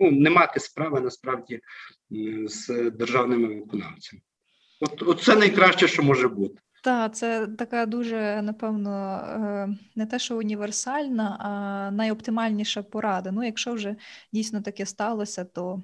ну, 0.00 0.10
не 0.10 0.30
мати 0.30 0.60
справи 0.60 1.00
насправді 1.00 1.60
з 2.46 2.90
державними 2.90 3.48
виконавцями. 3.48 4.22
От, 4.80 5.02
от 5.02 5.22
це 5.22 5.36
найкраще, 5.36 5.88
що 5.88 6.02
може 6.02 6.28
бути. 6.28 6.58
Так, 6.84 7.14
це 7.14 7.46
така 7.46 7.86
дуже, 7.86 8.42
напевно, 8.42 9.16
е, 9.16 9.78
не 9.96 10.06
те, 10.06 10.18
що 10.18 10.36
універсальна, 10.36 11.36
а 11.40 11.90
найоптимальніша 11.90 12.82
порада. 12.82 13.30
Ну, 13.32 13.44
якщо 13.44 13.72
вже 13.72 13.96
дійсно 14.32 14.62
таке 14.62 14.86
сталося, 14.86 15.44
то 15.44 15.82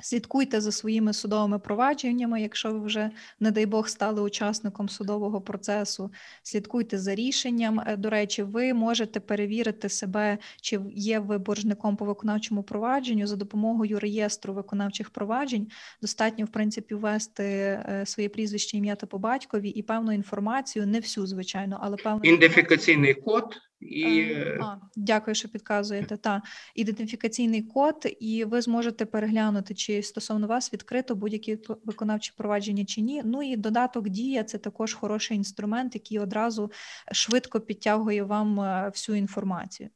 слідкуйте 0.00 0.60
за 0.60 0.72
своїми 0.72 1.12
судовими 1.12 1.58
провадженнями. 1.58 2.42
Якщо 2.42 2.72
ви 2.72 2.78
вже, 2.78 3.10
не 3.40 3.50
дай 3.50 3.66
Бог, 3.66 3.88
стали 3.88 4.22
учасником 4.22 4.88
судового 4.88 5.40
процесу, 5.40 6.12
слідкуйте 6.42 6.98
за 6.98 7.14
рішенням. 7.14 7.80
Е, 7.86 7.96
До 7.96 8.10
речі, 8.10 8.42
ви 8.42 8.74
можете 8.74 9.20
перевірити 9.20 9.88
себе, 9.88 10.38
чи 10.60 10.80
є 10.94 11.18
ви 11.18 11.38
боржником 11.38 11.96
по 11.96 12.04
виконавчому 12.04 12.62
провадженню 12.62 13.26
за 13.26 13.36
допомогою 13.36 14.00
реєстру 14.00 14.54
виконавчих 14.54 15.10
проваджень. 15.10 15.68
Достатньо, 16.02 16.44
в 16.44 16.48
принципі, 16.48 16.94
ввести 16.94 17.44
е, 17.44 18.02
своє 18.06 18.28
прізвище, 18.28 18.76
ім'я 18.76 18.94
та 18.94 19.06
по 19.06 19.18
батькові 19.18 19.68
і 19.68 19.82
певну 19.82 20.12
інформацію, 20.12 20.86
не 20.86 21.00
всю, 21.00 21.26
звичайно, 21.26 21.78
але 21.82 21.96
певну 21.96 22.20
Ідентифікаційний 22.22 23.14
код 23.14 23.44
і 23.80 24.02
Е, 24.02 24.34
е, 24.34 24.58
А, 24.62 24.76
дякую, 24.96 25.34
що 25.34 25.48
підказуєте. 25.48 26.16
Та 26.16 26.42
ідентифікаційний 26.74 27.62
код, 27.62 28.16
і 28.20 28.44
ви 28.44 28.60
зможете 28.60 29.06
переглянути, 29.06 29.74
чи 29.74 30.02
стосовно 30.02 30.46
вас 30.46 30.72
відкрито 30.72 31.14
будь-які 31.14 31.58
виконавчі 31.84 32.32
провадження 32.36 32.84
чи 32.84 33.00
ні. 33.00 33.22
Ну 33.24 33.42
і 33.42 33.56
додаток 33.56 34.08
дія 34.08 34.44
це 34.44 34.58
також 34.58 34.94
хороший 34.94 35.36
інструмент, 35.36 35.94
який 35.94 36.18
одразу 36.18 36.72
швидко 37.12 37.60
підтягує 37.60 38.22
вам 38.22 38.60
е, 38.60 38.88
всю 38.88 39.18
інформацію. 39.18 39.88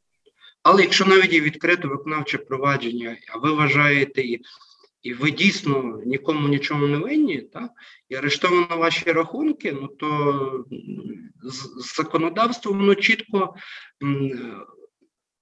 Але 0.63 0.83
якщо 0.83 1.05
навіть 1.05 1.33
і 1.33 1.41
відкрите 1.41 1.89
виконавче 1.89 2.39
провадження, 2.39 3.17
а 3.35 3.39
ви 3.39 3.53
вважаєте, 3.53 4.23
і, 5.03 5.15
ви 5.15 5.31
дійсно 5.31 6.01
нікому 6.07 6.49
нічому 6.49 6.87
не 6.87 6.97
винні, 6.99 7.41
так, 7.41 7.71
і 8.09 8.15
арештовано 8.15 8.77
ваші 8.77 9.13
рахунки, 9.13 9.73
ну 9.73 9.89
то 9.89 10.07
м, 10.73 11.31
з- 11.43 11.85
з 11.85 11.97
законодавством 11.97 12.79
воно 12.79 12.95
чітко 12.95 13.55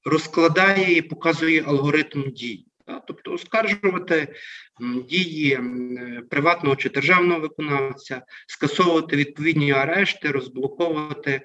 розкладає 0.05 0.97
і 0.97 1.03
показує 1.03 1.63
алгоритм 1.67 2.31
дій. 2.31 2.65
Тобто 3.07 3.33
оскаржувати 3.33 4.35
дії 5.09 5.61
приватного 6.31 6.77
чи 6.77 6.89
державного 6.89 7.41
виконавця, 7.41 8.23
скасовувати 8.47 9.17
відповідні 9.17 9.73
арешти, 9.73 10.31
розблоковувати 10.31 11.41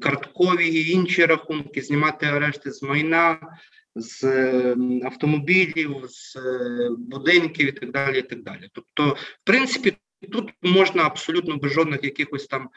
карткові 0.00 0.68
і 0.68 0.90
інші 0.90 1.24
рахунки, 1.26 1.82
знімати 1.82 2.26
арешти 2.26 2.70
з 2.72 2.82
майна, 2.82 3.38
з 3.96 4.24
е, 4.24 4.76
автомобілів, 5.04 6.04
з 6.08 6.36
е, 6.36 6.90
будинків 6.98 7.68
і 7.68 7.72
так 7.72 7.90
далі. 7.92 8.18
І 8.18 8.22
так 8.22 8.42
далі. 8.42 8.68
Тобто, 8.72 9.08
в 9.08 9.44
принципі, 9.44 9.92
тут 10.32 10.50
можна 10.62 11.02
абсолютно 11.02 11.56
без 11.56 11.72
жодних 11.72 12.04
якихось 12.04 12.46
там 12.46 12.68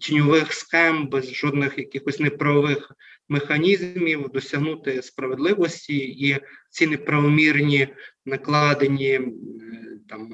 тіньових 0.00 0.52
схем, 0.52 1.08
без 1.08 1.34
жодних 1.34 1.78
якихось 1.78 2.20
неправових 2.20 2.92
механізмів 3.28 4.28
досягнути 4.28 5.02
справедливості 5.02 5.96
і 5.96 6.38
ці 6.70 6.86
неправомірні 6.86 7.88
накладені 8.26 9.20
там 10.08 10.30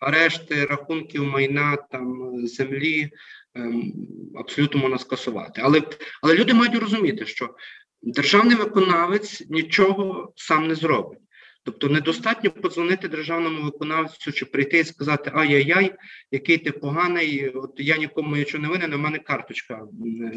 арешти 0.00 0.64
рахунків 0.64 1.24
майна 1.24 1.76
там 1.76 2.32
землі 2.46 3.10
ем, 3.54 3.92
абсолютно 4.34 4.80
можна 4.80 4.98
скасувати. 4.98 5.60
Але, 5.64 5.82
але 6.22 6.34
люди 6.34 6.54
мають 6.54 6.74
розуміти, 6.74 7.26
що 7.26 7.54
державний 8.02 8.56
виконавець 8.56 9.44
нічого 9.48 10.32
сам 10.36 10.68
не 10.68 10.74
зробить. 10.74 11.18
Тобто 11.64 11.88
недостатньо 11.88 12.50
подзвонити 12.50 13.08
державному 13.08 13.62
виконавцю 13.62 14.32
чи 14.32 14.44
прийти 14.44 14.78
і 14.78 14.84
сказати 14.84 15.30
ай-яй-яй, 15.34 15.94
який 16.30 16.58
ти 16.58 16.72
поганий, 16.72 17.48
от 17.48 17.74
я 17.76 17.96
нікому 17.96 18.36
нічого 18.36 18.62
не 18.62 18.68
винен, 18.68 18.94
у 18.94 18.98
мене 18.98 19.18
карточка 19.18 19.74
е, 19.74 20.32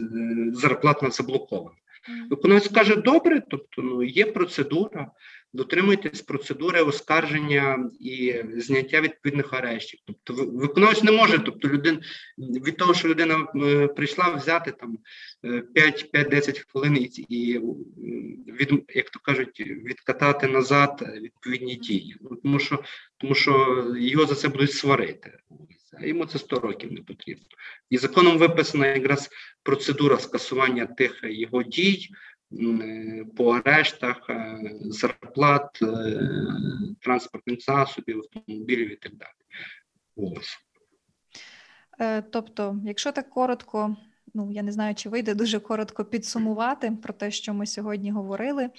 зарплатна 0.52 1.10
заблокована. 1.10 1.76
Виконавець 2.30 2.68
каже, 2.68 2.96
добре, 2.96 3.42
тобто 3.50 3.82
ну, 3.82 4.04
є 4.04 4.26
процедура, 4.26 5.12
дотримуйтесь 5.54 6.22
процедури 6.22 6.82
оскарження 6.82 7.90
і 8.00 8.36
зняття 8.56 9.02
відповідних 9.02 9.54
арештів. 9.54 10.00
Тобто 10.06 10.46
виконавець 10.46 11.04
не 11.04 11.12
може, 11.12 11.40
тобто 11.40 11.68
людин 11.68 12.02
від 12.38 12.78
того, 12.78 12.94
що 12.94 13.08
людина 13.08 13.48
е, 13.56 13.88
прийшла 13.88 14.30
взяти 14.30 14.72
там 14.72 14.98
е, 15.46 15.64
5-10 15.76 16.64
хвилин 16.68 16.98
і, 16.98 17.26
і 17.30 17.60
від, 18.48 18.84
як 18.96 19.10
то 19.10 19.20
кажуть, 19.20 19.60
відкатати 19.60 20.48
назад 20.48 21.10
відповідні 21.22 21.76
дії. 21.76 22.16
Ну, 22.22 22.36
тому 22.36 22.60
що 22.60 22.84
тому 23.18 23.36
що 23.36 23.86
його 23.98 24.26
за 24.26 24.36
це 24.36 24.48
будуть 24.48 24.72
сварити. 24.72 25.38
Ось, 25.94 26.04
А 26.04 26.06
йому 26.06 26.26
це 26.26 26.40
100 26.40 26.60
років 26.60 26.94
не 26.94 27.02
потрібно. 27.02 27.46
І 27.90 27.98
законом 27.98 28.38
виписана 28.38 28.88
якраз 28.88 29.30
процедура 29.64 30.18
скасування 30.18 30.86
тих 30.86 31.20
його 31.24 31.64
дій 31.64 32.10
по 33.38 33.52
арештах, 33.52 34.30
е, 34.30 34.60
зарплат, 34.82 35.80
е, 35.82 36.20
транспортних 37.02 37.62
засобів, 37.62 38.18
автомобілів 38.18 38.92
і 38.92 38.96
так 38.96 39.16
далі. 39.16 39.30
Ось. 40.16 40.58
Е, 42.00 42.22
Тобто, 42.22 42.80
якщо 42.86 43.12
так 43.12 43.30
коротко, 43.30 43.98
ну 44.34 44.52
я 44.52 44.64
не 44.64 44.72
знаю, 44.72 44.96
чи 44.96 45.10
вийде 45.10 45.36
дуже 45.36 45.60
коротко 45.60 46.06
підсумувати 46.06 46.92
про 47.04 47.14
те, 47.14 47.32
що 47.32 47.54
ми 47.54 47.66
сьогодні 47.66 48.12
говорили. 48.12 48.70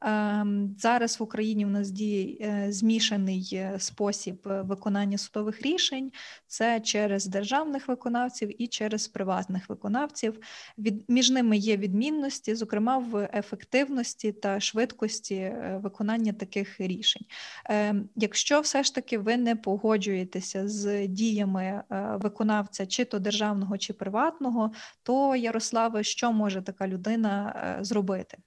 Ем, 0.00 0.74
зараз 0.78 1.20
в 1.20 1.22
Україні 1.22 1.64
в 1.64 1.70
нас 1.70 1.90
діє 1.90 2.36
е, 2.40 2.72
змішаний 2.72 3.50
е, 3.52 3.74
спосіб 3.78 4.48
е, 4.48 4.62
виконання 4.62 5.18
судових 5.18 5.62
рішень. 5.62 6.12
Це 6.46 6.80
через 6.80 7.26
державних 7.26 7.88
виконавців 7.88 8.62
і 8.62 8.66
через 8.66 9.08
приватних 9.08 9.68
виконавців. 9.68 10.40
Від 10.78 11.04
між 11.08 11.30
ними 11.30 11.56
є 11.56 11.76
відмінності, 11.76 12.54
зокрема 12.54 12.98
в 12.98 13.28
ефективності 13.34 14.32
та 14.32 14.60
швидкості 14.60 15.52
виконання 15.74 16.32
таких 16.32 16.80
рішень. 16.80 17.22
Ем, 17.64 18.08
Якщо 18.16 18.60
все 18.60 18.82
ж 18.82 18.94
таки 18.94 19.18
ви 19.18 19.36
не 19.36 19.56
погоджуєтеся 19.56 20.68
з 20.68 21.06
діями 21.06 21.82
виконавця, 22.22 22.86
чи 22.86 23.04
то 23.04 23.18
державного, 23.18 23.78
чи 23.78 23.92
приватного, 23.92 24.72
то 25.04 25.36
Ярославе, 25.36 26.02
що 26.02 26.32
може 26.32 26.62
така 26.62 26.88
людина 26.88 27.62
е, 27.80 27.84
зробити? 27.84 28.38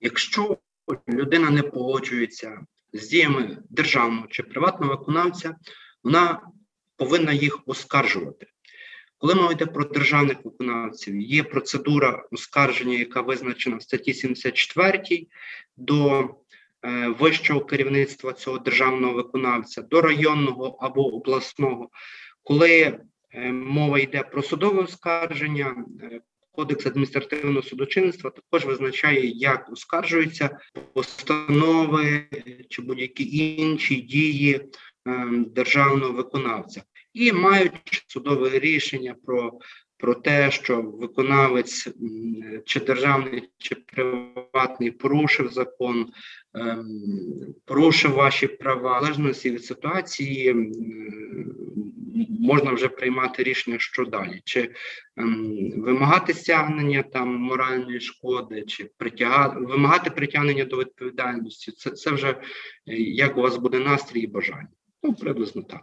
Якщо 0.00 0.58
людина 1.08 1.50
не 1.50 1.62
погоджується 1.62 2.60
з 2.92 3.08
діями 3.08 3.58
державного 3.70 4.26
чи 4.26 4.42
приватного 4.42 4.96
виконавця, 4.96 5.56
вона 6.04 6.40
повинна 6.96 7.32
їх 7.32 7.58
оскаржувати. 7.66 8.46
Коли 9.18 9.34
мова 9.34 9.52
йде 9.52 9.66
про 9.66 9.84
державних 9.84 10.44
виконавців, 10.44 11.20
є 11.20 11.42
процедура 11.42 12.24
оскарження, 12.30 12.98
яка 12.98 13.20
визначена 13.20 13.76
в 13.76 13.82
статті 13.82 14.14
74 14.14 15.26
до 15.76 16.20
е, 16.84 17.08
вищого 17.08 17.64
керівництва 17.64 18.32
цього 18.32 18.58
державного 18.58 19.12
виконавця, 19.14 19.82
до 19.82 20.00
районного 20.00 20.76
або 20.80 21.14
обласного. 21.14 21.88
Коли 22.42 23.00
мова 23.52 23.98
йде 23.98 24.22
про 24.22 24.42
судове 24.42 24.82
оскарження, 24.82 25.84
е, 26.02 26.20
Кодекс 26.54 26.86
адміністративного 26.86 27.62
судочинства 27.62 28.30
також 28.30 28.64
визначає, 28.64 29.26
як 29.26 29.72
оскаржуються 29.72 30.58
постанови 30.94 32.24
чи 32.68 32.82
будь-які 32.82 33.36
інші 33.56 33.96
дії 33.96 34.60
е, 35.08 35.28
державного 35.46 36.12
виконавця, 36.12 36.82
і 37.14 37.32
мають 37.32 38.04
судове 38.06 38.58
рішення 38.58 39.14
про, 39.26 39.58
про 39.96 40.14
те, 40.14 40.50
що 40.50 40.82
виконавець 40.82 41.88
чи 42.64 42.80
державний, 42.80 43.48
чи 43.58 43.74
приватний 43.74 44.90
порушив 44.90 45.52
закон, 45.52 46.06
ем, 46.54 46.86
порушив 47.64 48.12
ваші 48.12 48.46
права, 48.46 48.98
в 48.98 49.02
залежності 49.02 49.50
від 49.50 49.64
ситуації 49.64 50.54
можна 52.40 52.72
вже 52.72 52.88
приймати 52.88 53.42
рішення, 53.42 53.76
що 53.78 54.04
далі, 54.04 54.40
чи 54.44 54.70
ем, 55.16 55.72
вимагати 55.76 56.34
стягнення 56.34 57.02
там 57.02 57.34
моральної 57.34 58.00
шкоди, 58.00 58.62
чи 58.62 58.90
притягати 58.98 59.60
вимагати 59.60 60.10
притягнення 60.10 60.64
до 60.64 60.76
відповідальності. 60.76 61.72
Це, 61.72 61.90
це 61.90 62.10
вже 62.10 62.30
е, 62.30 62.40
як 62.96 63.36
у 63.36 63.42
вас 63.42 63.56
буде 63.56 63.78
настрій 63.78 64.20
і 64.20 64.26
бажання. 64.26 64.68
Ну, 65.02 65.14
приблизно 65.14 65.62
так. 65.62 65.82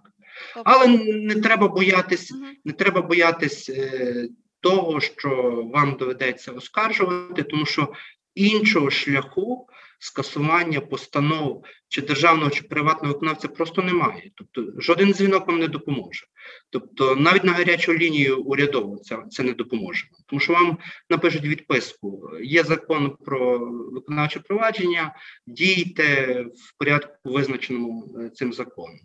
Але 0.64 0.88
не 1.08 1.36
треба 1.36 1.68
боятись, 1.68 2.32
Мгм. 2.32 2.56
не 2.66 2.74
треба 2.74 3.02
боятись 3.02 3.70
е, 3.70 4.28
того, 4.60 5.00
що 5.00 5.30
вам 5.74 5.96
доведеться 6.00 6.52
оскаржувати, 6.52 7.44
тому 7.44 7.66
що 7.66 7.94
іншого 8.36 8.90
шляху 8.90 9.68
скасування 10.00 10.82
постанов 10.82 11.66
чи 11.88 12.02
державного 12.02 12.50
чи 12.50 12.64
приватного 12.64 13.14
виконавця 13.14 13.48
просто 13.48 13.82
немає. 13.82 14.32
Тобто 14.36 14.82
жоден 14.82 15.14
дзвінок 15.14 15.48
вам 15.48 15.60
не 15.60 15.68
допоможе. 15.68 16.26
Тобто 16.70 17.16
навіть 17.16 17.44
на 17.44 17.52
гарячу 17.52 17.94
лінію 17.94 18.44
урядову 18.44 18.98
це, 18.98 19.18
це 19.30 19.44
не 19.44 19.54
допоможе. 19.54 20.06
Тому 20.28 20.40
що 20.40 20.54
вам 20.54 20.78
напишуть 21.10 21.44
відписку. 21.44 22.30
Є 22.42 22.64
закон 22.64 23.18
про 23.26 23.60
виконавче 23.92 24.40
провадження, 24.40 25.16
дійте 25.48 26.42
в 26.42 26.78
порядку, 26.78 27.14
визначеному 27.24 28.16
е, 28.20 28.30
цим 28.30 28.54
законом. 28.54 29.00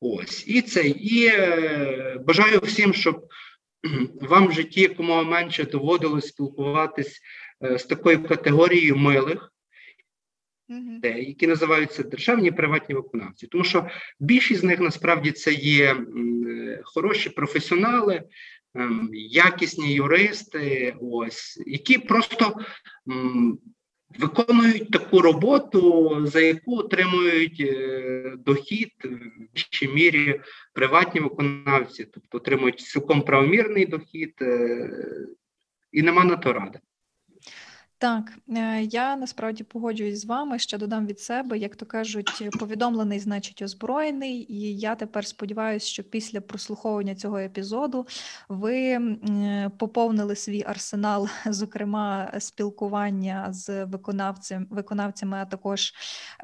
Ось 0.00 0.48
і 0.48 0.62
це 0.62 0.86
і 0.88 1.26
е, 1.26 2.16
бажаю 2.26 2.60
всім, 2.60 2.94
щоб 2.94 3.26
вам 4.20 4.48
в 4.48 4.52
житті 4.52 4.80
якомога 4.80 5.22
менше 5.22 5.64
доводилось 5.64 6.28
спілкуватись 6.28 7.20
е, 7.64 7.78
з 7.78 7.84
такою 7.84 8.22
категорією 8.24 8.96
милих. 8.96 9.52
Людей, 10.70 11.28
які 11.28 11.46
називаються 11.46 12.02
державні 12.02 12.50
приватні 12.50 12.94
виконавці. 12.94 13.46
Тому 13.46 13.64
що 13.64 13.88
більшість 14.20 14.60
з 14.60 14.64
них 14.64 14.80
насправді 14.80 15.32
це 15.32 15.52
є 15.52 15.96
хороші 16.82 17.30
професіонали, 17.30 18.22
ем, 18.74 19.10
якісні 19.12 19.94
юристи, 19.94 20.94
ось 21.00 21.62
які 21.66 21.98
просто 21.98 22.56
виконують 24.18 24.90
таку 24.90 25.20
роботу, 25.20 26.16
за 26.26 26.40
яку 26.40 26.76
отримують 26.76 27.60
е, 27.60 28.34
дохід 28.38 28.92
в 29.04 29.52
більшій 29.54 29.88
мірі 29.88 30.40
приватні 30.72 31.20
виконавці, 31.20 32.04
тобто 32.04 32.38
отримують 32.38 32.80
цілком 32.80 33.22
правомірний 33.22 33.86
дохід, 33.86 34.34
е, 34.42 34.90
і 35.92 36.02
нема 36.02 36.24
на 36.24 36.36
то 36.36 36.52
ради. 36.52 36.78
Так, 38.00 38.32
е, 38.48 38.82
я 38.82 39.16
насправді 39.16 39.64
погоджуюсь 39.64 40.20
з 40.20 40.24
вами. 40.24 40.58
Ще 40.58 40.78
додам 40.78 41.06
від 41.06 41.20
себе, 41.20 41.58
як 41.58 41.76
то 41.76 41.86
кажуть, 41.86 42.50
повідомлений, 42.58 43.18
значить, 43.18 43.62
озброєний. 43.62 44.52
І 44.52 44.78
я 44.78 44.94
тепер 44.94 45.26
сподіваюся, 45.26 45.86
що 45.86 46.04
після 46.04 46.40
прослуховування 46.40 47.14
цього 47.14 47.38
епізоду 47.38 48.06
ви 48.48 48.76
е, 48.76 49.70
поповнили 49.78 50.36
свій 50.36 50.64
арсенал, 50.66 51.28
зокрема, 51.46 52.32
спілкування 52.38 53.46
з 53.50 53.84
виконавцем, 53.84 54.66
виконавцями, 54.70 55.36
а 55.36 55.44
також 55.44 55.92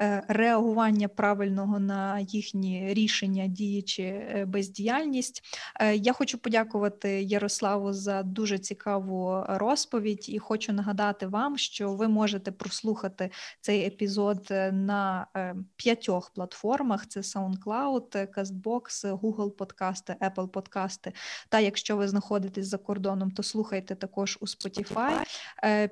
е, 0.01 0.23
реагування 0.27 1.07
правильного 1.07 1.79
на 1.79 2.19
їхні 2.19 2.93
рішення, 2.93 3.47
дії 3.47 3.81
чи 3.81 4.03
е, 4.03 4.45
бездіяльність. 4.47 5.43
Е, 5.79 5.95
Я 5.95 6.13
хочу 6.13 6.37
подякувати 6.37 7.23
Ярославу 7.23 7.93
за 7.93 8.23
дуже 8.23 8.57
цікаву 8.59 9.43
розповідь 9.47 10.25
і 10.29 10.39
хочу 10.39 10.73
нагадати 10.73 11.27
вам, 11.27 11.46
що 11.55 11.93
ви 11.93 12.07
можете 12.07 12.51
прослухати 12.51 13.31
цей 13.61 13.85
епізод 13.85 14.47
е, 14.51 14.71
на 14.71 15.27
е, 15.35 15.55
п'ятьох 15.75 16.29
платформах: 16.29 17.07
це 17.07 17.19
SoundCloud, 17.19 18.17
е, 18.17 18.27
CastBox, 18.37 19.17
Google 19.19 19.51
Подкасти, 19.51 20.15
Apple 20.21 20.47
Подкасти. 20.47 21.13
Та 21.49 21.59
якщо 21.59 21.97
ви 21.97 22.07
знаходитесь 22.07 22.67
за 22.67 22.77
кордоном, 22.77 23.31
то 23.31 23.43
слухайте 23.43 23.95
також 23.95 24.37
у 24.41 24.45
Spotify. 24.45 25.23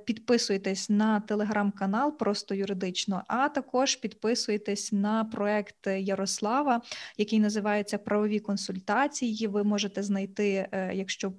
Підписуйтесь 0.06 0.90
на 0.90 1.20
телеграм-канал 1.20 2.18
просто 2.18 2.56
юридично, 2.56 3.24
а 3.28 3.50
також 3.50 3.96
підписуйтесь 3.96 4.92
на 4.92 5.24
проект 5.26 5.88
Ярослава, 5.88 6.82
який 7.18 7.40
називається 7.40 7.98
Правові 7.98 8.40
консультації. 8.40 9.48
Ви 9.48 9.64
можете 9.64 10.04
знайти, 10.04 10.70
якщо 10.94 11.34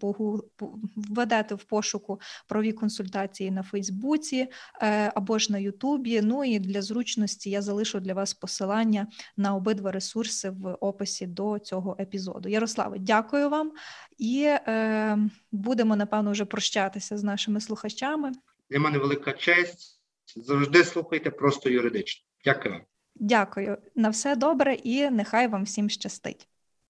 введете 0.96 1.54
в 1.54 1.64
пошуку 1.64 2.20
правові 2.46 2.72
консультації 2.72 3.50
на 3.50 3.62
Фейсбуці 4.06 4.48
е, 4.82 5.12
або 5.14 5.38
ж 5.38 5.52
на 5.52 5.58
Ютубі. 5.58 6.20
Ну 6.22 6.44
і 6.44 6.58
для 6.58 6.82
зручності 6.82 7.50
я 7.50 7.62
залишу 7.62 8.00
для 8.00 8.14
вас 8.14 8.34
посилання 8.34 9.06
на 9.36 9.54
обидва 9.54 9.92
ресурси 9.92 10.50
в 10.50 10.74
описі 10.80 11.26
до 11.26 11.58
цього 11.58 11.96
епізоду. 12.00 12.48
Ярославе, 12.48 12.98
дякую 12.98 13.50
вам 13.50 13.72
і 14.18 14.42
е, 14.44 15.18
будемо 15.52 15.96
напевно 15.96 16.30
вже 16.32 16.44
прощатися 16.44 17.18
з 17.18 17.22
нашими 17.22 17.60
слухачами. 17.60 18.32
Для 18.70 18.78
мене 18.78 18.98
велика 18.98 19.32
честь. 19.32 20.00
Завжди 20.36 20.84
слухайте 20.84 21.30
просто 21.30 21.70
юридично. 21.70 22.24
Дякую. 22.44 22.80
Дякую 23.14 23.78
на 23.94 24.08
все 24.08 24.36
добре 24.36 24.74
і 24.74 25.10
нехай 25.10 25.48
вам 25.48 25.64
всім 25.64 25.90
щастить. 25.90 26.48